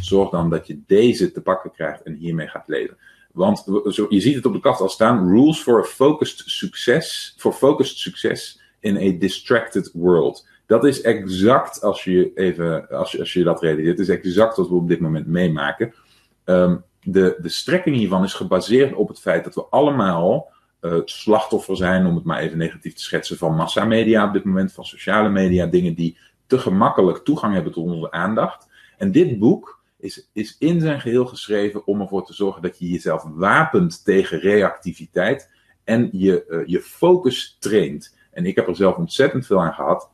zorg 0.00 0.30
dan 0.30 0.50
dat 0.50 0.66
je 0.66 0.80
deze 0.86 1.32
te 1.32 1.42
pakken 1.42 1.70
krijgt 1.70 2.02
en 2.02 2.14
hiermee 2.14 2.48
gaat 2.48 2.68
leven. 2.68 2.96
Want 3.32 3.64
je 4.08 4.20
ziet 4.20 4.34
het 4.34 4.46
op 4.46 4.52
de 4.52 4.60
kaft 4.60 4.80
al 4.80 4.88
staan: 4.88 5.28
Rules 5.28 5.58
for 5.58 5.78
a 5.78 5.82
focused 5.82 6.42
success, 6.44 7.34
for 7.38 7.52
focused 7.52 7.98
success 7.98 8.60
in 8.80 8.96
a 8.96 9.18
distracted 9.18 9.90
world. 9.92 10.46
Dat 10.66 10.84
is 10.84 11.00
exact, 11.00 11.82
als 11.82 12.04
je 12.04 12.32
even, 12.34 12.88
als 12.88 13.12
je, 13.12 13.18
als 13.18 13.32
je 13.32 13.44
dat 13.44 13.62
realiseert, 13.62 13.98
is 13.98 14.08
exact 14.08 14.56
wat 14.56 14.68
we 14.68 14.74
op 14.74 14.88
dit 14.88 15.00
moment 15.00 15.26
meemaken. 15.26 15.94
Um, 16.44 16.84
de, 17.02 17.38
de 17.40 17.48
strekking 17.48 17.96
hiervan 17.96 18.24
is 18.24 18.34
gebaseerd 18.34 18.94
op 18.94 19.08
het 19.08 19.20
feit 19.20 19.44
dat 19.44 19.54
we 19.54 19.64
allemaal 19.70 20.50
slachtoffer 21.04 21.76
zijn, 21.76 22.06
om 22.06 22.14
het 22.14 22.24
maar 22.24 22.38
even 22.38 22.58
negatief 22.58 22.94
te 22.94 23.02
schetsen, 23.02 23.36
van 23.36 23.56
massamedia 23.56 24.26
op 24.26 24.32
dit 24.32 24.44
moment, 24.44 24.72
van 24.72 24.84
sociale 24.84 25.28
media, 25.28 25.66
dingen 25.66 25.94
die 25.94 26.18
te 26.46 26.58
gemakkelijk 26.58 27.24
toegang 27.24 27.54
hebben 27.54 27.72
tot 27.72 27.86
onze 27.86 28.10
aandacht. 28.10 28.68
En 28.98 29.12
dit 29.12 29.38
boek 29.38 29.82
is, 29.98 30.30
is 30.32 30.56
in 30.58 30.80
zijn 30.80 31.00
geheel 31.00 31.26
geschreven 31.26 31.86
om 31.86 32.00
ervoor 32.00 32.26
te 32.26 32.34
zorgen 32.34 32.62
dat 32.62 32.78
je 32.78 32.88
jezelf 32.88 33.24
wapent 33.34 34.04
tegen 34.04 34.38
reactiviteit 34.38 35.50
en 35.84 36.08
je, 36.12 36.64
je 36.66 36.80
focus 36.80 37.56
traint. 37.60 38.16
En 38.30 38.46
ik 38.46 38.56
heb 38.56 38.68
er 38.68 38.76
zelf 38.76 38.96
ontzettend 38.96 39.46
veel 39.46 39.60
aan 39.60 39.74
gehad. 39.74 40.10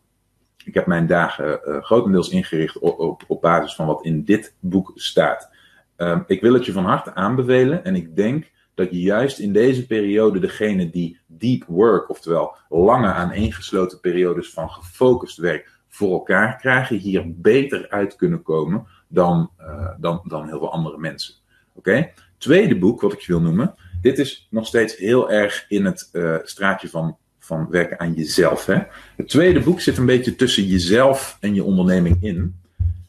Ik 0.64 0.74
heb 0.74 0.86
mijn 0.86 1.06
dagen 1.06 1.60
uh, 1.64 1.82
grotendeels 1.82 2.28
ingericht 2.28 2.78
op, 2.78 3.24
op, 3.26 3.40
basis 3.40 3.74
van 3.74 3.86
wat 3.86 4.04
in 4.04 4.24
dit 4.24 4.54
boek 4.60 4.92
staat. 4.94 5.50
Um, 5.96 6.24
ik 6.26 6.40
wil 6.40 6.52
het 6.52 6.66
je 6.66 6.72
van 6.72 6.84
harte 6.84 7.14
aanbevelen 7.14 7.84
en 7.84 7.94
ik 7.94 8.16
denk 8.16 8.50
dat 8.74 8.90
je 8.90 9.00
juist 9.00 9.38
in 9.38 9.52
deze 9.52 9.86
periode 9.86 10.38
degene 10.38 10.90
die 10.90 11.18
deep 11.26 11.64
work, 11.64 12.10
oftewel 12.10 12.56
lange 12.68 13.12
aaneengesloten 13.12 14.00
periodes 14.00 14.50
van 14.50 14.70
gefocust 14.70 15.36
werk 15.36 15.70
voor 15.88 16.12
elkaar 16.12 16.56
krijgen, 16.56 16.96
hier 16.96 17.40
beter 17.40 17.88
uit 17.88 18.16
kunnen 18.16 18.42
komen 18.42 18.86
dan, 19.08 19.50
uh, 19.60 19.88
dan, 20.00 20.20
dan 20.24 20.48
heel 20.48 20.58
veel 20.58 20.72
andere 20.72 20.98
mensen. 20.98 21.34
Oké? 21.74 22.12
Tweede 22.38 22.78
boek 22.78 23.00
wat 23.00 23.12
ik 23.12 23.20
je 23.20 23.32
wil 23.32 23.40
noemen. 23.40 23.74
Dit 24.00 24.18
is 24.18 24.46
nog 24.50 24.66
steeds 24.66 24.96
heel 24.96 25.30
erg 25.30 25.64
in 25.68 25.84
het 25.84 26.08
uh, 26.12 26.36
straatje 26.42 26.88
van 26.88 27.16
van 27.44 27.70
werken 27.70 28.00
aan 28.00 28.12
jezelf. 28.12 28.66
Hè? 28.66 28.78
Het 29.16 29.28
tweede 29.28 29.60
boek 29.60 29.80
zit 29.80 29.96
een 29.96 30.06
beetje 30.06 30.36
tussen 30.36 30.64
jezelf 30.64 31.36
en 31.40 31.54
je 31.54 31.64
onderneming 31.64 32.16
in. 32.20 32.60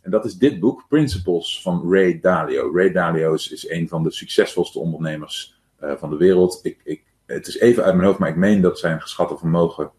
En 0.04 0.12
dat 0.12 0.26
is 0.26 0.38
dit 0.38 0.60
boek, 0.60 0.86
Principles 0.88 1.62
van 1.62 1.92
Ray 1.94 2.20
Dalio. 2.20 2.72
Ray 2.76 2.92
Dalio 2.92 3.34
is, 3.34 3.52
is 3.52 3.70
een 3.70 3.88
van 3.88 4.04
de 4.04 4.12
succesvolste 4.12 4.80
ondernemers 4.80 5.60
uh, 5.84 5.92
van 5.96 6.10
de 6.10 6.18
wereld. 6.18 6.60
Ik, 6.64 6.82
ik, 6.84 7.04
het 7.26 7.48
is 7.48 7.60
even 7.60 7.84
uit 7.84 7.96
mijn 7.96 8.08
hoofd, 8.08 8.20
maar 8.20 8.30
ik 8.30 8.36
meen 8.36 8.62
dat 8.62 8.80
zijn 8.80 9.02
geschatte 9.02 9.38
vermogen 9.38 9.92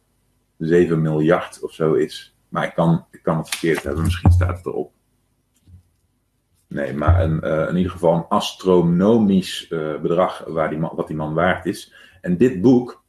7 0.59 1.03
miljard 1.03 1.63
of 1.63 1.73
zo 1.73 1.93
is. 1.93 2.37
Maar 2.49 2.65
ik 2.65 2.75
kan, 2.75 3.07
ik 3.11 3.23
kan 3.23 3.37
het 3.37 3.49
verkeerd 3.49 3.83
hebben, 3.83 4.05
misschien 4.05 4.33
staat 4.33 4.57
het 4.57 4.67
erop. 4.67 4.93
Nee, 6.69 6.95
maar 6.95 7.23
een, 7.23 7.41
uh, 7.45 7.69
in 7.69 7.77
ieder 7.77 7.93
geval 7.93 8.15
een 8.15 8.29
astronomisch 8.29 9.71
uh, 9.71 10.01
bedrag 10.01 10.45
waar 10.47 10.69
die 10.69 10.79
man, 10.79 10.93
wat 10.97 11.07
die 11.07 11.17
man 11.17 11.35
waard 11.35 11.67
is. 11.67 11.93
En 12.21 12.37
dit 12.37 12.61
boek 12.61 13.03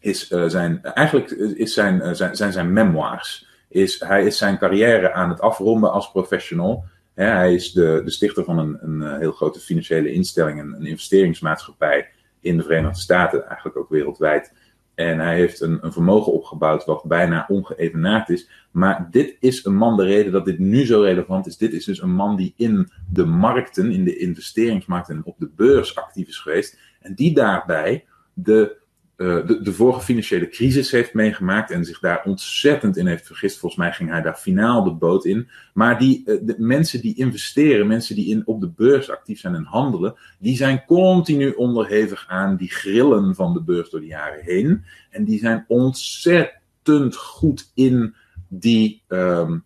is 0.00 0.28
zijn, 0.28 0.82
eigenlijk 0.82 1.30
is 1.30 1.74
zijn, 1.74 2.16
zijn, 2.16 2.36
zijn 2.36 2.52
zijn 2.52 2.72
memoirs. 2.72 3.48
Is, 3.74 4.00
hij 4.00 4.24
is 4.24 4.38
zijn 4.38 4.58
carrière 4.58 5.12
aan 5.12 5.30
het 5.30 5.40
afronden 5.40 5.92
als 5.92 6.10
professional. 6.10 6.84
Hij 7.14 7.54
is 7.54 7.72
de, 7.72 8.00
de 8.04 8.10
stichter 8.10 8.44
van 8.44 8.58
een, 8.58 8.78
een 8.80 9.00
uh, 9.00 9.18
heel 9.18 9.32
grote 9.32 9.60
financiële 9.60 10.12
instelling, 10.12 10.60
een, 10.60 10.74
een, 10.74 10.86
investeringsmaatschappij 10.86 12.08
in 12.40 12.56
de 12.56 12.62
Verenigde 12.62 13.00
Staten, 13.00 13.46
eigenlijk 13.46 13.76
ook 13.76 13.88
wereldwijd. 13.88 14.52
En 14.94 15.18
hij 15.18 15.34
heeft 15.34 15.60
een, 15.60 15.78
een 15.80 15.92
vermogen 15.92 16.32
opgebouwd 16.32 16.84
wat 16.84 17.04
bijna 17.04 17.44
ongeëvenaard 17.48 18.28
is. 18.28 18.48
Maar 18.70 19.08
dit 19.10 19.36
is 19.40 19.64
een 19.64 19.76
man, 19.76 19.96
de 19.96 20.04
reden 20.04 20.32
dat 20.32 20.44
dit 20.44 20.58
nu 20.58 20.86
zo 20.86 21.00
relevant 21.00 21.46
is. 21.46 21.56
Dit 21.56 21.72
is 21.72 21.84
dus 21.84 22.02
een 22.02 22.14
man 22.14 22.36
die 22.36 22.54
in 22.56 22.90
de 23.10 23.24
markten, 23.24 23.90
in 23.90 24.04
de 24.04 24.16
investeringsmarkten 24.16 25.16
en 25.16 25.24
op 25.24 25.38
de 25.38 25.50
beurs 25.56 25.96
actief 25.96 26.28
is 26.28 26.38
geweest. 26.38 26.78
En 27.00 27.14
die 27.14 27.34
daarbij 27.34 28.04
de 28.32 28.82
uh, 29.16 29.46
de, 29.46 29.72
vorige 29.72 30.00
financiële 30.00 30.48
crisis 30.48 30.90
heeft 30.90 31.14
meegemaakt 31.14 31.70
en 31.70 31.84
zich 31.84 31.98
daar 31.98 32.22
ontzettend 32.24 32.96
in 32.96 33.06
heeft 33.06 33.26
vergist. 33.26 33.58
Volgens 33.58 33.80
mij 33.80 33.92
ging 33.92 34.10
hij 34.10 34.22
daar 34.22 34.34
finaal 34.34 34.84
de 34.84 34.92
boot 34.92 35.24
in. 35.24 35.48
Maar 35.74 35.98
die, 35.98 36.22
uh, 36.26 36.38
de 36.42 36.54
mensen 36.58 37.00
die 37.00 37.16
investeren, 37.16 37.86
mensen 37.86 38.14
die 38.14 38.28
in, 38.28 38.42
op 38.46 38.60
de 38.60 38.68
beurs 38.68 39.10
actief 39.10 39.40
zijn 39.40 39.54
en 39.54 39.64
handelen, 39.64 40.14
die 40.38 40.56
zijn 40.56 40.84
continu 40.84 41.50
onderhevig 41.50 42.24
aan 42.28 42.56
die 42.56 42.70
grillen 42.70 43.34
van 43.34 43.52
de 43.52 43.62
beurs 43.62 43.90
door 43.90 44.00
de 44.00 44.06
jaren 44.06 44.44
heen. 44.44 44.84
En 45.10 45.24
die 45.24 45.38
zijn 45.38 45.64
ontzettend 45.68 47.16
goed 47.16 47.70
in 47.74 48.14
die. 48.48 49.02
Um, 49.08 49.64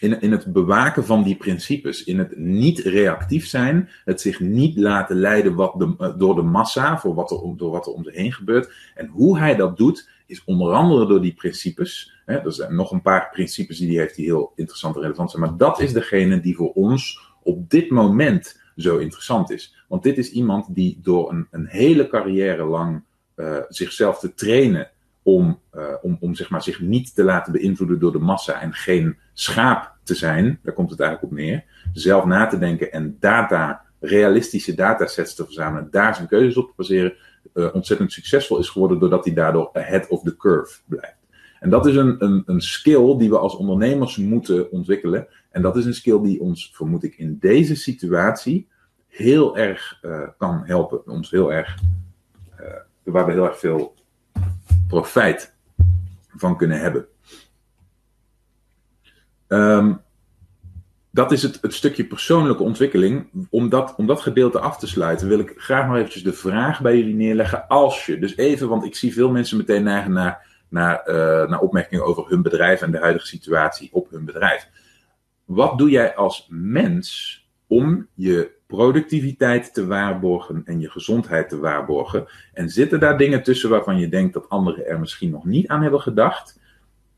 in, 0.00 0.20
in 0.20 0.30
het 0.30 0.52
bewaken 0.52 1.04
van 1.04 1.22
die 1.22 1.36
principes, 1.36 2.04
in 2.04 2.18
het 2.18 2.36
niet 2.36 2.78
reactief 2.78 3.46
zijn, 3.46 3.88
het 4.04 4.20
zich 4.20 4.40
niet 4.40 4.76
laten 4.76 5.16
leiden 5.16 5.54
wat 5.54 5.74
de, 5.78 6.14
door 6.18 6.34
de 6.34 6.42
massa, 6.42 6.98
voor 6.98 7.14
wat 7.14 7.30
er, 7.30 7.56
door 7.56 7.70
wat 7.70 7.86
er 7.86 7.92
om 7.92 8.04
zich 8.04 8.14
heen 8.14 8.32
gebeurt. 8.32 8.72
En 8.94 9.06
hoe 9.06 9.38
hij 9.38 9.56
dat 9.56 9.76
doet, 9.76 10.08
is 10.26 10.44
onder 10.44 10.72
andere 10.72 11.06
door 11.06 11.20
die 11.20 11.34
principes. 11.34 12.12
Hè, 12.26 12.36
er 12.36 12.52
zijn 12.52 12.74
nog 12.74 12.92
een 12.92 13.02
paar 13.02 13.30
principes 13.32 13.78
die 13.78 13.88
hij 13.88 14.00
heeft 14.00 14.16
die 14.16 14.24
heel 14.24 14.52
interessant 14.56 14.94
en 14.94 15.02
relevant 15.02 15.30
zijn, 15.30 15.42
maar 15.42 15.56
dat 15.56 15.80
is 15.80 15.92
degene 15.92 16.40
die 16.40 16.56
voor 16.56 16.72
ons 16.72 17.20
op 17.42 17.70
dit 17.70 17.90
moment 17.90 18.60
zo 18.76 18.98
interessant 18.98 19.50
is. 19.50 19.84
Want 19.88 20.02
dit 20.02 20.18
is 20.18 20.30
iemand 20.30 20.74
die 20.74 20.98
door 21.02 21.30
een, 21.30 21.46
een 21.50 21.66
hele 21.66 22.08
carrière 22.08 22.64
lang 22.64 23.02
uh, 23.36 23.56
zichzelf 23.68 24.18
te 24.18 24.34
trainen 24.34 24.90
om, 25.34 25.60
uh, 25.74 25.84
om, 26.02 26.16
om 26.20 26.34
zeg 26.34 26.50
maar, 26.50 26.62
zich 26.62 26.80
niet 26.80 27.14
te 27.14 27.24
laten 27.24 27.52
beïnvloeden 27.52 27.98
door 27.98 28.12
de 28.12 28.18
massa 28.18 28.60
en 28.60 28.72
geen 28.72 29.16
schaap 29.32 29.94
te 30.02 30.14
zijn, 30.14 30.58
daar 30.62 30.74
komt 30.74 30.90
het 30.90 31.00
eigenlijk 31.00 31.32
op 31.32 31.38
neer, 31.38 31.64
zelf 31.92 32.24
na 32.24 32.46
te 32.46 32.58
denken 32.58 32.92
en 32.92 33.16
data, 33.20 33.82
realistische 34.00 34.74
datasets 34.74 35.34
te 35.34 35.44
verzamelen, 35.44 35.88
daar 35.90 36.14
zijn 36.14 36.28
keuzes 36.28 36.56
op 36.56 36.66
te 36.66 36.72
baseren, 36.76 37.14
uh, 37.54 37.74
ontzettend 37.74 38.12
succesvol 38.12 38.58
is 38.58 38.68
geworden 38.68 38.98
doordat 38.98 39.24
hij 39.24 39.34
daardoor 39.34 39.70
ahead 39.72 40.08
of 40.08 40.22
the 40.22 40.36
curve 40.36 40.80
blijft. 40.86 41.18
En 41.60 41.70
dat 41.70 41.86
is 41.86 41.96
een, 41.96 42.24
een, 42.24 42.42
een 42.46 42.60
skill 42.60 43.16
die 43.18 43.30
we 43.30 43.38
als 43.38 43.56
ondernemers 43.56 44.16
moeten 44.16 44.70
ontwikkelen. 44.70 45.26
En 45.50 45.62
dat 45.62 45.76
is 45.76 45.84
een 45.84 45.94
skill 45.94 46.20
die 46.20 46.40
ons, 46.40 46.70
vermoed 46.74 47.04
ik, 47.04 47.14
in 47.18 47.36
deze 47.40 47.76
situatie 47.76 48.68
heel 49.06 49.56
erg 49.56 49.98
uh, 50.02 50.28
kan 50.38 50.62
helpen. 50.64 51.06
Ons 51.06 51.30
heel 51.30 51.52
erg, 51.52 51.78
waar 53.02 53.26
we 53.26 53.32
heel 53.32 53.44
erg 53.44 53.58
veel 53.58 53.94
profijt 54.90 55.54
van 56.36 56.56
kunnen 56.56 56.80
hebben. 56.80 57.06
Um, 59.48 60.00
dat 61.10 61.32
is 61.32 61.42
het, 61.42 61.58
het, 61.60 61.74
stukje 61.74 62.04
persoonlijke 62.04 62.62
ontwikkeling. 62.62 63.46
Om 63.50 63.68
dat, 63.68 63.94
om 63.96 64.06
dat 64.06 64.20
gedeelte 64.20 64.58
af 64.58 64.78
te 64.78 64.86
sluiten, 64.86 65.28
wil 65.28 65.38
ik 65.38 65.54
graag 65.56 65.86
nog 65.86 65.96
eventjes 65.96 66.22
de 66.22 66.32
vraag 66.32 66.80
bij 66.80 66.96
jullie 66.96 67.14
neerleggen. 67.14 67.68
Als 67.68 68.06
je, 68.06 68.18
dus 68.18 68.36
even, 68.36 68.68
want 68.68 68.84
ik 68.84 68.94
zie 68.94 69.12
veel 69.12 69.30
mensen 69.30 69.56
meteen 69.56 69.82
neigen 69.82 70.12
naar, 70.12 70.64
naar, 70.68 71.02
uh, 71.08 71.14
naar 71.48 71.60
opmerkingen 71.60 72.04
over 72.04 72.28
hun 72.28 72.42
bedrijf 72.42 72.82
en 72.82 72.90
de 72.90 72.98
huidige 72.98 73.26
situatie 73.26 73.88
op 73.92 74.10
hun 74.10 74.24
bedrijf. 74.24 74.68
Wat 75.44 75.78
doe 75.78 75.90
jij 75.90 76.14
als 76.14 76.46
mens 76.50 77.38
om 77.66 78.06
je 78.14 78.58
productiviteit 78.70 79.74
te 79.74 79.86
waarborgen 79.86 80.62
en 80.64 80.80
je 80.80 80.90
gezondheid 80.90 81.48
te 81.48 81.58
waarborgen? 81.58 82.26
En 82.52 82.68
zitten 82.68 83.00
daar 83.00 83.18
dingen 83.18 83.42
tussen 83.42 83.70
waarvan 83.70 83.98
je 83.98 84.08
denkt 84.08 84.34
dat 84.34 84.48
anderen 84.48 84.86
er 84.86 85.00
misschien 85.00 85.30
nog 85.30 85.44
niet 85.44 85.68
aan 85.68 85.82
hebben 85.82 86.00
gedacht? 86.00 86.58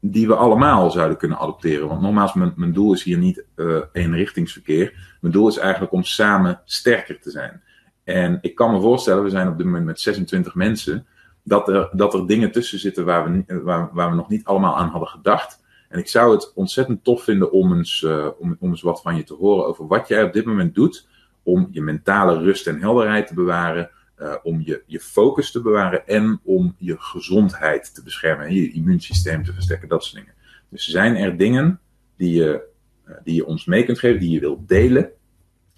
die 0.05 0.27
we 0.27 0.35
allemaal 0.35 0.91
zouden 0.91 1.17
kunnen 1.17 1.39
adopteren. 1.39 1.89
Want 1.89 2.01
nogmaals, 2.01 2.35
mijn, 2.35 2.53
mijn 2.57 2.73
doel 2.73 2.93
is 2.93 3.03
hier 3.03 3.19
niet 3.19 3.45
uh, 3.57 3.83
eenrichtingsverkeer. 3.93 5.17
Mijn 5.21 5.33
doel 5.33 5.49
is 5.49 5.57
eigenlijk 5.57 5.93
om 5.93 6.05
samen 6.05 6.61
sterker 6.65 7.21
te 7.21 7.31
zijn. 7.31 7.63
En 8.05 8.39
ik 8.41 8.55
kan 8.55 8.73
me 8.73 8.81
voorstellen, 8.81 9.23
we 9.23 9.31
zijn 9.31 9.49
op 9.49 9.57
dit 9.57 9.67
moment 9.67 9.85
met 9.85 10.01
26 10.01 10.55
mensen, 10.55 11.07
dat 11.43 11.69
er, 11.69 11.91
dat 11.93 12.15
er 12.15 12.27
dingen 12.27 12.53
tussen 12.53 12.79
zitten 12.79 13.05
waar 13.05 13.33
we, 13.33 13.61
waar, 13.63 13.91
waar 13.93 14.11
we 14.11 14.17
nog 14.17 14.29
niet 14.29 14.45
allemaal 14.45 14.77
aan 14.77 14.89
hadden 14.89 15.09
gedacht. 15.09 15.63
En 15.89 15.99
ik 15.99 16.09
zou 16.09 16.33
het 16.33 16.53
ontzettend 16.55 17.05
tof 17.05 17.25
vinden 17.25 17.53
om 17.53 17.77
eens, 17.77 18.03
uh, 18.03 18.29
om, 18.39 18.57
om 18.61 18.71
eens 18.71 18.83
wat 18.83 19.03
van 19.03 19.17
je 19.17 19.23
te 19.23 19.35
horen 19.35 19.67
over 19.67 19.87
wat 19.87 20.09
jij 20.09 20.23
op 20.23 20.33
dit 20.33 20.45
moment 20.45 20.75
doet 20.75 21.09
om 21.43 21.69
je 21.71 21.81
mentale 21.81 22.39
rust 22.39 22.67
en 22.67 22.81
helderheid 22.81 23.27
te 23.27 23.35
bewaren, 23.35 23.91
uh, 24.19 24.35
om 24.43 24.63
je, 24.65 24.83
je 24.87 25.01
focus 25.01 25.51
te 25.51 25.61
bewaren 25.61 26.07
en 26.07 26.41
om 26.45 26.75
je 26.79 26.97
gezondheid 26.99 27.95
te 27.95 28.03
beschermen 28.03 28.47
en 28.47 28.55
je 28.55 28.73
immuunsysteem 28.73 29.45
te 29.45 29.53
versterken, 29.53 29.89
dat 29.89 30.05
soort 30.05 30.17
dingen. 30.17 30.35
Dus 30.69 30.89
zijn 30.89 31.17
er 31.17 31.37
dingen 31.37 31.81
die 32.17 32.35
je, 32.35 32.63
uh, 33.09 33.15
die 33.25 33.35
je 33.35 33.47
ons 33.47 33.65
mee 33.65 33.85
kunt 33.85 33.99
geven, 33.99 34.21
die 34.21 34.31
je 34.31 34.41
wilt 34.41 34.69
delen, 34.69 35.11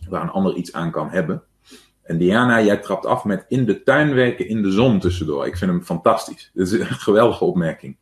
waar 0.09 0.23
een 0.23 0.29
ander 0.29 0.55
iets 0.55 0.73
aan 0.73 0.91
kan 0.91 1.11
hebben. 1.11 1.43
En 2.03 2.19
Diana, 2.19 2.63
jij 2.63 2.77
trapt 2.77 3.07
af 3.07 3.25
met 3.25 3.45
in 3.49 3.65
de 3.65 3.83
tuin 3.83 4.15
werken 4.15 4.49
in 4.49 4.63
de 4.63 4.71
zon 4.71 5.01
tussendoor. 5.01 5.47
Ik 5.47 5.57
vind 5.57 5.71
hem 5.71 5.83
fantastisch. 5.83 6.51
Dat 6.55 6.67
is 6.67 6.73
een 6.73 6.87
geweldige 7.09 7.45
opmerking. 7.45 7.97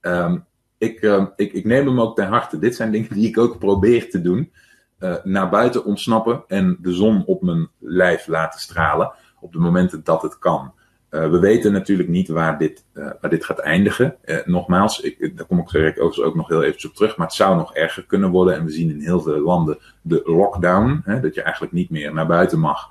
Um, 0.00 0.44
ik, 0.78 1.02
uh, 1.02 1.26
ik, 1.36 1.52
ik 1.52 1.64
neem 1.64 1.86
hem 1.86 2.00
ook 2.00 2.16
ten 2.16 2.26
harte. 2.26 2.58
Dit 2.58 2.74
zijn 2.76 2.90
dingen 2.90 3.14
die 3.14 3.28
ik 3.28 3.38
ook 3.38 3.58
probeer 3.58 4.10
te 4.10 4.20
doen. 4.20 4.52
Uh, 5.00 5.14
naar 5.24 5.48
buiten 5.48 5.84
ontsnappen 5.84 6.44
en 6.46 6.78
de 6.80 6.92
zon 6.92 7.24
op 7.24 7.42
mijn 7.42 7.68
lijf 7.78 8.26
laten 8.26 8.60
stralen 8.60 9.12
op 9.40 9.52
de 9.52 9.58
momenten 9.58 10.04
dat 10.04 10.22
het 10.22 10.38
kan. 10.38 10.72
Uh, 11.10 11.30
we 11.30 11.38
weten 11.38 11.72
natuurlijk 11.72 12.08
niet 12.08 12.28
waar 12.28 12.58
dit, 12.58 12.84
uh, 12.94 13.10
waar 13.20 13.30
dit 13.30 13.44
gaat 13.44 13.58
eindigen. 13.58 14.16
Nogmaals, 14.44 15.00
ik, 15.00 15.36
daar 15.36 15.46
kom 15.46 15.58
ik 15.58 15.68
direct 15.68 15.98
overigens 15.98 16.26
ook 16.26 16.34
nog 16.34 16.48
heel 16.48 16.62
eventjes 16.62 16.90
op 16.90 16.96
terug. 16.96 17.16
Maar 17.16 17.26
het 17.26 17.36
zou 17.36 17.56
nog 17.56 17.74
erger 17.74 18.04
kunnen 18.04 18.30
worden. 18.30 18.54
En 18.54 18.64
we 18.64 18.70
zien 18.70 18.90
in 18.90 19.00
heel 19.00 19.20
veel 19.20 19.40
landen 19.40 19.78
de 20.02 20.22
lockdown. 20.24 21.00
Hè, 21.04 21.20
dat 21.20 21.34
je 21.34 21.42
eigenlijk 21.42 21.72
niet 21.72 21.90
meer 21.90 22.14
naar 22.14 22.26
buiten 22.26 22.58
mag. 22.58 22.90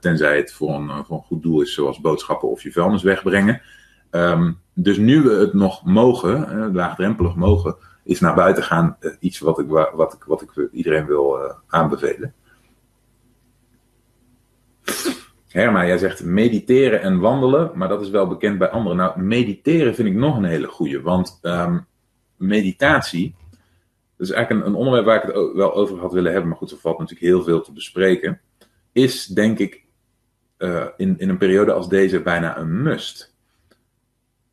tenzij 0.00 0.36
het 0.36 0.52
voor 0.52 0.74
een, 0.74 1.04
voor 1.04 1.16
een 1.16 1.22
goed 1.22 1.42
doel 1.42 1.60
is, 1.60 1.74
zoals 1.74 2.00
boodschappen 2.00 2.50
of 2.50 2.62
je 2.62 2.72
vuilnis 2.72 3.02
wegbrengen. 3.02 3.60
Um, 4.10 4.58
dus 4.74 4.96
nu 4.96 5.22
we 5.22 5.30
het 5.30 5.52
nog 5.52 5.84
mogen, 5.84 6.70
laagdrempelig 6.74 7.34
mogen, 7.34 7.76
is 8.06 8.20
naar 8.20 8.34
buiten 8.34 8.62
gaan 8.62 8.98
iets 9.20 9.38
wat 9.38 9.58
ik, 9.58 9.68
wat 9.68 10.12
ik, 10.12 10.24
wat 10.24 10.42
ik 10.42 10.68
iedereen 10.72 11.06
wil 11.06 11.54
aanbevelen. 11.66 12.34
Herma, 15.48 15.86
jij 15.86 15.98
zegt 15.98 16.24
mediteren 16.24 17.02
en 17.02 17.18
wandelen, 17.18 17.70
maar 17.74 17.88
dat 17.88 18.00
is 18.00 18.10
wel 18.10 18.26
bekend 18.26 18.58
bij 18.58 18.68
anderen. 18.68 18.96
Nou, 18.96 19.20
mediteren 19.20 19.94
vind 19.94 20.08
ik 20.08 20.14
nog 20.14 20.36
een 20.36 20.44
hele 20.44 20.66
goede, 20.66 21.00
want 21.00 21.38
um, 21.42 21.86
meditatie, 22.36 23.34
dat 24.16 24.28
is 24.28 24.30
eigenlijk 24.30 24.66
een, 24.66 24.74
onderwerp 24.74 25.04
waar 25.04 25.16
ik 25.16 25.22
het 25.22 25.52
wel 25.54 25.74
over 25.74 25.98
had 25.98 26.12
willen 26.12 26.32
hebben, 26.32 26.48
maar 26.48 26.58
goed, 26.58 26.70
er 26.70 26.78
valt 26.78 26.98
natuurlijk 26.98 27.26
heel 27.26 27.42
veel 27.42 27.60
te 27.60 27.72
bespreken, 27.72 28.40
is 28.92 29.26
denk 29.26 29.58
ik 29.58 29.84
uh, 30.58 30.86
in, 30.96 31.18
in 31.18 31.28
een 31.28 31.38
periode 31.38 31.72
als 31.72 31.88
deze 31.88 32.20
bijna 32.20 32.58
een 32.58 32.82
must. 32.82 33.35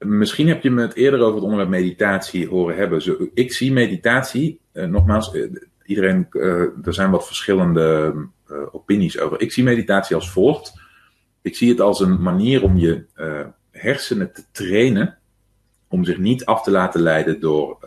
Misschien 0.03 0.47
heb 0.47 0.63
je 0.63 0.71
me 0.71 0.81
het 0.81 0.95
eerder 0.95 1.19
over 1.19 1.35
het 1.35 1.43
onderwerp 1.43 1.69
meditatie 1.69 2.47
horen 2.47 2.75
hebben. 2.75 3.29
Ik 3.33 3.53
zie 3.53 3.71
meditatie, 3.71 4.59
uh, 4.73 4.85
nogmaals, 4.85 5.33
uh, 5.33 5.51
iedereen, 5.85 6.27
er 6.83 6.93
zijn 6.93 7.11
wat 7.11 7.27
verschillende 7.27 8.13
opinies 8.71 9.19
over. 9.19 9.41
Ik 9.41 9.51
zie 9.51 9.63
meditatie 9.63 10.15
als 10.15 10.31
volgt 10.31 10.81
ik 11.43 11.55
zie 11.55 11.69
het 11.69 11.81
als 11.81 11.99
een 11.99 12.21
manier 12.21 12.63
om 12.63 12.77
je 12.77 13.05
hersenen 13.71 14.33
te 14.33 14.43
trainen 14.51 15.17
om 15.87 16.05
zich 16.05 16.17
niet 16.17 16.45
af 16.45 16.63
te 16.63 16.71
laten 16.71 17.01
leiden 17.01 17.39
door, 17.39 17.77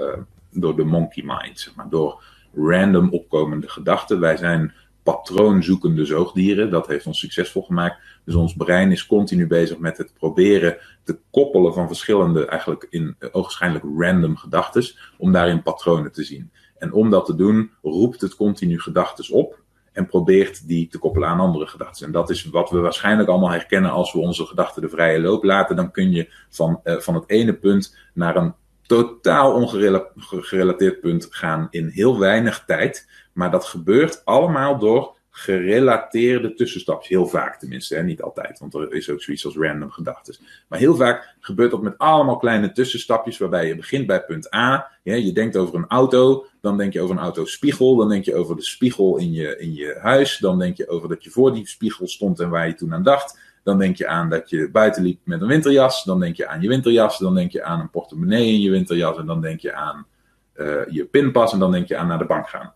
door 0.51 0.77
de 0.77 0.85
monkey 0.85 1.23
mind, 1.27 1.73
maar, 1.77 1.89
door 1.89 2.23
random 2.55 3.11
opkomende 3.11 3.69
gedachten. 3.69 4.21
Wij 4.21 4.37
zijn 4.37 4.75
patroonzoekende 5.07 6.05
zoogdieren, 6.05 6.71
dat 6.71 6.87
heeft 6.87 7.07
ons 7.07 7.19
succesvol 7.19 7.63
gemaakt. 7.63 8.01
Dus 8.25 8.35
ons 8.35 8.55
brein 8.55 8.93
is 8.93 9.07
continu 9.07 9.47
bezig 9.47 9.79
met 9.79 9.99
het 9.99 10.13
proberen 10.19 10.77
te 11.05 11.19
koppelen 11.31 11.75
van 11.75 11.87
verschillende, 11.87 12.47
eigenlijk 12.47 12.87
in 12.91 13.17
uh, 13.19 13.29
ogenschijnlijk 13.33 13.85
random 13.99 14.37
gedachten, 14.37 14.85
om 15.19 15.33
daarin 15.33 15.63
patronen 15.63 16.13
te 16.13 16.25
zien. 16.25 16.51
En 16.79 16.93
om 16.93 17.11
dat 17.11 17.27
te 17.27 17.35
doen, 17.35 17.71
roept 17.83 18.21
het 18.21 18.35
continu 18.35 18.81
gedachten 18.81 19.35
op 19.35 19.61
en 19.93 20.07
probeert 20.07 20.69
die 20.69 20.89
te 20.89 20.99
koppelen 20.99 21.29
aan 21.29 21.41
andere 21.41 21.67
gedachten. 21.67 22.07
En 22.07 22.13
dat 22.13 22.31
is 22.31 22.45
wat 22.45 22.71
we 22.71 22.79
waarschijnlijk 22.79 23.29
allemaal 23.29 23.51
herkennen 23.51 23.91
als 23.91 24.13
we 24.13 24.19
onze 24.19 24.47
gedachten 24.47 24.83
de 24.83 24.89
vrije 24.89 25.21
loop 25.21 25.45
laten. 25.45 25.77
Dan 25.77 25.91
kun 25.91 26.11
je 26.11 26.33
van, 26.49 26.81
uh, 26.85 26.97
van 26.97 27.15
het 27.15 27.25
ene 27.27 27.53
punt 27.53 27.97
naar 28.15 28.37
een 28.37 28.55
totaal 28.87 29.53
ongerelateerd 29.53 31.01
punt 31.01 31.27
gaan 31.31 31.67
in 31.71 31.89
heel 31.89 32.19
weinig 32.19 32.65
tijd. 32.67 33.09
Maar 33.37 33.51
dat 33.51 33.65
gebeurt 33.65 34.25
allemaal 34.25 34.79
door 34.79 35.17
gerelateerde 35.31 36.55
tussenstapjes. 36.55 37.09
Heel 37.09 37.27
vaak 37.27 37.59
tenminste, 37.59 37.95
hè? 37.95 38.03
niet 38.03 38.23
altijd, 38.23 38.59
want 38.59 38.75
er 38.75 38.93
is 38.93 39.11
ook 39.11 39.23
zoiets 39.23 39.45
als 39.45 39.57
random 39.57 39.91
gedachten. 39.91 40.37
Maar 40.69 40.79
heel 40.79 40.95
vaak 40.95 41.35
gebeurt 41.41 41.71
dat 41.71 41.83
met 41.83 41.99
allemaal 41.99 42.37
kleine 42.37 42.73
tussenstapjes, 42.73 43.39
waarbij 43.39 43.67
je 43.67 43.77
begint 43.77 44.07
bij 44.07 44.25
punt 44.25 44.55
A. 44.55 44.91
Je 45.03 45.33
denkt 45.33 45.57
over 45.57 45.75
een 45.75 45.87
auto, 45.89 46.47
dan 46.61 46.77
denk 46.77 46.93
je 46.93 47.01
over 47.01 47.17
een 47.17 47.23
autospiegel, 47.23 47.97
dan 47.97 48.09
denk 48.09 48.25
je 48.25 48.35
over 48.35 48.57
de 48.57 48.63
spiegel 48.63 49.17
in 49.17 49.33
je, 49.33 49.59
in 49.59 49.75
je 49.75 49.99
huis, 50.01 50.39
dan 50.39 50.59
denk 50.59 50.77
je 50.77 50.89
over 50.89 51.09
dat 51.09 51.25
je 51.25 51.31
voor 51.31 51.55
die 51.55 51.67
spiegel 51.67 52.09
stond 52.09 52.41
en 52.41 52.49
waar 52.49 52.67
je 52.67 52.75
toen 52.75 52.95
aan 52.95 53.03
dacht. 53.03 53.39
Dan 53.63 53.79
denk 53.79 53.97
je 53.97 54.07
aan 54.07 54.29
dat 54.29 54.51
je 54.51 54.71
buiten 54.71 55.03
liep 55.03 55.21
met 55.25 55.41
een 55.41 55.49
winterjas, 55.49 56.05
dan 56.05 56.21
denk 56.21 56.37
je 56.37 56.47
aan 56.47 56.61
je 56.61 56.69
winterjas, 56.69 57.19
dan 57.19 57.35
denk 57.35 57.53
je 57.53 57.63
aan 57.63 57.81
een 57.81 57.91
portemonnee 57.91 58.53
in 58.53 58.61
je 58.61 58.71
winterjas 58.71 59.17
en 59.19 59.27
dan 59.27 59.41
denk 59.41 59.61
je 59.61 59.73
aan 59.73 60.07
uh, 60.55 60.87
je 60.89 61.05
pinpas 61.05 61.53
en 61.53 61.59
dan 61.59 61.73
denk 61.73 61.89
je 61.89 61.97
aan 61.97 62.07
naar 62.07 62.19
de 62.19 62.27
bank 62.27 62.49
gaan. 62.49 62.75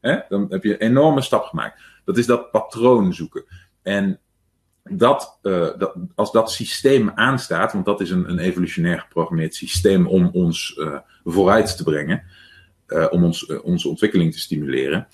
Hè? 0.00 0.18
Dan 0.28 0.46
heb 0.48 0.64
je 0.64 0.72
een 0.72 0.88
enorme 0.88 1.20
stap 1.20 1.44
gemaakt. 1.44 1.80
Dat 2.04 2.18
is 2.18 2.26
dat 2.26 2.50
patroon 2.50 3.14
zoeken. 3.14 3.44
En 3.82 4.20
dat, 4.90 5.38
uh, 5.42 5.68
dat, 5.78 5.94
als 6.14 6.32
dat 6.32 6.52
systeem 6.52 7.10
aanstaat, 7.14 7.72
want 7.72 7.84
dat 7.84 8.00
is 8.00 8.10
een, 8.10 8.30
een 8.30 8.38
evolutionair 8.38 9.00
geprogrammeerd 9.00 9.54
systeem 9.54 10.06
om 10.06 10.30
ons 10.32 10.76
uh, 10.78 10.98
vooruit 11.24 11.76
te 11.76 11.82
brengen, 11.82 12.22
uh, 12.88 13.06
om 13.10 13.24
ons, 13.24 13.46
onze 13.46 13.88
ontwikkeling 13.88 14.32
te 14.32 14.38
stimuleren. 14.38 15.08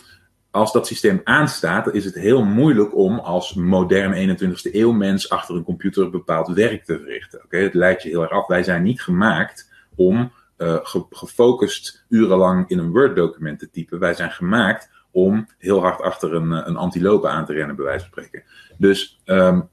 Als 0.51 0.73
dat 0.73 0.87
systeem 0.87 1.21
aanstaat, 1.25 1.95
is 1.95 2.05
het 2.05 2.15
heel 2.15 2.45
moeilijk 2.45 2.97
om 2.97 3.19
als 3.19 3.55
modern 3.55 4.39
21ste 4.39 4.73
eeuw 4.73 4.93
mens 4.93 5.31
achter 5.31 5.55
een 5.57 5.65
computer 5.65 6.11
bepaald 6.11 6.49
werk 6.49 6.85
te 6.85 6.99
verrichten. 6.99 7.45
Okay? 7.45 7.63
Het 7.63 7.75
lijkt 7.75 8.03
je 8.03 8.09
heel 8.09 8.23
erg 8.23 8.31
af. 8.31 8.47
Wij 8.47 8.63
zijn 8.63 8.83
niet 8.83 9.03
gemaakt 9.03 9.71
om 9.95 10.33
uh, 10.65 10.79
gefocust 11.11 12.05
urenlang 12.09 12.69
in 12.69 12.79
een 12.79 12.91
Word-document 12.91 13.59
te 13.59 13.71
typen. 13.71 13.99
Wij 13.99 14.15
zijn 14.15 14.31
gemaakt 14.31 14.91
om 15.11 15.49
heel 15.59 15.81
hard 15.81 16.01
achter 16.01 16.35
een, 16.35 16.51
een 16.51 16.77
antilope 16.77 17.29
aan 17.29 17.47
te 17.47 17.53
rennen, 17.53 17.77
bij 17.77 17.85
wijze 17.85 18.09
van 18.09 18.09
spreken. 18.09 18.49
Dus 18.79 19.21
um, 19.25 19.69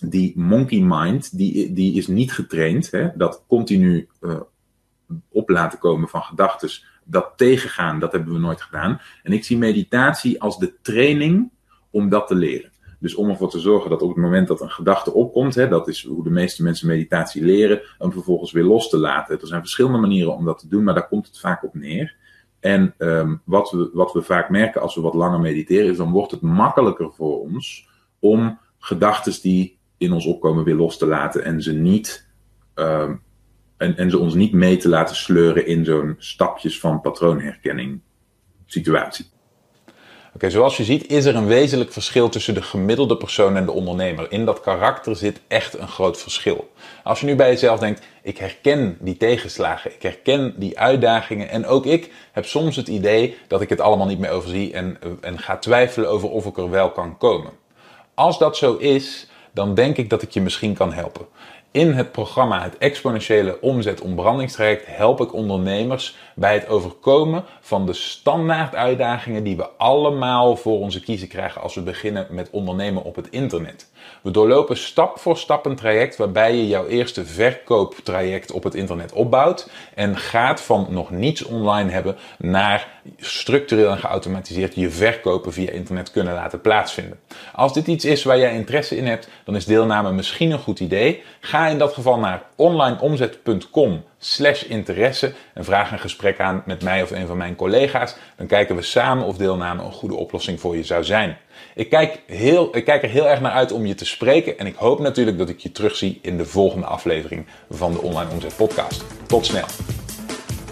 die 0.00 0.38
monkey 0.38 0.80
mind, 0.80 1.36
die, 1.36 1.72
die 1.72 1.94
is 1.94 2.06
niet 2.06 2.32
getraind. 2.32 2.90
Hè? 2.90 3.08
Dat 3.16 3.44
continu 3.46 4.08
uh, 4.20 4.40
op 5.28 5.48
laten 5.48 5.78
komen 5.78 6.08
van 6.08 6.22
gedachten, 6.22 6.70
dat 7.04 7.32
tegengaan, 7.36 7.98
dat 7.98 8.12
hebben 8.12 8.32
we 8.32 8.38
nooit 8.38 8.62
gedaan. 8.62 9.00
En 9.22 9.32
ik 9.32 9.44
zie 9.44 9.58
meditatie 9.58 10.40
als 10.40 10.58
de 10.58 10.74
training 10.82 11.50
om 11.90 12.08
dat 12.08 12.26
te 12.26 12.34
leren. 12.34 12.71
Dus 13.02 13.14
om 13.14 13.28
ervoor 13.28 13.50
te 13.50 13.60
zorgen 13.60 13.90
dat 13.90 14.02
op 14.02 14.08
het 14.08 14.18
moment 14.18 14.48
dat 14.48 14.60
een 14.60 14.70
gedachte 14.70 15.12
opkomt, 15.12 15.54
hè, 15.54 15.68
dat 15.68 15.88
is 15.88 16.04
hoe 16.04 16.24
de 16.24 16.30
meeste 16.30 16.62
mensen 16.62 16.86
meditatie 16.86 17.44
leren, 17.44 17.80
hem 17.98 18.12
vervolgens 18.12 18.52
weer 18.52 18.64
los 18.64 18.88
te 18.88 18.98
laten. 18.98 19.40
Er 19.40 19.46
zijn 19.46 19.60
verschillende 19.60 19.98
manieren 19.98 20.34
om 20.34 20.44
dat 20.44 20.58
te 20.58 20.68
doen, 20.68 20.84
maar 20.84 20.94
daar 20.94 21.08
komt 21.08 21.26
het 21.26 21.38
vaak 21.38 21.64
op 21.64 21.74
neer. 21.74 22.16
En 22.60 22.94
um, 22.98 23.42
wat, 23.44 23.70
we, 23.70 23.90
wat 23.92 24.12
we 24.12 24.22
vaak 24.22 24.50
merken 24.50 24.80
als 24.80 24.94
we 24.94 25.00
wat 25.00 25.14
langer 25.14 25.40
mediteren, 25.40 25.90
is 25.90 25.96
dan 25.96 26.10
wordt 26.10 26.30
het 26.30 26.40
makkelijker 26.40 27.12
voor 27.12 27.40
ons 27.40 27.88
om 28.18 28.58
gedachten 28.78 29.42
die 29.42 29.78
in 29.98 30.12
ons 30.12 30.26
opkomen 30.26 30.64
weer 30.64 30.74
los 30.74 30.98
te 30.98 31.06
laten 31.06 31.44
en 31.44 31.62
ze 31.62 31.72
niet. 31.72 32.28
Um, 32.74 33.22
en, 33.76 33.96
en 33.96 34.10
ze 34.10 34.18
ons 34.18 34.34
niet 34.34 34.52
mee 34.52 34.76
te 34.76 34.88
laten 34.88 35.16
sleuren 35.16 35.66
in 35.66 35.84
zo'n 35.84 36.14
stapjes 36.18 36.80
van 36.80 37.00
patroonherkenning 37.00 38.00
situatie. 38.66 39.26
Oké, 40.34 40.50
zoals 40.50 40.76
je 40.76 40.84
ziet 40.84 41.06
is 41.06 41.24
er 41.24 41.36
een 41.36 41.46
wezenlijk 41.46 41.92
verschil 41.92 42.28
tussen 42.28 42.54
de 42.54 42.62
gemiddelde 42.62 43.16
persoon 43.16 43.56
en 43.56 43.64
de 43.64 43.72
ondernemer. 43.72 44.26
In 44.32 44.44
dat 44.44 44.60
karakter 44.60 45.16
zit 45.16 45.40
echt 45.48 45.78
een 45.78 45.88
groot 45.88 46.18
verschil. 46.18 46.70
Als 47.02 47.20
je 47.20 47.26
nu 47.26 47.34
bij 47.34 47.48
jezelf 47.48 47.80
denkt, 47.80 48.06
ik 48.22 48.38
herken 48.38 48.96
die 49.00 49.16
tegenslagen, 49.16 49.94
ik 49.94 50.02
herken 50.02 50.54
die 50.56 50.78
uitdagingen 50.78 51.48
en 51.48 51.66
ook 51.66 51.86
ik 51.86 52.10
heb 52.32 52.46
soms 52.46 52.76
het 52.76 52.88
idee 52.88 53.36
dat 53.48 53.60
ik 53.60 53.68
het 53.68 53.80
allemaal 53.80 54.06
niet 54.06 54.18
meer 54.18 54.30
overzie 54.30 54.72
en, 54.72 54.98
en 55.20 55.38
ga 55.38 55.56
twijfelen 55.56 56.10
over 56.10 56.30
of 56.30 56.46
ik 56.46 56.56
er 56.56 56.70
wel 56.70 56.90
kan 56.90 57.18
komen. 57.18 57.52
Als 58.14 58.38
dat 58.38 58.56
zo 58.56 58.76
is, 58.76 59.26
dan 59.54 59.74
denk 59.74 59.96
ik 59.96 60.10
dat 60.10 60.22
ik 60.22 60.30
je 60.30 60.40
misschien 60.40 60.74
kan 60.74 60.92
helpen. 60.92 61.26
In 61.72 61.92
het 61.92 62.12
programma 62.12 62.62
Het 62.62 62.78
Exponentiële 62.78 63.60
Omzet 63.60 64.00
Ontbrandingstraject 64.00 64.86
help 64.86 65.20
ik 65.20 65.34
ondernemers 65.34 66.16
bij 66.34 66.54
het 66.54 66.68
overkomen 66.68 67.44
van 67.60 67.86
de 67.86 67.92
standaard 67.92 68.74
uitdagingen 68.74 69.44
die 69.44 69.56
we 69.56 69.68
allemaal 69.76 70.56
voor 70.56 70.78
onze 70.78 71.00
kiezen 71.00 71.28
krijgen 71.28 71.62
als 71.62 71.74
we 71.74 71.82
beginnen 71.82 72.26
met 72.30 72.50
ondernemen 72.50 73.04
op 73.04 73.16
het 73.16 73.30
internet. 73.30 73.90
We 74.22 74.30
doorlopen 74.30 74.76
stap 74.76 75.18
voor 75.18 75.38
stap 75.38 75.66
een 75.66 75.76
traject 75.76 76.16
waarbij 76.16 76.56
je 76.56 76.68
jouw 76.68 76.86
eerste 76.86 77.24
verkooptraject 77.24 78.52
op 78.52 78.64
het 78.64 78.74
internet 78.74 79.12
opbouwt 79.12 79.68
en 79.94 80.16
gaat 80.16 80.60
van 80.60 80.86
nog 80.90 81.10
niets 81.10 81.44
online 81.44 81.90
hebben 81.90 82.16
naar 82.38 82.88
structureel 83.16 83.90
en 83.90 83.98
geautomatiseerd 83.98 84.74
je 84.74 84.90
verkopen 84.90 85.52
via 85.52 85.70
internet 85.70 86.10
kunnen 86.10 86.34
laten 86.34 86.60
plaatsvinden. 86.60 87.18
Als 87.52 87.72
dit 87.72 87.86
iets 87.86 88.04
is 88.04 88.24
waar 88.24 88.38
jij 88.38 88.54
interesse 88.54 88.96
in 88.96 89.06
hebt, 89.06 89.28
dan 89.44 89.56
is 89.56 89.64
deelname 89.64 90.12
misschien 90.12 90.50
een 90.50 90.58
goed 90.58 90.80
idee. 90.80 91.22
Ga 91.40 91.66
in 91.66 91.78
dat 91.78 91.92
geval 91.92 92.18
naar 92.18 92.42
onlineomzet.com 92.56 94.04
slash 94.18 94.62
interesse 94.62 95.32
en 95.54 95.64
vraag 95.64 95.92
een 95.92 95.98
gesprek 95.98 96.40
aan 96.40 96.62
met 96.66 96.82
mij 96.82 97.02
of 97.02 97.10
een 97.10 97.26
van 97.26 97.36
mijn 97.36 97.56
collega's. 97.56 98.14
Dan 98.36 98.46
kijken 98.46 98.76
we 98.76 98.82
samen 98.82 99.26
of 99.26 99.36
deelname 99.36 99.82
een 99.82 99.92
goede 99.92 100.14
oplossing 100.14 100.60
voor 100.60 100.76
je 100.76 100.84
zou 100.84 101.04
zijn. 101.04 101.38
Ik 101.74 101.90
kijk, 101.90 102.20
heel, 102.26 102.76
ik 102.76 102.84
kijk 102.84 103.02
er 103.02 103.08
heel 103.08 103.28
erg 103.28 103.40
naar 103.40 103.52
uit 103.52 103.72
om 103.72 103.86
je 103.86 103.94
te 103.94 104.04
spreken 104.04 104.58
en 104.58 104.66
ik 104.66 104.74
hoop 104.74 104.98
natuurlijk 104.98 105.38
dat 105.38 105.48
ik 105.48 105.58
je 105.58 105.72
terugzie 105.72 106.18
in 106.22 106.36
de 106.36 106.46
volgende 106.46 106.86
aflevering 106.86 107.46
van 107.70 107.92
de 107.92 108.02
Online 108.02 108.30
Omzet 108.30 108.56
Podcast. 108.56 109.04
Tot 109.26 109.46
snel. 109.46 109.66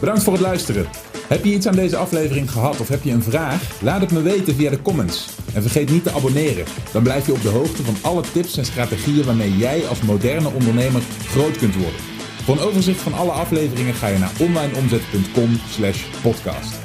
Bedankt 0.00 0.22
voor 0.22 0.32
het 0.32 0.42
luisteren. 0.42 0.88
Heb 1.28 1.44
je 1.44 1.52
iets 1.52 1.66
aan 1.66 1.74
deze 1.74 1.96
aflevering 1.96 2.50
gehad 2.50 2.80
of 2.80 2.88
heb 2.88 3.02
je 3.02 3.10
een 3.10 3.22
vraag? 3.22 3.82
Laat 3.82 4.00
het 4.00 4.12
me 4.12 4.22
weten 4.22 4.54
via 4.54 4.70
de 4.70 4.82
comments. 4.82 5.28
En 5.54 5.62
vergeet 5.62 5.90
niet 5.90 6.04
te 6.04 6.12
abonneren. 6.12 6.64
Dan 6.92 7.02
blijf 7.02 7.26
je 7.26 7.32
op 7.32 7.42
de 7.42 7.48
hoogte 7.48 7.82
van 7.82 7.96
alle 8.02 8.22
tips 8.32 8.56
en 8.56 8.64
strategieën 8.64 9.24
waarmee 9.24 9.56
jij 9.56 9.86
als 9.86 10.02
moderne 10.02 10.48
ondernemer 10.48 11.02
groot 11.26 11.56
kunt 11.56 11.74
worden. 11.74 12.00
Voor 12.44 12.54
een 12.54 12.62
overzicht 12.62 13.00
van 13.00 13.14
alle 13.14 13.30
afleveringen 13.30 13.94
ga 13.94 14.06
je 14.06 14.18
naar 14.18 14.32
onlineomzet.com/podcast. 14.38 16.79